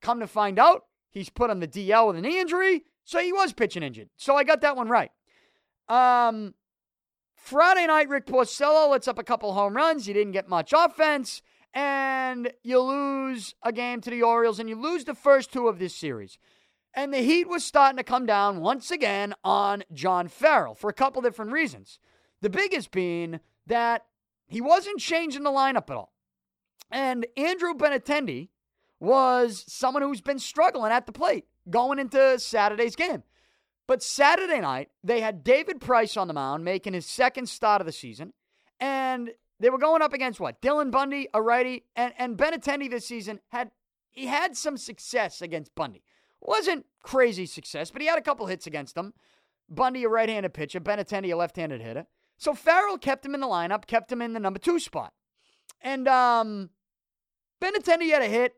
Come 0.00 0.20
to 0.20 0.26
find 0.26 0.58
out, 0.58 0.84
he's 1.12 1.30
put 1.30 1.50
on 1.50 1.60
the 1.60 1.68
DL 1.68 2.08
with 2.08 2.16
a 2.16 2.20
knee 2.20 2.40
injury, 2.40 2.84
so 3.04 3.20
he 3.20 3.32
was 3.32 3.52
pitching 3.52 3.82
injured. 3.82 4.08
So 4.16 4.36
I 4.36 4.44
got 4.44 4.60
that 4.62 4.76
one 4.76 4.88
right. 4.88 5.10
Um, 5.88 6.54
Friday 7.36 7.86
night, 7.86 8.08
Rick 8.08 8.26
Porcello 8.26 8.90
lets 8.90 9.08
up 9.08 9.18
a 9.18 9.24
couple 9.24 9.52
home 9.52 9.74
runs. 9.74 10.06
He 10.06 10.12
didn't 10.12 10.32
get 10.32 10.48
much 10.48 10.72
offense, 10.74 11.42
and 11.74 12.52
you 12.62 12.80
lose 12.80 13.54
a 13.62 13.72
game 13.72 14.00
to 14.00 14.10
the 14.10 14.22
Orioles, 14.22 14.58
and 14.58 14.68
you 14.68 14.76
lose 14.76 15.04
the 15.04 15.14
first 15.14 15.52
two 15.52 15.68
of 15.68 15.78
this 15.78 15.94
series. 15.94 16.38
And 16.94 17.12
the 17.12 17.18
heat 17.18 17.48
was 17.48 17.64
starting 17.64 17.96
to 17.96 18.04
come 18.04 18.26
down 18.26 18.60
once 18.60 18.90
again 18.90 19.34
on 19.42 19.82
John 19.92 20.28
Farrell 20.28 20.74
for 20.74 20.90
a 20.90 20.94
couple 20.94 21.22
different 21.22 21.52
reasons. 21.52 21.98
The 22.42 22.50
biggest 22.50 22.90
being 22.90 23.40
that 23.66 24.06
he 24.46 24.60
wasn't 24.60 25.00
changing 25.00 25.42
the 25.42 25.50
lineup 25.50 25.88
at 25.88 25.96
all. 25.96 26.12
And 26.90 27.26
Andrew 27.36 27.72
Benintendi 27.72 28.50
was 29.02 29.64
someone 29.66 30.00
who's 30.00 30.20
been 30.20 30.38
struggling 30.38 30.92
at 30.92 31.06
the 31.06 31.12
plate 31.12 31.44
going 31.68 31.98
into 31.98 32.38
Saturday's 32.38 32.94
game. 32.94 33.24
But 33.88 34.00
Saturday 34.00 34.60
night, 34.60 34.90
they 35.02 35.20
had 35.20 35.42
David 35.42 35.80
Price 35.80 36.16
on 36.16 36.28
the 36.28 36.34
mound 36.34 36.64
making 36.64 36.92
his 36.92 37.04
second 37.04 37.48
start 37.48 37.80
of 37.80 37.86
the 37.86 37.92
season. 37.92 38.32
And 38.78 39.32
they 39.58 39.70
were 39.70 39.78
going 39.78 40.02
up 40.02 40.12
against 40.12 40.38
what? 40.38 40.62
Dylan 40.62 40.92
Bundy, 40.92 41.26
a 41.34 41.42
righty, 41.42 41.82
and, 41.96 42.14
and 42.16 42.38
Benintendi 42.38 42.88
this 42.88 43.04
season 43.04 43.40
had 43.48 43.72
he 44.12 44.26
had 44.26 44.56
some 44.56 44.76
success 44.76 45.42
against 45.42 45.74
Bundy. 45.74 46.04
Wasn't 46.40 46.86
crazy 47.02 47.46
success, 47.46 47.90
but 47.90 48.02
he 48.02 48.08
had 48.08 48.18
a 48.20 48.22
couple 48.22 48.46
hits 48.46 48.68
against 48.68 48.96
him. 48.96 49.14
Bundy, 49.68 50.04
a 50.04 50.08
right-handed 50.08 50.54
pitcher, 50.54 50.78
Benintendi, 50.78 51.32
a 51.32 51.36
left-handed 51.36 51.80
hitter. 51.80 52.06
So 52.38 52.54
Farrell 52.54 52.98
kept 52.98 53.26
him 53.26 53.34
in 53.34 53.40
the 53.40 53.48
lineup, 53.48 53.86
kept 53.86 54.12
him 54.12 54.22
in 54.22 54.32
the 54.32 54.40
number 54.40 54.60
two 54.60 54.78
spot. 54.78 55.12
And 55.80 56.06
um 56.06 56.70
Benintendi 57.60 58.10
had 58.10 58.22
a 58.22 58.26
hit 58.26 58.54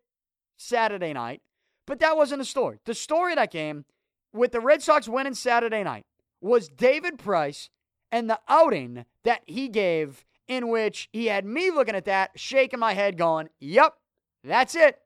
Saturday 0.57 1.13
night, 1.13 1.43
but 1.87 2.01
that 2.01 2.17
wasn't 2.17 2.41
the 2.41 2.45
story. 2.45 2.79
The 2.85 2.95
story 2.95 3.33
of 3.33 3.37
that 3.37 3.51
game 3.51 3.85
with 4.33 4.53
the 4.53 4.61
Red 4.61 4.83
Sox 4.83 5.09
winning 5.09 5.35
Saturday 5.35 5.83
night 5.83 6.07
was 6.41 6.69
David 6.69 7.19
Price 7.19 7.71
and 8.11 8.29
the 8.29 8.41
outing 8.49 9.05
that 9.25 9.43
he 9.47 9.69
gave, 9.69 10.25
in 10.47 10.69
which 10.69 11.09
he 11.13 11.27
had 11.27 11.45
me 11.45 11.71
looking 11.71 11.95
at 11.95 12.05
that, 12.05 12.33
shaking 12.37 12.79
my 12.79 12.93
head, 12.93 13.17
going, 13.17 13.49
Yep, 13.61 13.95
that's 14.43 14.75
it. 14.75 14.99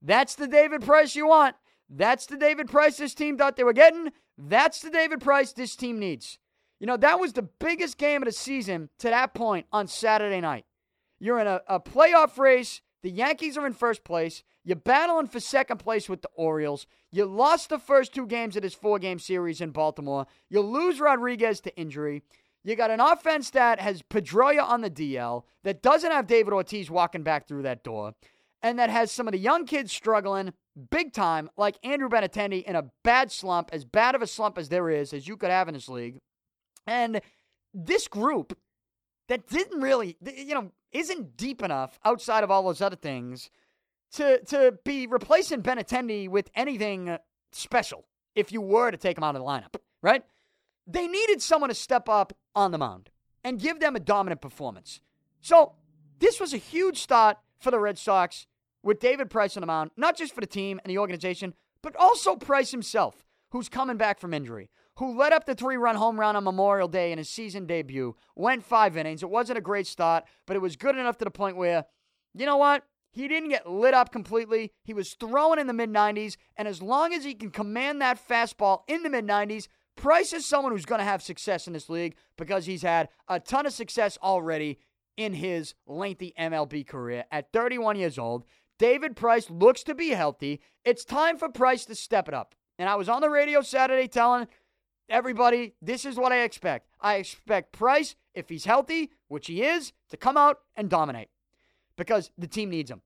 That's 0.00 0.34
the 0.34 0.48
David 0.48 0.82
Price 0.82 1.14
you 1.14 1.26
want. 1.28 1.56
That's 1.90 2.26
the 2.26 2.36
David 2.36 2.68
Price 2.68 2.96
this 2.96 3.14
team 3.14 3.36
thought 3.36 3.56
they 3.56 3.64
were 3.64 3.72
getting. 3.72 4.12
That's 4.36 4.80
the 4.80 4.90
David 4.90 5.20
Price 5.20 5.52
this 5.52 5.76
team 5.76 5.98
needs. 5.98 6.38
You 6.80 6.86
know, 6.86 6.96
that 6.96 7.18
was 7.18 7.32
the 7.32 7.42
biggest 7.42 7.98
game 7.98 8.22
of 8.22 8.26
the 8.26 8.32
season 8.32 8.90
to 8.98 9.08
that 9.08 9.34
point 9.34 9.66
on 9.72 9.88
Saturday 9.88 10.40
night. 10.40 10.64
You're 11.18 11.40
in 11.40 11.46
a, 11.46 11.60
a 11.66 11.80
playoff 11.80 12.38
race. 12.38 12.80
The 13.02 13.10
Yankees 13.10 13.56
are 13.56 13.66
in 13.66 13.72
first 13.72 14.04
place. 14.04 14.42
You're 14.64 14.76
battling 14.76 15.28
for 15.28 15.40
second 15.40 15.78
place 15.78 16.08
with 16.08 16.22
the 16.22 16.30
Orioles. 16.34 16.86
You 17.10 17.24
lost 17.24 17.68
the 17.68 17.78
first 17.78 18.14
two 18.14 18.26
games 18.26 18.56
of 18.56 18.62
this 18.62 18.74
four 18.74 18.98
game 18.98 19.18
series 19.18 19.60
in 19.60 19.70
Baltimore. 19.70 20.26
You 20.50 20.60
lose 20.60 21.00
Rodriguez 21.00 21.60
to 21.60 21.76
injury. 21.76 22.22
You 22.64 22.74
got 22.74 22.90
an 22.90 23.00
offense 23.00 23.50
that 23.50 23.80
has 23.80 24.02
Pedroia 24.02 24.62
on 24.62 24.80
the 24.80 24.90
DL, 24.90 25.44
that 25.62 25.80
doesn't 25.80 26.10
have 26.10 26.26
David 26.26 26.52
Ortiz 26.52 26.90
walking 26.90 27.22
back 27.22 27.46
through 27.46 27.62
that 27.62 27.84
door, 27.84 28.14
and 28.62 28.78
that 28.78 28.90
has 28.90 29.12
some 29.12 29.28
of 29.28 29.32
the 29.32 29.38
young 29.38 29.64
kids 29.64 29.92
struggling 29.92 30.52
big 30.90 31.12
time, 31.12 31.48
like 31.56 31.78
Andrew 31.84 32.08
Benintendi 32.08 32.64
in 32.64 32.76
a 32.76 32.90
bad 33.04 33.30
slump, 33.30 33.70
as 33.72 33.84
bad 33.84 34.14
of 34.14 34.22
a 34.22 34.26
slump 34.26 34.58
as 34.58 34.68
there 34.68 34.90
is, 34.90 35.12
as 35.12 35.26
you 35.26 35.36
could 35.36 35.50
have 35.50 35.68
in 35.68 35.74
this 35.74 35.88
league. 35.88 36.18
And 36.86 37.20
this 37.72 38.08
group 38.08 38.58
that 39.28 39.46
didn't 39.46 39.80
really, 39.80 40.16
you 40.20 40.54
know, 40.54 40.72
isn't 40.92 41.36
deep 41.36 41.62
enough 41.62 41.98
outside 42.04 42.44
of 42.44 42.50
all 42.50 42.62
those 42.62 42.80
other 42.80 42.96
things 42.96 43.50
to 44.12 44.42
to 44.44 44.78
be 44.84 45.06
replacing 45.06 45.62
Benintendi 45.62 46.28
with 46.28 46.50
anything 46.54 47.08
uh, 47.08 47.18
special 47.52 48.06
if 48.34 48.52
you 48.52 48.60
were 48.60 48.90
to 48.90 48.96
take 48.96 49.18
him 49.18 49.24
out 49.24 49.34
of 49.34 49.42
the 49.42 49.46
lineup, 49.46 49.76
right? 50.02 50.22
They 50.86 51.06
needed 51.06 51.42
someone 51.42 51.68
to 51.68 51.74
step 51.74 52.08
up 52.08 52.32
on 52.54 52.70
the 52.70 52.78
mound 52.78 53.10
and 53.44 53.60
give 53.60 53.80
them 53.80 53.96
a 53.96 54.00
dominant 54.00 54.40
performance. 54.40 55.00
So 55.40 55.74
this 56.18 56.40
was 56.40 56.52
a 56.54 56.58
huge 56.58 56.98
start 56.98 57.36
for 57.58 57.70
the 57.70 57.78
Red 57.78 57.98
Sox 57.98 58.46
with 58.82 59.00
David 59.00 59.30
Price 59.30 59.56
on 59.56 59.60
the 59.60 59.66
mound, 59.66 59.90
not 59.96 60.16
just 60.16 60.34
for 60.34 60.40
the 60.40 60.46
team 60.46 60.80
and 60.82 60.90
the 60.90 60.98
organization, 60.98 61.54
but 61.82 61.94
also 61.96 62.36
Price 62.36 62.70
himself, 62.70 63.26
who's 63.50 63.68
coming 63.68 63.96
back 63.96 64.18
from 64.18 64.32
injury, 64.32 64.70
who 64.98 65.16
led 65.16 65.32
up 65.32 65.46
the 65.46 65.54
three 65.54 65.76
run 65.76 65.96
home 65.96 66.18
run 66.18 66.36
on 66.36 66.44
Memorial 66.44 66.88
Day 66.88 67.12
in 67.12 67.18
his 67.18 67.28
season 67.28 67.66
debut, 67.66 68.16
went 68.34 68.64
five 68.64 68.96
innings. 68.96 69.22
It 69.22 69.30
wasn't 69.30 69.58
a 69.58 69.62
great 69.62 69.86
start, 69.86 70.24
but 70.46 70.56
it 70.56 70.60
was 70.60 70.76
good 70.76 70.96
enough 70.96 71.16
to 71.18 71.24
the 71.24 71.30
point 71.30 71.56
where, 71.56 71.84
you 72.34 72.46
know 72.46 72.56
what? 72.56 72.82
He 73.12 73.28
didn't 73.28 73.50
get 73.50 73.68
lit 73.68 73.94
up 73.94 74.12
completely. 74.12 74.72
He 74.84 74.92
was 74.92 75.14
throwing 75.14 75.58
in 75.60 75.66
the 75.66 75.72
mid 75.72 75.90
90s, 75.90 76.36
and 76.56 76.66
as 76.68 76.82
long 76.82 77.14
as 77.14 77.24
he 77.24 77.34
can 77.34 77.50
command 77.50 78.02
that 78.02 78.20
fastball 78.28 78.80
in 78.88 79.02
the 79.02 79.10
mid 79.10 79.26
90s, 79.26 79.68
Price 79.96 80.32
is 80.32 80.46
someone 80.46 80.72
who's 80.72 80.84
going 80.84 81.00
to 81.00 81.04
have 81.04 81.22
success 81.22 81.66
in 81.66 81.72
this 81.72 81.88
league 81.88 82.14
because 82.36 82.66
he's 82.66 82.82
had 82.82 83.08
a 83.26 83.40
ton 83.40 83.66
of 83.66 83.72
success 83.72 84.16
already 84.22 84.78
in 85.16 85.34
his 85.34 85.74
lengthy 85.88 86.32
MLB 86.38 86.86
career. 86.86 87.24
At 87.32 87.52
31 87.52 87.96
years 87.96 88.16
old, 88.16 88.44
David 88.78 89.16
Price 89.16 89.50
looks 89.50 89.82
to 89.84 89.96
be 89.96 90.10
healthy. 90.10 90.60
It's 90.84 91.04
time 91.04 91.36
for 91.36 91.48
Price 91.48 91.84
to 91.86 91.96
step 91.96 92.28
it 92.28 92.34
up. 92.34 92.54
And 92.78 92.88
I 92.88 92.94
was 92.94 93.08
on 93.08 93.20
the 93.20 93.28
radio 93.28 93.60
Saturday 93.60 94.06
telling 94.06 94.46
everybody, 95.08 95.74
this 95.80 96.04
is 96.04 96.16
what 96.16 96.32
I 96.32 96.42
expect. 96.42 96.88
I 97.00 97.16
expect 97.16 97.72
Price, 97.72 98.14
if 98.34 98.48
he's 98.48 98.64
healthy, 98.64 99.10
which 99.28 99.46
he 99.46 99.62
is, 99.62 99.92
to 100.10 100.16
come 100.16 100.36
out 100.36 100.60
and 100.76 100.88
dominate 100.88 101.28
because 101.96 102.30
the 102.38 102.46
team 102.46 102.70
needs 102.70 102.90
him. 102.90 103.02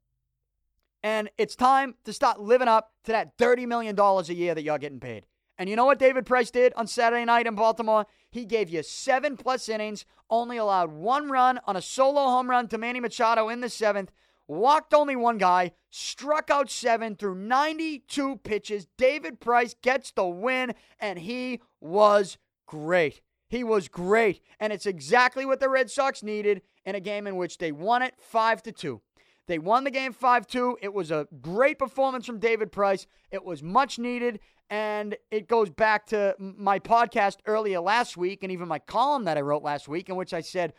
And 1.03 1.31
it's 1.37 1.57
time 1.57 1.97
to 2.05 2.13
start 2.13 2.41
living 2.41 2.69
up 2.69 2.93
to 3.05 3.13
that 3.13 3.37
$30 3.37 3.67
million 3.67 3.99
a 3.99 4.23
year 4.33 4.55
that 4.55 4.63
you're 4.63 4.79
getting 4.79 5.01
paid. 5.01 5.27
And 5.59 5.69
you 5.69 5.77
know 5.77 5.85
what 5.85 5.99
David 5.99 6.27
Price 6.27 6.51
did 6.51 6.73
on 6.75 6.87
Saturday 6.87 7.25
night 7.25 7.47
in 7.47 7.55
Baltimore? 7.55 8.07
He 8.31 8.45
gave 8.45 8.71
you 8.71 8.83
seven 8.83 9.37
plus 9.37 9.69
innings, 9.69 10.05
only 10.31 10.57
allowed 10.57 10.93
one 10.93 11.29
run 11.29 11.61
on 11.67 11.77
a 11.77 11.83
solo 11.83 12.25
home 12.25 12.49
run 12.49 12.69
to 12.69 12.79
Manny 12.79 13.01
Machado 13.01 13.49
in 13.49 13.61
the 13.61 13.69
seventh, 13.69 14.11
walked 14.47 14.95
only 14.95 15.17
one 15.17 15.39
guy, 15.39 15.73
struck 15.91 16.51
out 16.51 16.71
seven 16.71 17.17
through 17.17 17.35
92 17.35 18.37
pitches. 18.37 18.87
David 18.97 19.41
Price 19.41 19.75
gets 19.83 20.11
the 20.11 20.27
win, 20.27 20.75
and 20.99 21.19
he 21.19 21.61
was 21.83 22.39
great. 22.67 23.21
He 23.49 23.65
was 23.65 23.89
great, 23.89 24.41
and 24.61 24.73
it's 24.73 24.87
exactly 24.87 25.45
what 25.45 25.61
the 25.61 25.69
Red 25.69 25.91
Sox 25.91 26.23
needed 26.23 26.63
in 26.87 26.95
a 26.95 27.01
game 27.01 27.27
in 27.27 27.37
which 27.37 27.59
they 27.59 27.71
won 27.71 28.03
it 28.03 28.15
5 28.19 28.63
to 28.63 28.73
2. 28.73 29.01
They 29.47 29.59
won 29.59 29.85
the 29.85 29.91
game 29.91 30.13
5 30.13 30.47
2. 30.47 30.79
It 30.81 30.95
was 30.95 31.11
a 31.11 31.27
great 31.41 31.79
performance 31.79 32.25
from 32.25 32.39
David 32.39 32.73
Price. 32.73 33.07
It 33.31 33.45
was 33.45 33.63
much 33.63 33.99
needed. 33.99 34.41
And 34.71 35.17
it 35.31 35.49
goes 35.49 35.69
back 35.69 36.07
to 36.07 36.35
my 36.39 36.79
podcast 36.79 37.39
earlier 37.45 37.81
last 37.81 38.17
week 38.17 38.43
and 38.43 38.51
even 38.51 38.69
my 38.69 38.79
column 38.79 39.25
that 39.25 39.37
I 39.37 39.43
wrote 39.43 39.63
last 39.63 39.87
week, 39.87 40.09
in 40.09 40.17
which 40.17 40.33
I 40.33 40.41
said 40.41 40.73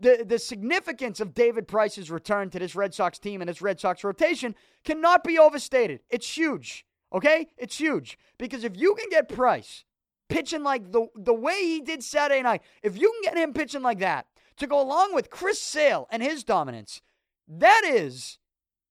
the, 0.00 0.24
the 0.26 0.38
significance 0.38 1.20
of 1.20 1.32
David 1.32 1.66
Price's 1.66 2.10
return 2.10 2.50
to 2.50 2.58
this 2.58 2.76
Red 2.76 2.92
Sox 2.92 3.18
team 3.18 3.40
and 3.40 3.48
this 3.48 3.62
Red 3.62 3.80
Sox 3.80 4.04
rotation 4.04 4.54
cannot 4.84 5.24
be 5.24 5.38
overstated. 5.38 6.00
It's 6.10 6.36
huge. 6.36 6.84
Okay? 7.14 7.46
It's 7.56 7.78
huge. 7.78 8.18
Because 8.38 8.64
if 8.64 8.76
you 8.76 8.94
can 8.94 9.08
get 9.08 9.28
Price 9.28 9.84
pitching 10.28 10.62
like 10.62 10.90
the, 10.90 11.06
the 11.14 11.32
way 11.32 11.62
he 11.62 11.80
did 11.80 12.02
Saturday 12.02 12.42
night, 12.42 12.62
if 12.82 12.98
you 12.98 13.12
can 13.12 13.34
get 13.34 13.42
him 13.42 13.52
pitching 13.54 13.82
like 13.82 14.00
that 14.00 14.26
to 14.56 14.66
go 14.66 14.80
along 14.80 15.14
with 15.14 15.30
Chris 15.30 15.62
Sale 15.62 16.08
and 16.10 16.22
his 16.22 16.44
dominance, 16.44 17.00
that 17.46 17.82
is 17.84 18.38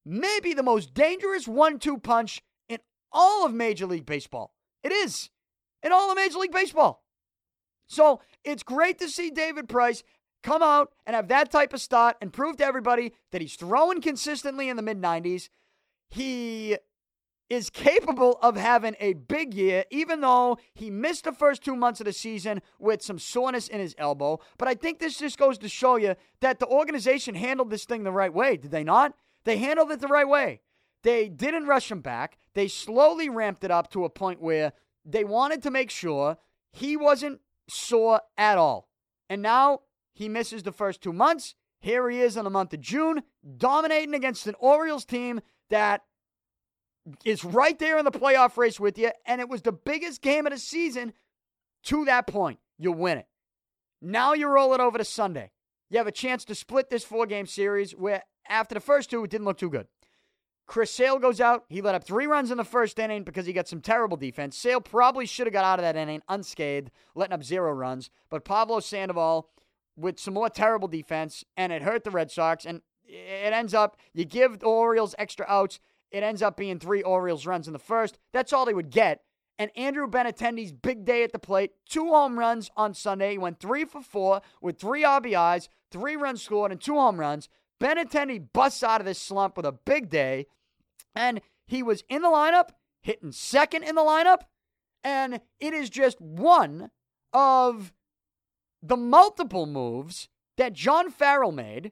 maybe 0.06 0.54
the 0.54 0.64
most 0.64 0.94
dangerous 0.94 1.48
one 1.48 1.80
two 1.80 1.98
punch 1.98 2.42
in 2.70 2.80
all 3.12 3.46
of 3.46 3.54
Major 3.54 3.86
League 3.86 4.06
Baseball. 4.06 4.54
It 4.84 4.92
is 4.92 5.30
in 5.82 5.92
all 5.92 6.10
of 6.10 6.16
Major 6.16 6.40
League 6.40 6.52
Baseball. 6.52 7.04
So 7.88 8.22
it's 8.44 8.64
great 8.64 9.00
to 9.00 9.10
see 9.10 9.30
David 9.30 9.68
Price 9.68 10.04
come 10.42 10.62
out 10.62 10.92
and 11.06 11.16
have 11.16 11.28
that 11.30 11.52
type 11.52 11.74
of 11.74 11.82
start 11.82 12.18
and 12.22 12.34
prove 12.34 12.58
to 12.58 12.66
everybody 12.66 13.14
that 13.32 13.42
he's 13.42 13.56
throwing 13.56 14.02
consistently 14.02 14.70
in 14.70 14.78
the 14.78 14.82
mid 14.82 15.02
90s. 15.02 15.50
He 16.10 16.78
is 17.54 17.70
capable 17.70 18.40
of 18.42 18.56
having 18.56 18.96
a 19.00 19.14
big 19.14 19.54
year, 19.54 19.86
even 19.90 20.22
though 20.22 20.58
he 20.74 20.90
missed 20.90 21.24
the 21.24 21.32
first 21.32 21.64
two 21.64 21.76
months 21.76 22.00
of 22.00 22.06
the 22.06 22.14
season 22.14 22.62
with 22.80 23.02
some 23.02 23.20
soreness 23.20 23.68
in 23.68 23.80
his 23.80 23.96
elbow. 23.98 24.40
But 24.58 24.68
I 24.68 24.76
think 24.76 25.00
this 25.00 25.18
just 25.18 25.38
goes 25.38 25.58
to 25.60 25.70
show 25.70 25.96
you 25.96 26.16
that 26.42 26.60
the 26.60 26.68
organization 26.68 27.36
handled 27.36 27.70
this 27.70 27.86
thing 27.86 28.04
the 28.04 28.12
right 28.12 28.34
way, 28.34 28.58
did 28.58 28.72
they 28.72 28.84
not? 28.84 29.14
They 29.44 29.58
handled 29.58 29.92
it 29.92 30.00
the 30.00 30.08
right 30.08 30.28
way. 30.28 30.62
They 31.04 31.28
didn't 31.28 31.68
rush 31.68 31.92
him 31.92 32.02
back. 32.02 32.38
They 32.54 32.68
slowly 32.68 33.30
ramped 33.30 33.64
it 33.64 33.72
up 33.72 33.92
to 33.92 34.06
a 34.06 34.10
point 34.10 34.42
where 34.42 34.74
they 35.06 35.24
wanted 35.24 35.62
to 35.64 35.72
make 35.72 35.90
sure 35.90 36.38
he 36.72 36.96
wasn't 36.96 37.42
sore 37.68 38.22
at 38.38 38.58
all. 38.58 38.88
And 39.30 39.42
now 39.42 39.82
he 40.14 40.30
misses 40.30 40.64
the 40.64 40.72
first 40.72 41.02
two 41.02 41.14
months. 41.14 41.56
Here 41.80 42.10
he 42.10 42.22
is 42.22 42.38
in 42.38 42.46
the 42.46 42.50
month 42.50 42.74
of 42.74 42.80
June, 42.80 43.24
dominating 43.58 44.14
against 44.14 44.48
an 44.48 44.56
Orioles 44.60 45.04
team 45.04 45.42
that 45.70 46.04
is 47.26 47.44
right 47.44 47.78
there 47.80 47.98
in 47.98 48.06
the 48.06 48.12
playoff 48.12 48.58
race 48.58 48.80
with 48.80 48.98
you, 48.98 49.12
and 49.26 49.42
it 49.42 49.50
was 49.50 49.62
the 49.62 49.72
biggest 49.72 50.22
game 50.22 50.46
of 50.46 50.54
the 50.54 50.60
season 50.60 51.14
to 51.84 52.06
that 52.06 52.28
point. 52.28 52.60
You 52.78 52.92
win 52.92 53.20
it. 53.20 53.28
Now 54.02 54.34
you 54.34 54.48
roll 54.48 54.74
it 54.74 54.80
over 54.80 54.98
to 54.98 55.06
Sunday. 55.06 55.52
You 55.90 55.98
have 55.98 56.08
a 56.08 56.12
chance 56.12 56.44
to 56.46 56.56
split 56.56 56.90
this 56.90 57.04
four 57.04 57.26
game 57.26 57.46
series 57.46 57.92
where 57.92 58.24
after 58.48 58.74
the 58.74 58.82
first 58.82 59.10
two, 59.10 59.24
it 59.24 59.30
didn't 59.30 59.46
look 59.46 59.58
too 59.58 59.70
good. 59.70 59.88
Chris 60.66 60.92
Sale 60.92 61.20
goes 61.20 61.42
out. 61.42 61.66
He 61.70 61.82
let 61.82 61.96
up 61.96 62.04
three 62.04 62.26
runs 62.26 62.50
in 62.50 62.58
the 62.58 62.64
first 62.64 62.98
inning 62.98 63.24
because 63.24 63.46
he 63.46 63.54
got 63.54 63.68
some 63.68 63.82
terrible 63.82 64.18
defense. 64.18 64.58
Sale 64.58 64.82
probably 64.82 65.26
should 65.26 65.46
have 65.46 65.54
got 65.54 65.66
out 65.66 65.80
of 65.80 65.84
that 65.84 65.98
inning 65.98 66.22
unscathed, 66.30 66.90
letting 67.16 67.34
up 67.34 67.44
zero 67.44 67.72
runs. 67.72 68.10
But 68.30 68.46
Pablo 68.46 68.80
Sandoval 68.80 69.50
with 69.96 70.20
some 70.20 70.34
more 70.34 70.50
terrible 70.50 70.88
defense, 70.88 71.44
and 71.56 71.72
it 71.72 71.84
hurt 71.84 72.04
the 72.04 72.12
Red 72.12 72.32
Sox. 72.32 72.66
And 72.66 72.82
it 73.06 73.54
ends 73.54 73.74
up, 73.74 73.98
you 74.14 74.26
give 74.26 74.60
the 74.60 74.66
Orioles 74.66 75.16
extra 75.20 75.46
outs. 75.48 75.80
It 76.14 76.24
ends 76.24 76.44
up 76.44 76.56
being 76.56 76.80
three 76.80 77.02
Orioles 77.02 77.48
runs 77.48 77.68
in 77.68 77.74
the 77.74 77.80
first. 77.80 78.20
That's 78.32 78.54
all 78.54 78.66
they 78.66 78.74
would 78.74 78.92
get. 78.92 79.24
And 79.58 79.72
Andrew 79.76 80.08
Benintendi's 80.08 80.72
big 80.72 81.06
day 81.06 81.24
at 81.24 81.32
the 81.32 81.40
plate, 81.40 81.72
two 81.90 82.10
home 82.10 82.38
runs 82.38 82.70
on 82.78 82.94
Sunday. 82.94 83.32
He 83.32 83.38
went 83.38 83.60
three 83.60 83.84
for 83.84 84.02
four 84.02 84.42
with 84.62 84.80
three 84.80 85.04
RBIs, 85.04 85.68
three 85.92 86.16
runs 86.16 86.42
scored, 86.42 86.72
and 86.72 86.80
two 86.80 86.96
home 86.96 87.20
runs. 87.20 87.50
Benintendi 87.82 88.48
busts 88.54 88.84
out 88.84 89.02
of 89.02 89.06
this 89.06 89.20
slump 89.20 89.58
with 89.58 89.66
a 89.66 89.72
big 89.72 90.10
day. 90.10 90.46
And 91.16 91.42
he 91.66 91.82
was 91.82 92.04
in 92.10 92.22
the 92.22 92.30
lineup, 92.30 92.70
hitting 93.02 93.32
second 93.32 93.84
in 93.84 93.96
the 93.96 94.02
lineup. 94.02 94.42
And 95.04 95.42
it 95.60 95.74
is 95.74 95.90
just 95.90 96.22
one 96.22 96.92
of 97.34 97.92
the 98.82 98.98
multiple 98.98 99.66
moves 99.66 100.30
that 100.58 100.74
John 100.74 101.10
Farrell 101.10 101.52
made 101.52 101.92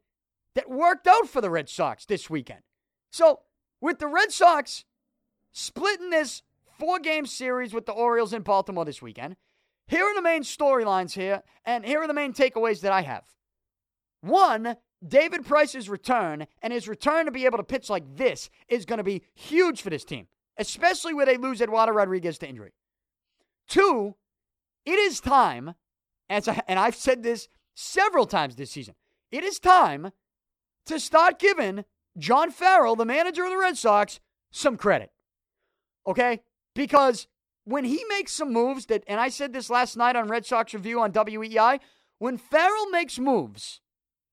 that 0.55 0.69
worked 0.69 1.07
out 1.07 1.27
for 1.27 1.41
the 1.41 1.49
Red 1.49 1.69
Sox 1.69 2.05
this 2.05 2.29
weekend. 2.29 2.61
So 3.11 3.41
with 3.81 3.99
the 3.99 4.07
Red 4.07 4.31
Sox 4.31 4.85
splitting 5.51 6.11
this 6.11 6.43
four 6.79 6.99
game 6.99 7.25
series 7.25 7.73
with 7.73 7.85
the 7.85 7.91
Orioles 7.91 8.33
in 8.33 8.43
Baltimore 8.43 8.85
this 8.85 9.01
weekend, 9.01 9.35
here 9.87 10.05
are 10.05 10.15
the 10.15 10.21
main 10.21 10.43
storylines 10.43 11.13
here, 11.13 11.43
and 11.65 11.85
here 11.85 12.01
are 12.01 12.07
the 12.07 12.13
main 12.13 12.31
takeaways 12.31 12.81
that 12.81 12.93
I 12.93 13.01
have. 13.01 13.23
One, 14.21 14.77
David 15.05 15.45
Price's 15.45 15.89
return 15.89 16.47
and 16.61 16.71
his 16.71 16.87
return 16.87 17.25
to 17.25 17.31
be 17.31 17.45
able 17.45 17.57
to 17.57 17.63
pitch 17.63 17.89
like 17.89 18.15
this 18.15 18.49
is 18.69 18.85
going 18.85 18.99
to 18.99 19.03
be 19.03 19.23
huge 19.33 19.81
for 19.81 19.89
this 19.89 20.05
team, 20.05 20.27
especially 20.57 21.13
where 21.13 21.25
they 21.25 21.37
lose 21.37 21.59
Eduardo 21.59 21.91
Rodriguez 21.91 22.37
to 22.37 22.47
injury. 22.47 22.71
Two, 23.67 24.15
it 24.85 24.99
is 24.99 25.19
time, 25.19 25.73
and 26.29 26.47
I've 26.69 26.95
said 26.95 27.23
this 27.23 27.47
several 27.73 28.25
times 28.25 28.55
this 28.55 28.71
season, 28.71 28.95
it 29.31 29.43
is 29.43 29.59
time 29.59 30.11
to 30.85 30.99
start 30.99 31.39
giving 31.39 31.83
John 32.17 32.51
Farrell, 32.51 32.95
the 32.95 33.05
manager 33.05 33.43
of 33.43 33.51
the 33.51 33.57
Red 33.57 33.77
Sox, 33.77 34.19
some 34.51 34.77
credit. 34.77 35.11
Okay? 36.05 36.41
Because 36.75 37.27
when 37.63 37.85
he 37.85 38.03
makes 38.09 38.31
some 38.31 38.51
moves 38.51 38.87
that, 38.87 39.03
and 39.07 39.19
I 39.19 39.29
said 39.29 39.53
this 39.53 39.69
last 39.69 39.95
night 39.95 40.15
on 40.15 40.27
Red 40.27 40.45
Sox 40.45 40.73
Review 40.73 40.99
on 40.99 41.11
WEEI, 41.11 41.79
when 42.19 42.37
Farrell 42.37 42.89
makes 42.89 43.17
moves 43.17 43.81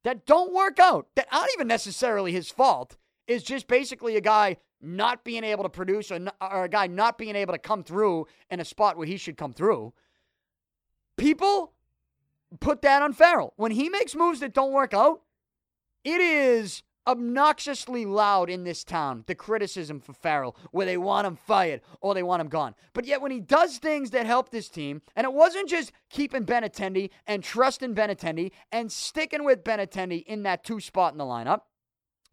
that 0.04 0.26
don't 0.26 0.52
work 0.52 0.78
out, 0.78 1.08
that 1.16 1.28
aren't 1.32 1.50
even 1.54 1.68
necessarily 1.68 2.32
his 2.32 2.50
fault, 2.50 2.96
is 3.26 3.42
just 3.42 3.66
basically 3.66 4.16
a 4.16 4.20
guy 4.20 4.56
not 4.80 5.24
being 5.24 5.44
able 5.44 5.64
to 5.64 5.68
produce 5.68 6.10
or, 6.10 6.20
or 6.40 6.64
a 6.64 6.68
guy 6.68 6.86
not 6.86 7.18
being 7.18 7.36
able 7.36 7.52
to 7.52 7.58
come 7.58 7.82
through 7.82 8.26
in 8.50 8.60
a 8.60 8.64
spot 8.64 8.96
where 8.96 9.06
he 9.06 9.16
should 9.16 9.36
come 9.36 9.52
through. 9.52 9.92
People 11.16 11.72
put 12.60 12.82
that 12.82 13.02
on 13.02 13.12
Farrell. 13.12 13.52
When 13.56 13.72
he 13.72 13.88
makes 13.88 14.14
moves 14.14 14.40
that 14.40 14.54
don't 14.54 14.72
work 14.72 14.94
out, 14.94 15.22
it 16.04 16.20
is 16.20 16.82
obnoxiously 17.08 18.04
loud 18.04 18.50
in 18.50 18.64
this 18.64 18.84
town, 18.84 19.24
the 19.26 19.34
criticism 19.34 19.98
for 19.98 20.12
Farrell, 20.12 20.54
where 20.70 20.84
they 20.84 20.98
want 20.98 21.26
him 21.26 21.36
fired 21.36 21.80
or 22.02 22.12
they 22.12 22.22
want 22.22 22.42
him 22.42 22.48
gone. 22.48 22.74
But 22.92 23.06
yet, 23.06 23.22
when 23.22 23.30
he 23.32 23.40
does 23.40 23.78
things 23.78 24.10
that 24.10 24.26
help 24.26 24.50
this 24.50 24.68
team, 24.68 25.00
and 25.16 25.24
it 25.24 25.32
wasn't 25.32 25.70
just 25.70 25.90
keeping 26.10 26.44
Benintendi 26.44 27.08
and 27.26 27.42
trusting 27.42 27.94
Benintendi 27.94 28.52
and 28.70 28.92
sticking 28.92 29.42
with 29.42 29.64
Benintendi 29.64 30.22
in 30.24 30.42
that 30.42 30.62
two 30.62 30.80
spot 30.80 31.12
in 31.12 31.18
the 31.18 31.24
lineup 31.24 31.62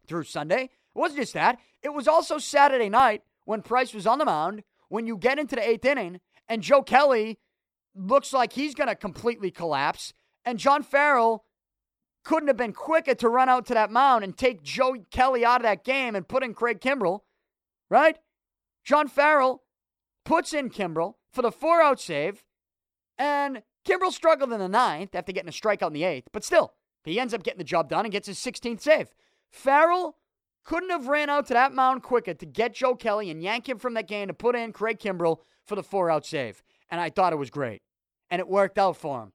through 0.06 0.24
Sunday, 0.24 0.64
it 0.64 0.70
wasn't 0.98 1.20
just 1.20 1.34
that. 1.34 1.58
It 1.82 1.94
was 1.94 2.06
also 2.06 2.36
Saturday 2.36 2.90
night 2.90 3.22
when 3.46 3.62
Price 3.62 3.94
was 3.94 4.06
on 4.06 4.18
the 4.18 4.26
mound, 4.26 4.62
when 4.88 5.06
you 5.06 5.16
get 5.16 5.38
into 5.38 5.56
the 5.56 5.66
eighth 5.66 5.86
inning, 5.86 6.20
and 6.48 6.62
Joe 6.62 6.82
Kelly 6.82 7.38
looks 7.94 8.34
like 8.34 8.52
he's 8.52 8.74
going 8.74 8.88
to 8.88 8.94
completely 8.94 9.50
collapse, 9.50 10.12
and 10.44 10.58
John 10.58 10.82
Farrell 10.82 11.45
couldn't 12.26 12.48
have 12.48 12.56
been 12.56 12.72
quicker 12.72 13.14
to 13.14 13.28
run 13.28 13.48
out 13.48 13.64
to 13.66 13.74
that 13.74 13.88
mound 13.88 14.24
and 14.24 14.36
take 14.36 14.60
Joe 14.60 14.96
Kelly 15.12 15.44
out 15.44 15.60
of 15.60 15.62
that 15.62 15.84
game 15.84 16.16
and 16.16 16.26
put 16.26 16.42
in 16.42 16.54
Craig 16.54 16.80
Kimbrel, 16.80 17.20
right? 17.88 18.18
John 18.84 19.06
Farrell 19.06 19.62
puts 20.24 20.52
in 20.52 20.68
Kimbrel 20.68 21.14
for 21.32 21.42
the 21.42 21.52
four 21.52 21.80
out 21.80 22.00
save, 22.00 22.42
and 23.16 23.62
Kimbrel 23.86 24.10
struggled 24.10 24.52
in 24.52 24.58
the 24.58 24.68
ninth 24.68 25.14
after 25.14 25.30
getting 25.30 25.48
a 25.48 25.52
strikeout 25.52 25.86
in 25.86 25.92
the 25.92 26.02
eighth, 26.02 26.26
but 26.32 26.42
still, 26.42 26.74
he 27.04 27.20
ends 27.20 27.32
up 27.32 27.44
getting 27.44 27.58
the 27.58 27.64
job 27.64 27.88
done 27.88 28.04
and 28.04 28.10
gets 28.10 28.26
his 28.26 28.38
16th 28.38 28.80
save. 28.80 29.14
Farrell 29.48 30.16
couldn't 30.64 30.90
have 30.90 31.06
ran 31.06 31.30
out 31.30 31.46
to 31.46 31.54
that 31.54 31.72
mound 31.72 32.02
quicker 32.02 32.34
to 32.34 32.44
get 32.44 32.74
Joe 32.74 32.96
Kelly 32.96 33.30
and 33.30 33.40
yank 33.40 33.68
him 33.68 33.78
from 33.78 33.94
that 33.94 34.08
game 34.08 34.26
to 34.26 34.34
put 34.34 34.56
in 34.56 34.72
Craig 34.72 34.98
Kimbrel 34.98 35.38
for 35.64 35.76
the 35.76 35.82
four 35.84 36.10
out 36.10 36.26
save. 36.26 36.64
And 36.90 37.00
I 37.00 37.08
thought 37.08 37.32
it 37.32 37.36
was 37.36 37.50
great. 37.50 37.82
And 38.32 38.40
it 38.40 38.48
worked 38.48 38.78
out 38.78 38.96
for 38.96 39.22
him. 39.22 39.32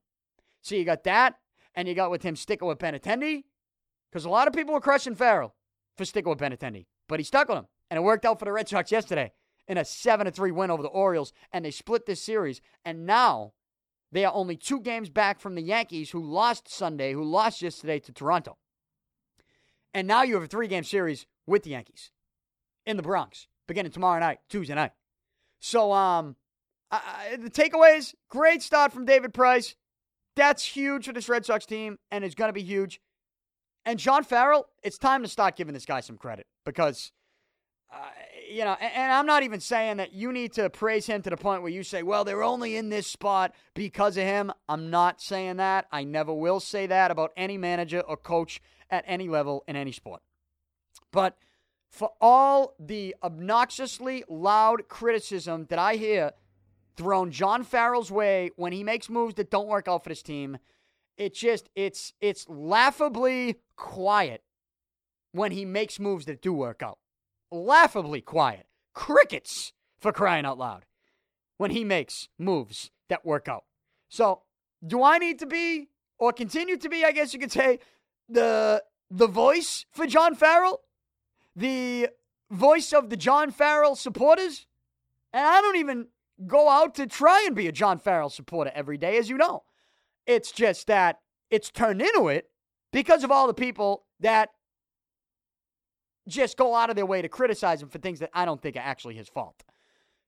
So 0.61 0.75
you 0.75 0.83
got 0.83 1.05
that 1.05 1.35
and 1.75 1.87
you 1.87 1.93
got 1.93 2.11
with 2.11 2.23
him 2.23 2.35
sticking 2.35 2.67
with 2.67 2.79
Benintendi, 2.79 3.43
because 4.11 4.25
a 4.25 4.29
lot 4.29 4.47
of 4.47 4.53
people 4.53 4.73
were 4.73 4.81
crushing 4.81 5.15
Farrell 5.15 5.55
for 5.97 6.05
sticking 6.05 6.29
with 6.29 6.39
Benintendi, 6.39 6.85
but 7.07 7.19
he 7.19 7.23
stuck 7.23 7.47
with 7.47 7.59
him, 7.59 7.67
and 7.89 7.97
it 7.97 8.03
worked 8.03 8.25
out 8.25 8.39
for 8.39 8.45
the 8.45 8.51
Red 8.51 8.67
Sox 8.67 8.91
yesterday. 8.91 9.31
in 9.67 9.77
a 9.77 9.85
7 9.85 10.29
3 10.29 10.51
win 10.51 10.71
over 10.71 10.83
the 10.83 10.89
Orioles, 10.89 11.31
and 11.53 11.63
they 11.63 11.71
split 11.71 12.05
this 12.05 12.21
series. 12.21 12.61
And 12.83 13.05
now 13.05 13.53
they 14.11 14.25
are 14.25 14.33
only 14.33 14.57
two 14.57 14.81
games 14.81 15.09
back 15.09 15.39
from 15.39 15.55
the 15.55 15.61
Yankees, 15.61 16.09
who 16.09 16.21
lost 16.21 16.67
Sunday, 16.67 17.13
who 17.13 17.23
lost 17.23 17.61
yesterday 17.61 17.99
to 17.99 18.11
Toronto. 18.11 18.57
And 19.93 20.07
now 20.07 20.23
you 20.23 20.33
have 20.35 20.43
a 20.43 20.47
three 20.47 20.67
game 20.67 20.83
series 20.83 21.25
with 21.45 21.63
the 21.63 21.71
Yankees 21.71 22.11
in 22.85 22.97
the 22.97 23.03
Bronx, 23.03 23.47
beginning 23.67 23.91
tomorrow 23.91 24.19
night, 24.19 24.39
Tuesday 24.49 24.73
night. 24.73 24.91
So, 25.59 25.91
um, 25.93 26.35
the 26.91 27.49
takeaways 27.49 28.13
great 28.29 28.61
start 28.61 28.91
from 28.91 29.05
David 29.05 29.33
Price. 29.33 29.75
That's 30.35 30.63
huge 30.63 31.05
for 31.05 31.13
this 31.13 31.27
Red 31.27 31.45
Sox 31.45 31.65
team, 31.65 31.99
and 32.09 32.23
it's 32.23 32.35
going 32.35 32.49
to 32.49 32.53
be 32.53 32.63
huge. 32.63 33.01
And 33.85 33.99
John 33.99 34.23
Farrell, 34.23 34.67
it's 34.83 34.97
time 34.97 35.23
to 35.23 35.27
start 35.27 35.55
giving 35.55 35.73
this 35.73 35.85
guy 35.85 36.01
some 36.01 36.17
credit 36.17 36.45
because, 36.65 37.11
uh, 37.91 37.97
you 38.49 38.63
know, 38.63 38.77
and, 38.79 38.93
and, 38.93 39.11
I'm 39.11 39.25
not 39.25 39.43
even 39.43 39.59
saying 39.59 39.97
that 39.97 40.13
you 40.13 40.31
need 40.31 40.53
to 40.53 40.69
praise 40.69 41.07
him 41.07 41.21
to 41.23 41.29
the 41.29 41.37
point 41.37 41.63
where 41.63 41.71
you 41.71 41.83
say, 41.83 42.03
well, 42.03 42.23
they're 42.23 42.43
only 42.43 42.77
in 42.77 42.89
this 42.89 43.07
spot 43.07 43.55
because 43.73 44.17
of 44.17 44.23
him. 44.23 44.51
I'm 44.69 44.91
not 44.91 45.19
saying 45.19 45.57
that. 45.57 45.87
I 45.91 46.03
never 46.03 46.33
will 46.33 46.59
say 46.59 46.85
that 46.87 47.09
about 47.09 47.31
any 47.35 47.57
manager 47.57 48.01
or 48.01 48.17
coach 48.17 48.61
at 48.89 49.03
any 49.07 49.27
level 49.27 49.63
in 49.67 49.75
any 49.75 49.91
sport. 49.91 50.21
But 51.11 51.37
for 51.89 52.11
all 52.21 52.75
the 52.79 53.15
obnoxiously 53.23 54.23
loud 54.29 54.87
criticism 54.87 55.65
that 55.69 55.79
I 55.79 55.95
hear 55.95 56.31
thrown 56.95 57.31
John 57.31 57.63
Farrell's 57.63 58.11
way 58.11 58.51
when 58.55 58.73
he 58.73 58.83
makes 58.83 59.09
moves 59.09 59.35
that 59.35 59.51
don't 59.51 59.67
work 59.67 59.87
out 59.87 60.03
for 60.03 60.09
this 60.09 60.21
team, 60.21 60.57
it 61.17 61.33
just 61.33 61.69
it's 61.75 62.13
it's 62.21 62.47
laughably 62.49 63.57
quiet 63.75 64.43
when 65.31 65.51
he 65.51 65.65
makes 65.65 65.99
moves 65.99 66.25
that 66.25 66.41
do 66.41 66.53
work 66.53 66.81
out. 66.81 66.99
Laughably 67.51 68.21
quiet. 68.21 68.67
Crickets 68.93 69.73
for 69.99 70.11
crying 70.11 70.45
out 70.45 70.57
loud 70.57 70.85
when 71.57 71.71
he 71.71 71.83
makes 71.83 72.27
moves 72.37 72.91
that 73.07 73.25
work 73.25 73.47
out. 73.47 73.65
So, 74.09 74.41
do 74.85 75.03
I 75.03 75.19
need 75.19 75.39
to 75.39 75.45
be 75.45 75.89
or 76.17 76.33
continue 76.33 76.77
to 76.77 76.89
be, 76.89 77.05
I 77.05 77.11
guess 77.11 77.33
you 77.33 77.39
could 77.39 77.51
say, 77.51 77.79
the 78.27 78.83
the 79.09 79.27
voice 79.27 79.85
for 79.91 80.07
John 80.07 80.35
Farrell? 80.35 80.81
The 81.55 82.09
voice 82.49 82.93
of 82.93 83.09
the 83.09 83.17
John 83.17 83.51
Farrell 83.51 83.95
supporters? 83.95 84.65
And 85.33 85.45
I 85.45 85.61
don't 85.61 85.77
even 85.77 86.07
go 86.47 86.69
out 86.69 86.95
to 86.95 87.07
try 87.07 87.43
and 87.45 87.55
be 87.55 87.67
a 87.67 87.71
John 87.71 87.99
Farrell 87.99 88.29
supporter 88.29 88.71
every 88.73 88.97
day, 88.97 89.17
as 89.17 89.29
you 89.29 89.37
know. 89.37 89.63
It's 90.25 90.51
just 90.51 90.87
that 90.87 91.19
it's 91.49 91.69
turned 91.69 92.01
into 92.01 92.27
it 92.27 92.49
because 92.91 93.23
of 93.23 93.31
all 93.31 93.47
the 93.47 93.53
people 93.53 94.05
that 94.19 94.49
just 96.27 96.57
go 96.57 96.75
out 96.75 96.89
of 96.89 96.95
their 96.95 97.05
way 97.05 97.21
to 97.21 97.29
criticize 97.29 97.81
him 97.81 97.89
for 97.89 97.99
things 97.99 98.19
that 98.19 98.29
I 98.33 98.45
don't 98.45 98.61
think 98.61 98.75
are 98.75 98.79
actually 98.79 99.15
his 99.15 99.27
fault. 99.27 99.63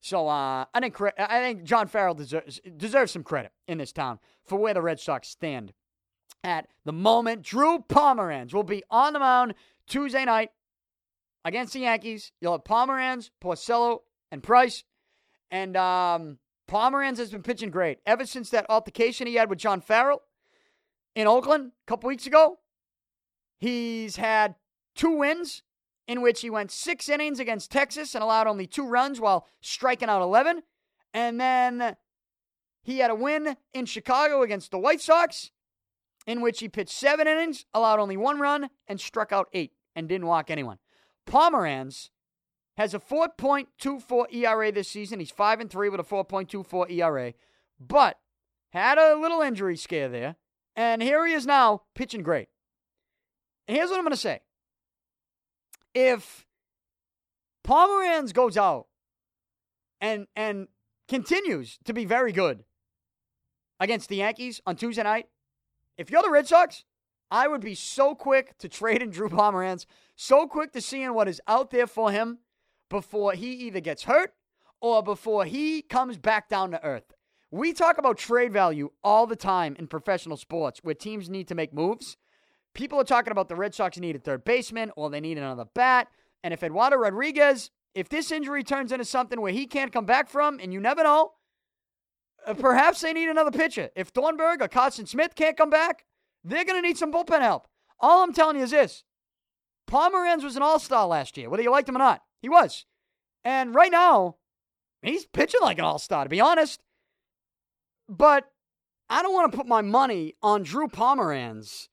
So 0.02 0.28
uh, 0.28 0.66
I 0.74 0.80
think 0.82 1.00
I 1.18 1.40
think 1.40 1.64
John 1.64 1.88
Farrell 1.88 2.14
deserves 2.14 2.60
deserves 2.76 3.12
some 3.12 3.24
credit 3.24 3.54
in 3.68 3.78
this 3.78 3.94
town 3.94 4.20
for 4.44 4.58
where 4.58 4.74
the 4.74 4.82
Red 4.82 5.00
Sox 5.00 5.30
stand 5.30 5.72
at 6.44 6.68
the 6.84 6.92
moment. 6.92 7.42
Drew 7.42 7.80
Pomeranz 7.80 8.54
will 8.54 8.64
be 8.64 8.84
on 8.90 9.14
the 9.14 9.20
mound 9.20 9.54
Tuesday 9.88 10.26
night 10.26 10.50
against 11.46 11.72
the 11.72 11.80
Yankees. 11.80 12.34
You'll 12.42 12.52
have 12.52 12.66
Pomeranz, 12.66 13.30
Porcello, 13.42 14.00
and 14.30 14.44
Price. 14.44 14.84
And 15.54 15.78
um, 15.78 16.40
Pomeranz 16.68 17.20
has 17.20 17.30
been 17.30 17.44
pitching 17.44 17.70
great 17.70 18.00
ever 18.08 18.26
since 18.26 18.50
that 18.50 18.66
altercation 18.70 19.28
he 19.28 19.36
had 19.36 19.52
with 19.52 19.60
John 19.60 19.82
Farrell 19.82 20.24
in 21.16 21.28
Oakland 21.28 21.74
a 21.86 21.86
couple 21.86 22.08
weeks 22.08 22.26
ago. 22.26 22.58
He's 23.60 24.16
had 24.16 24.56
two 24.96 25.12
wins 25.12 25.62
in 26.08 26.24
which 26.24 26.42
he 26.42 26.50
went 26.50 26.72
six 26.72 27.08
innings 27.08 27.40
against 27.40 27.70
Texas 27.70 28.16
and 28.16 28.24
allowed 28.24 28.48
only 28.48 28.66
two 28.66 28.88
runs 28.88 29.22
while 29.22 29.46
striking 29.62 30.10
out 30.10 30.24
11. 30.24 30.64
And 31.14 31.40
then 31.40 31.98
he 32.82 32.98
had 32.98 33.12
a 33.12 33.16
win 33.16 33.56
in 33.76 33.86
Chicago 33.86 34.42
against 34.42 34.72
the 34.72 34.80
White 34.80 35.02
Sox 35.02 35.52
in 36.26 36.42
which 36.42 36.62
he 36.62 36.68
pitched 36.68 36.98
seven 36.98 37.28
innings, 37.28 37.66
allowed 37.76 38.00
only 38.00 38.18
one 38.18 38.40
run, 38.40 38.72
and 38.88 39.00
struck 39.00 39.32
out 39.32 39.50
eight 39.54 39.74
and 39.96 40.10
didn't 40.10 40.26
walk 40.26 40.50
anyone. 40.50 40.80
Pomeranz 41.28 42.10
has 42.78 42.94
a 42.94 43.00
4.24 43.00 44.34
ERA 44.34 44.72
this 44.72 44.90
season. 44.90 45.20
He's 45.20 45.32
5 45.32 45.60
and 45.62 45.70
3 45.70 45.90
with 45.90 46.00
a 46.00 46.04
4.24 46.04 46.92
ERA, 46.92 47.34
but 47.80 48.20
had 48.72 48.98
a 48.98 49.16
little 49.16 49.42
injury 49.42 49.78
scare 49.78 50.10
there. 50.10 50.36
And 50.76 51.02
here 51.02 51.26
he 51.28 51.34
is 51.34 51.46
now 51.46 51.84
pitching 51.94 52.24
great. 52.24 52.50
Here's 53.68 53.90
what 53.90 53.98
I'm 53.98 54.04
going 54.04 54.12
to 54.12 54.18
say. 54.18 54.42
If 55.94 56.48
Pomeranz 57.66 58.34
goes 58.34 58.58
out 58.58 58.88
and 60.02 60.26
and 60.36 60.68
continues 61.08 61.78
to 61.86 61.94
be 61.94 62.04
very 62.04 62.32
good 62.32 62.64
against 63.80 64.10
the 64.10 64.18
Yankees 64.18 64.60
on 64.66 64.76
Tuesday 64.76 65.04
night, 65.04 65.28
if 65.98 66.10
you're 66.10 66.24
the 66.24 66.32
Red 66.32 66.48
Sox, 66.48 66.84
I 67.30 67.48
would 67.48 67.62
be 67.62 67.76
so 67.76 68.16
quick 68.16 68.58
to 68.58 68.68
trade 68.68 69.04
in 69.04 69.12
Drew 69.12 69.30
Pomeranz, 69.30 69.86
so 70.16 70.48
quick 70.48 70.72
to 70.74 70.82
seeing 70.82 71.14
what 71.14 71.28
is 71.28 71.40
out 71.48 71.70
there 71.70 71.88
for 71.88 72.12
him 72.12 72.40
before 72.94 73.34
he 73.34 73.52
either 73.54 73.80
gets 73.80 74.04
hurt 74.04 74.36
or 74.80 75.02
before 75.02 75.46
he 75.46 75.82
comes 75.82 76.16
back 76.20 76.48
down 76.48 76.70
to 76.70 76.86
earth. 76.86 77.12
We 77.50 77.74
talk 77.74 77.98
about 77.98 78.20
trade 78.20 78.54
value 78.54 78.92
all 79.04 79.26
the 79.26 79.36
time 79.36 79.76
in 79.80 79.88
professional 79.88 80.38
sports 80.38 80.82
where 80.84 80.94
teams 80.94 81.28
need 81.28 81.48
to 81.48 81.56
make 81.56 81.74
moves. 81.74 82.18
People 82.76 83.00
are 83.00 83.04
talking 83.04 83.32
about 83.32 83.50
the 83.50 83.56
Red 83.56 83.74
Sox 83.74 83.98
need 83.98 84.16
a 84.16 84.20
third 84.20 84.46
baseman 84.46 84.92
or 84.96 85.10
they 85.10 85.22
need 85.22 85.40
another 85.40 85.66
bat. 85.74 86.08
And 86.44 86.54
if 86.54 86.62
Eduardo 86.62 86.98
Rodriguez, 86.98 87.72
if 87.96 88.10
this 88.10 88.32
injury 88.32 88.64
turns 88.64 88.92
into 88.92 89.06
something 89.06 89.42
where 89.42 89.52
he 89.52 89.66
can't 89.66 89.92
come 89.92 90.06
back 90.06 90.30
from, 90.30 90.60
and 90.60 90.72
you 90.72 90.80
never 90.80 91.02
know, 91.02 91.32
uh, 92.46 92.54
perhaps 92.54 93.02
they 93.02 93.12
need 93.12 93.28
another 93.28 93.52
pitcher. 93.52 93.90
If 93.96 94.10
Thornburg 94.10 94.62
or 94.62 94.68
Carson 94.68 95.08
Smith 95.08 95.34
can't 95.34 95.58
come 95.58 95.72
back, 95.72 96.06
they're 96.44 96.66
going 96.66 96.80
to 96.80 96.88
need 96.88 97.00
some 97.00 97.12
bullpen 97.12 97.42
help. 97.42 97.68
All 98.00 98.24
I'm 98.24 98.34
telling 98.34 98.58
you 98.58 98.64
is 98.64 98.72
this 98.72 99.04
Pomeranz 99.90 100.44
was 100.44 100.56
an 100.56 100.62
all 100.62 100.78
star 100.78 101.08
last 101.08 101.38
year, 101.38 101.50
whether 101.50 101.64
you 101.64 101.72
liked 101.72 101.90
him 101.90 101.96
or 101.96 102.00
not. 102.00 102.22
He 102.44 102.50
was. 102.50 102.86
And 103.44 103.74
right 103.74 103.92
now, 103.92 104.36
he's 105.02 105.26
pitching 105.26 105.62
like 105.62 105.80
an 105.80 105.86
all 105.86 105.98
star, 105.98 106.26
to 106.26 106.30
be 106.30 106.42
honest. 106.42 106.82
But 108.08 108.52
I 109.10 109.22
don't 109.22 109.34
want 109.34 109.52
to 109.52 109.58
put 109.58 109.66
my 109.66 109.82
money 109.82 110.36
on 110.44 110.64
Drew 110.64 110.88
Pomeranz 110.88 111.88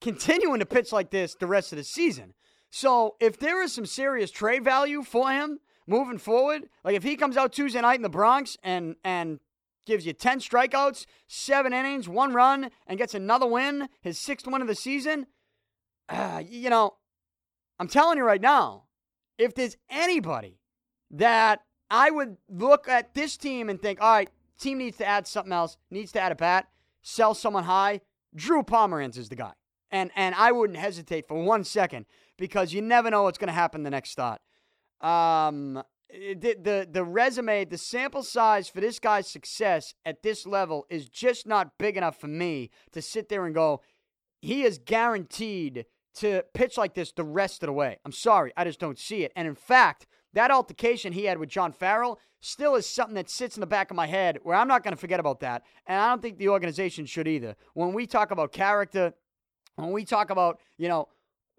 continuing 0.00 0.60
to 0.60 0.66
pitch 0.66 0.92
like 0.92 1.10
this 1.10 1.34
the 1.34 1.48
rest 1.48 1.72
of 1.72 1.76
the 1.76 1.84
season. 1.84 2.34
So 2.70 3.16
if 3.20 3.36
there 3.38 3.62
is 3.62 3.72
some 3.72 3.84
serious 3.84 4.30
trade 4.30 4.62
value 4.62 5.02
for 5.02 5.32
him 5.32 5.58
moving 5.88 6.18
forward, 6.18 6.68
like 6.84 6.94
if 6.94 7.02
he 7.02 7.16
comes 7.16 7.36
out 7.36 7.52
Tuesday 7.52 7.80
night 7.80 7.96
in 7.96 8.02
the 8.02 8.08
Bronx 8.08 8.56
and 8.62 8.94
and 9.04 9.40
gives 9.86 10.06
you 10.06 10.12
10 10.12 10.38
strikeouts, 10.38 11.04
seven 11.26 11.72
innings, 11.72 12.08
one 12.08 12.32
run, 12.32 12.70
and 12.86 12.98
gets 12.98 13.14
another 13.14 13.46
win, 13.46 13.88
his 14.02 14.18
sixth 14.18 14.46
win 14.46 14.62
of 14.62 14.68
the 14.68 14.74
season, 14.76 15.26
uh, 16.08 16.40
you 16.46 16.70
know, 16.70 16.94
I'm 17.80 17.88
telling 17.88 18.16
you 18.16 18.24
right 18.24 18.40
now, 18.40 18.84
if 19.40 19.54
there's 19.54 19.76
anybody 19.88 20.58
that 21.10 21.62
I 21.90 22.10
would 22.10 22.36
look 22.48 22.88
at 22.88 23.14
this 23.14 23.36
team 23.36 23.68
and 23.68 23.80
think, 23.80 24.00
all 24.00 24.12
right, 24.12 24.30
team 24.58 24.78
needs 24.78 24.98
to 24.98 25.06
add 25.06 25.26
something 25.26 25.52
else, 25.52 25.76
needs 25.90 26.12
to 26.12 26.20
add 26.20 26.32
a 26.32 26.36
bat, 26.36 26.68
sell 27.02 27.34
someone 27.34 27.64
high, 27.64 28.00
Drew 28.34 28.62
Pomeranz 28.62 29.18
is 29.18 29.28
the 29.28 29.36
guy. 29.36 29.52
And 29.90 30.10
and 30.14 30.34
I 30.36 30.52
wouldn't 30.52 30.78
hesitate 30.78 31.26
for 31.26 31.42
one 31.42 31.64
second 31.64 32.06
because 32.38 32.72
you 32.72 32.80
never 32.80 33.10
know 33.10 33.24
what's 33.24 33.38
going 33.38 33.48
to 33.48 33.52
happen 33.52 33.82
the 33.82 33.90
next 33.90 34.10
start. 34.10 34.40
Um, 35.00 35.82
the, 36.08 36.56
the 36.62 36.88
the 36.88 37.02
resume, 37.02 37.64
the 37.64 37.78
sample 37.78 38.22
size 38.22 38.68
for 38.68 38.80
this 38.80 39.00
guy's 39.00 39.26
success 39.26 39.94
at 40.04 40.22
this 40.22 40.46
level 40.46 40.86
is 40.90 41.08
just 41.08 41.46
not 41.46 41.76
big 41.78 41.96
enough 41.96 42.20
for 42.20 42.28
me 42.28 42.70
to 42.92 43.02
sit 43.02 43.28
there 43.28 43.46
and 43.46 43.54
go, 43.54 43.80
he 44.40 44.62
is 44.62 44.78
guaranteed 44.78 45.86
to 46.14 46.44
pitch 46.54 46.76
like 46.76 46.94
this 46.94 47.12
the 47.12 47.24
rest 47.24 47.62
of 47.62 47.68
the 47.68 47.72
way. 47.72 47.98
I'm 48.04 48.12
sorry, 48.12 48.52
I 48.56 48.64
just 48.64 48.80
don't 48.80 48.98
see 48.98 49.24
it. 49.24 49.32
And 49.36 49.46
in 49.46 49.54
fact, 49.54 50.06
that 50.32 50.50
altercation 50.50 51.12
he 51.12 51.24
had 51.24 51.38
with 51.38 51.48
John 51.48 51.72
Farrell 51.72 52.18
still 52.40 52.74
is 52.74 52.86
something 52.86 53.14
that 53.14 53.28
sits 53.28 53.56
in 53.56 53.60
the 53.60 53.66
back 53.66 53.90
of 53.90 53.96
my 53.96 54.06
head 54.06 54.38
where 54.42 54.56
I'm 54.56 54.68
not 54.68 54.82
going 54.82 54.94
to 54.94 55.00
forget 55.00 55.20
about 55.20 55.40
that. 55.40 55.64
And 55.86 56.00
I 56.00 56.08
don't 56.08 56.22
think 56.22 56.38
the 56.38 56.48
organization 56.48 57.06
should 57.06 57.28
either. 57.28 57.56
When 57.74 57.92
we 57.92 58.06
talk 58.06 58.30
about 58.30 58.52
character, 58.52 59.12
when 59.76 59.92
we 59.92 60.04
talk 60.04 60.30
about, 60.30 60.60
you 60.78 60.88
know, 60.88 61.08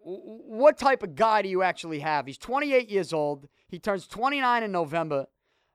what 0.04 0.78
type 0.78 1.04
of 1.04 1.16
guy 1.16 1.42
do 1.44 1.50
you 1.50 1.62
actually 1.62 2.00
have? 2.00 2.26
He's 2.26 2.38
28 2.38 2.90
years 2.90 3.14
old. 3.14 3.48
He 3.68 3.78
turns 3.78 4.08
29 4.08 4.64
in 4.64 4.72
November. 4.72 5.28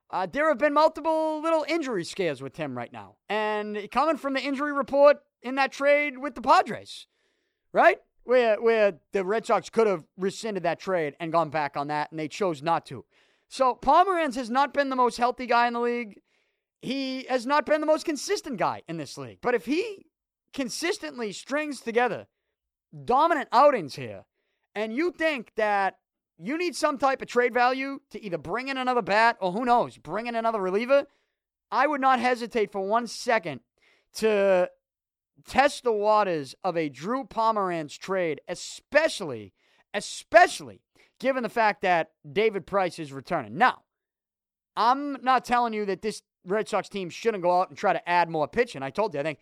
Uh, 0.09 0.27
there 0.31 0.47
have 0.47 0.57
been 0.57 0.73
multiple 0.73 1.41
little 1.41 1.65
injury 1.67 2.03
scares 2.03 2.41
with 2.41 2.57
him 2.57 2.77
right 2.77 2.91
now. 2.91 3.15
And 3.29 3.87
coming 3.91 4.17
from 4.17 4.33
the 4.33 4.41
injury 4.41 4.73
report 4.73 5.17
in 5.41 5.55
that 5.55 5.71
trade 5.71 6.17
with 6.17 6.35
the 6.35 6.41
Padres, 6.41 7.07
right? 7.73 7.99
Where 8.27 8.61
where 8.61 8.93
the 9.13 9.23
Red 9.23 9.45
Sox 9.45 9.69
could 9.69 9.87
have 9.87 10.03
rescinded 10.17 10.63
that 10.63 10.79
trade 10.79 11.15
and 11.19 11.31
gone 11.31 11.49
back 11.49 11.77
on 11.77 11.87
that, 11.87 12.11
and 12.11 12.19
they 12.19 12.27
chose 12.27 12.61
not 12.61 12.85
to. 12.87 13.05
So 13.47 13.73
Pomeranz 13.81 14.35
has 14.35 14.49
not 14.49 14.73
been 14.73 14.89
the 14.89 14.97
most 14.97 15.17
healthy 15.17 15.45
guy 15.45 15.67
in 15.67 15.73
the 15.73 15.79
league. 15.79 16.19
He 16.81 17.23
has 17.29 17.45
not 17.45 17.65
been 17.65 17.79
the 17.79 17.87
most 17.87 18.05
consistent 18.05 18.57
guy 18.57 18.81
in 18.87 18.97
this 18.97 19.17
league. 19.17 19.39
But 19.41 19.55
if 19.55 19.65
he 19.65 20.07
consistently 20.53 21.31
strings 21.31 21.79
together 21.79 22.27
dominant 23.05 23.47
outings 23.53 23.95
here, 23.95 24.25
and 24.75 24.93
you 24.93 25.11
think 25.11 25.53
that 25.55 25.95
you 26.37 26.57
need 26.57 26.75
some 26.75 26.97
type 26.97 27.21
of 27.21 27.29
trade 27.29 27.53
value 27.53 28.01
to 28.11 28.21
either 28.21 28.37
bring 28.37 28.67
in 28.67 28.77
another 28.77 29.01
bat 29.01 29.37
or 29.39 29.53
who 29.53 29.63
knows, 29.63 29.97
bring 29.97 30.27
in 30.27 30.35
another 30.35 30.61
reliever. 30.61 31.05
I 31.71 31.87
would 31.87 32.01
not 32.01 32.19
hesitate 32.19 32.71
for 32.71 32.85
one 32.85 33.07
second 33.07 33.61
to 34.15 34.69
test 35.45 35.83
the 35.83 35.91
waters 35.91 36.55
of 36.63 36.77
a 36.77 36.89
Drew 36.89 37.23
Pomeranz 37.23 37.97
trade, 37.97 38.41
especially, 38.47 39.53
especially 39.93 40.81
given 41.19 41.43
the 41.43 41.49
fact 41.49 41.81
that 41.81 42.11
David 42.31 42.65
Price 42.65 42.99
is 42.99 43.11
returning. 43.11 43.57
Now, 43.57 43.81
I'm 44.75 45.17
not 45.23 45.45
telling 45.45 45.73
you 45.73 45.85
that 45.85 46.01
this 46.01 46.21
Red 46.45 46.67
Sox 46.69 46.87
team 46.89 47.09
shouldn't 47.09 47.43
go 47.43 47.59
out 47.59 47.69
and 47.69 47.77
try 47.77 47.93
to 47.93 48.09
add 48.09 48.29
more 48.29 48.47
pitching. 48.47 48.83
I 48.83 48.89
told 48.89 49.13
you, 49.13 49.19
I 49.19 49.23
think 49.23 49.39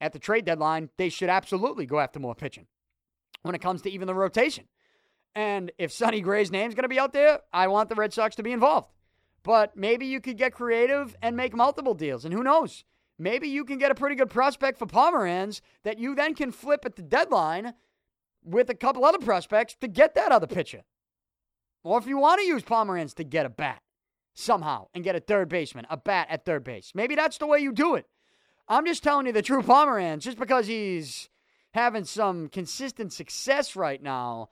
at 0.00 0.12
the 0.12 0.18
trade 0.18 0.44
deadline, 0.44 0.90
they 0.96 1.08
should 1.08 1.30
absolutely 1.30 1.86
go 1.86 2.00
after 2.00 2.18
more 2.18 2.34
pitching 2.34 2.66
when 3.42 3.54
it 3.54 3.62
comes 3.62 3.82
to 3.82 3.90
even 3.90 4.06
the 4.06 4.14
rotation. 4.14 4.64
And 5.34 5.72
if 5.78 5.92
Sonny 5.92 6.20
Gray's 6.20 6.52
name's 6.52 6.74
going 6.74 6.84
to 6.84 6.88
be 6.88 6.98
out 6.98 7.12
there, 7.12 7.40
I 7.52 7.68
want 7.68 7.88
the 7.88 7.94
Red 7.94 8.12
Sox 8.12 8.36
to 8.36 8.42
be 8.42 8.52
involved. 8.52 8.90
But 9.42 9.76
maybe 9.76 10.06
you 10.06 10.20
could 10.20 10.38
get 10.38 10.54
creative 10.54 11.16
and 11.20 11.36
make 11.36 11.54
multiple 11.54 11.94
deals. 11.94 12.24
And 12.24 12.32
who 12.32 12.42
knows? 12.42 12.84
Maybe 13.18 13.48
you 13.48 13.64
can 13.64 13.78
get 13.78 13.90
a 13.90 13.94
pretty 13.94 14.16
good 14.16 14.30
prospect 14.30 14.78
for 14.78 14.86
Pomeranz 14.86 15.60
that 15.84 15.98
you 15.98 16.14
then 16.14 16.34
can 16.34 16.50
flip 16.50 16.84
at 16.84 16.96
the 16.96 17.02
deadline 17.02 17.74
with 18.42 18.68
a 18.70 18.74
couple 18.74 19.04
other 19.04 19.18
prospects 19.18 19.76
to 19.80 19.88
get 19.88 20.14
that 20.14 20.32
other 20.32 20.46
pitcher. 20.46 20.82
Or 21.82 21.98
if 21.98 22.06
you 22.06 22.18
want 22.18 22.40
to 22.40 22.46
use 22.46 22.62
Pomeranz 22.62 23.14
to 23.14 23.24
get 23.24 23.46
a 23.46 23.50
bat 23.50 23.80
somehow 24.34 24.88
and 24.94 25.04
get 25.04 25.14
a 25.14 25.20
third 25.20 25.48
baseman, 25.48 25.86
a 25.88 25.96
bat 25.96 26.26
at 26.28 26.44
third 26.44 26.64
base. 26.64 26.92
Maybe 26.94 27.14
that's 27.14 27.38
the 27.38 27.46
way 27.46 27.60
you 27.60 27.72
do 27.72 27.94
it. 27.94 28.06
I'm 28.66 28.86
just 28.86 29.02
telling 29.02 29.26
you 29.26 29.32
the 29.32 29.42
Drew 29.42 29.62
Pomeranz, 29.62 30.22
just 30.22 30.38
because 30.38 30.66
he's 30.66 31.28
having 31.72 32.04
some 32.04 32.48
consistent 32.48 33.12
success 33.12 33.76
right 33.76 34.02
now, 34.02 34.48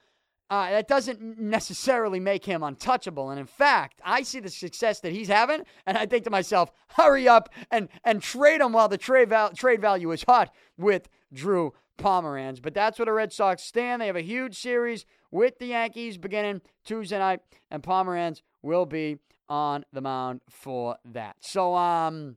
uh, 0.53 0.69
that 0.71 0.87
doesn't 0.87 1.41
necessarily 1.41 2.21
make 2.21 2.45
him 2.45 2.63
untouchable. 2.63 3.31
And 3.31 3.41
in 3.41 3.47
fact, 3.47 4.03
I 4.05 4.23
see 4.23 4.39
the 4.39 4.51
success 4.51 5.01
that 5.01 5.11
he's 5.11 5.29
having, 5.29 5.63
and 5.87 5.97
I 5.97 6.05
think 6.05 6.25
to 6.25 6.31
myself, 6.31 6.71
hurry 6.89 7.27
up 7.27 7.49
and, 7.71 7.89
and 8.05 8.21
trade 8.21 8.61
him 8.61 8.75
while 8.75 8.87
the 8.87 8.99
trade, 8.99 9.31
val- 9.31 9.53
trade 9.53 9.81
value 9.81 10.11
is 10.13 10.25
hot 10.25 10.55
with 10.77 11.09
Drew 11.33 11.73
Pomeranz. 11.97 12.61
But 12.61 12.75
that's 12.75 12.99
where 12.99 13.07
the 13.07 13.15
Red 13.15 13.33
Sox 13.33 13.63
stand. 13.63 14.03
They 14.03 14.07
have 14.09 14.17
a 14.17 14.21
huge 14.21 14.59
series 14.59 15.07
with 15.31 15.59
the 15.59 15.69
Yankees 15.69 16.19
beginning 16.19 16.61
Tuesday 16.85 17.19
night, 17.19 17.41
and 17.71 17.83
Pomeranz 17.83 18.43
will 18.61 18.85
be 18.85 19.21
on 19.49 19.87
the 19.91 20.03
mound 20.03 20.43
for 20.51 20.97
that. 21.07 21.37
So, 21.41 21.75
um, 21.75 22.37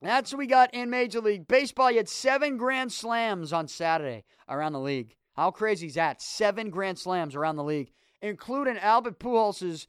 that's 0.00 0.32
what 0.32 0.38
we 0.38 0.46
got 0.46 0.72
in 0.72 0.88
Major 0.88 1.20
League 1.20 1.46
Baseball. 1.46 1.90
You 1.90 1.98
had 1.98 2.08
seven 2.08 2.56
grand 2.56 2.90
slams 2.90 3.52
on 3.52 3.68
Saturday 3.68 4.24
around 4.48 4.72
the 4.72 4.80
league. 4.80 5.14
How 5.36 5.50
crazy 5.50 5.86
is 5.86 5.94
that? 5.94 6.20
Seven 6.20 6.70
grand 6.70 6.98
slams 6.98 7.34
around 7.34 7.56
the 7.56 7.64
league, 7.64 7.90
including 8.20 8.78
Albert 8.78 9.18
Pujols' 9.18 9.86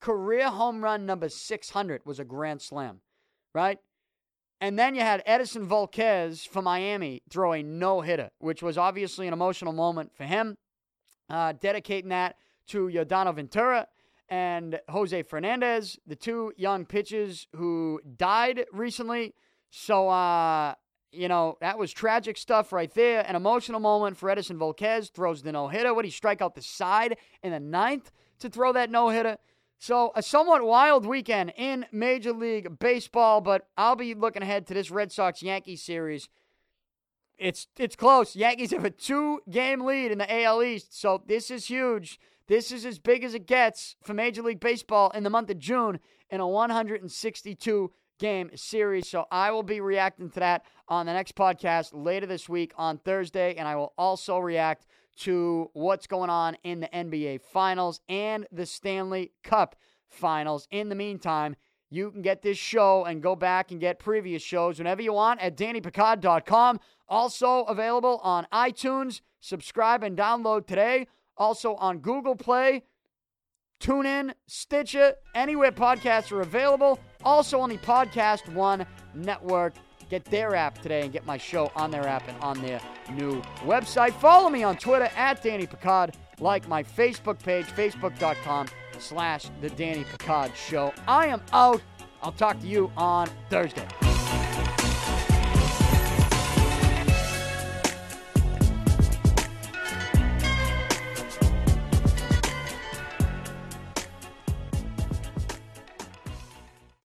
career 0.00 0.48
home 0.50 0.82
run 0.82 1.06
number 1.06 1.28
600 1.28 2.02
was 2.04 2.18
a 2.18 2.24
grand 2.24 2.62
slam, 2.62 3.00
right? 3.54 3.78
And 4.60 4.78
then 4.78 4.94
you 4.94 5.02
had 5.02 5.22
Edison 5.26 5.66
Volquez 5.66 6.46
from 6.46 6.64
Miami 6.64 7.22
throw 7.28 7.52
a 7.52 7.62
no 7.62 8.00
hitter, 8.00 8.30
which 8.38 8.62
was 8.62 8.78
obviously 8.78 9.26
an 9.26 9.32
emotional 9.32 9.72
moment 9.72 10.12
for 10.14 10.24
him, 10.24 10.56
uh, 11.28 11.52
dedicating 11.60 12.10
that 12.10 12.36
to 12.68 12.86
Yordano 12.86 13.34
Ventura 13.34 13.88
and 14.28 14.80
Jose 14.88 15.22
Fernandez, 15.22 15.98
the 16.06 16.16
two 16.16 16.52
young 16.56 16.86
pitchers 16.86 17.46
who 17.54 18.00
died 18.16 18.64
recently. 18.72 19.34
So, 19.70 20.08
uh, 20.08 20.74
you 21.14 21.28
know, 21.28 21.56
that 21.60 21.78
was 21.78 21.92
tragic 21.92 22.36
stuff 22.36 22.72
right 22.72 22.92
there. 22.94 23.24
An 23.26 23.36
emotional 23.36 23.80
moment 23.80 24.16
for 24.16 24.30
Edison 24.30 24.58
Volquez. 24.58 25.10
Throws 25.10 25.42
the 25.42 25.52
no 25.52 25.68
hitter. 25.68 25.94
What 25.94 26.04
he 26.04 26.10
strike 26.10 26.42
out 26.42 26.54
the 26.54 26.62
side 26.62 27.16
in 27.42 27.52
the 27.52 27.60
ninth 27.60 28.10
to 28.40 28.48
throw 28.48 28.72
that 28.72 28.90
no 28.90 29.08
hitter. 29.08 29.38
So, 29.78 30.12
a 30.14 30.22
somewhat 30.22 30.62
wild 30.62 31.04
weekend 31.04 31.52
in 31.56 31.84
Major 31.92 32.32
League 32.32 32.78
Baseball, 32.78 33.40
but 33.40 33.68
I'll 33.76 33.96
be 33.96 34.14
looking 34.14 34.42
ahead 34.42 34.66
to 34.68 34.74
this 34.74 34.90
Red 34.90 35.12
Sox 35.12 35.42
Yankees 35.42 35.82
series. 35.82 36.28
It's 37.36 37.66
it's 37.76 37.96
close. 37.96 38.36
Yankees 38.36 38.70
have 38.70 38.84
a 38.84 38.90
two 38.90 39.40
game 39.50 39.80
lead 39.80 40.12
in 40.12 40.18
the 40.18 40.44
AL 40.44 40.62
East, 40.62 40.98
so 40.98 41.22
this 41.26 41.50
is 41.50 41.66
huge. 41.66 42.18
This 42.46 42.70
is 42.70 42.86
as 42.86 42.98
big 42.98 43.24
as 43.24 43.34
it 43.34 43.46
gets 43.46 43.96
for 44.02 44.14
Major 44.14 44.42
League 44.42 44.60
Baseball 44.60 45.10
in 45.10 45.22
the 45.22 45.30
month 45.30 45.50
of 45.50 45.58
June 45.58 45.98
in 46.30 46.40
a 46.40 46.48
162 46.48 47.92
game 48.18 48.50
series. 48.54 49.08
So 49.08 49.26
I 49.30 49.50
will 49.50 49.62
be 49.62 49.80
reacting 49.80 50.30
to 50.30 50.40
that 50.40 50.64
on 50.88 51.06
the 51.06 51.12
next 51.12 51.34
podcast 51.34 51.90
later 51.92 52.26
this 52.26 52.48
week 52.48 52.72
on 52.76 52.98
Thursday. 52.98 53.54
And 53.54 53.66
I 53.66 53.76
will 53.76 53.92
also 53.96 54.38
react 54.38 54.86
to 55.20 55.70
what's 55.72 56.06
going 56.06 56.30
on 56.30 56.56
in 56.64 56.80
the 56.80 56.88
NBA 56.88 57.40
Finals 57.42 58.00
and 58.08 58.46
the 58.50 58.66
Stanley 58.66 59.32
Cup 59.42 59.76
Finals. 60.08 60.66
In 60.70 60.88
the 60.88 60.94
meantime, 60.94 61.56
you 61.90 62.10
can 62.10 62.22
get 62.22 62.42
this 62.42 62.58
show 62.58 63.04
and 63.04 63.22
go 63.22 63.36
back 63.36 63.70
and 63.70 63.80
get 63.80 63.98
previous 63.98 64.42
shows 64.42 64.78
whenever 64.78 65.02
you 65.02 65.12
want 65.12 65.40
at 65.40 65.56
DannyPicard.com. 65.56 66.80
Also 67.08 67.62
available 67.64 68.18
on 68.22 68.46
iTunes. 68.52 69.20
Subscribe 69.40 70.02
and 70.02 70.16
download 70.16 70.66
today. 70.66 71.06
Also 71.36 71.74
on 71.76 71.98
Google 71.98 72.36
Play, 72.36 72.84
TuneIn, 73.84 74.32
Stitcher, 74.46 75.12
anywhere 75.34 75.70
podcasts 75.70 76.32
are 76.32 76.40
available. 76.40 76.98
Also 77.22 77.60
on 77.60 77.68
the 77.68 77.76
Podcast 77.76 78.50
One 78.54 78.86
network. 79.14 79.74
Get 80.08 80.24
their 80.24 80.54
app 80.54 80.80
today 80.80 81.02
and 81.02 81.12
get 81.12 81.26
my 81.26 81.36
show 81.36 81.70
on 81.76 81.90
their 81.90 82.06
app 82.08 82.26
and 82.26 82.40
on 82.42 82.62
their 82.62 82.80
new 83.12 83.42
website. 83.60 84.14
Follow 84.14 84.48
me 84.48 84.62
on 84.62 84.78
Twitter 84.78 85.10
at 85.16 85.42
Danny 85.42 85.66
Picard. 85.66 86.16
Like 86.40 86.66
my 86.66 86.82
Facebook 86.82 87.38
page, 87.42 87.66
facebook.com 87.66 88.68
slash 88.98 89.50
The 89.60 89.68
Danny 89.68 90.04
Picard 90.04 90.52
Show. 90.56 90.94
I 91.06 91.26
am 91.26 91.42
out. 91.52 91.82
I'll 92.22 92.32
talk 92.32 92.58
to 92.60 92.66
you 92.66 92.90
on 92.96 93.28
Thursday. 93.50 93.86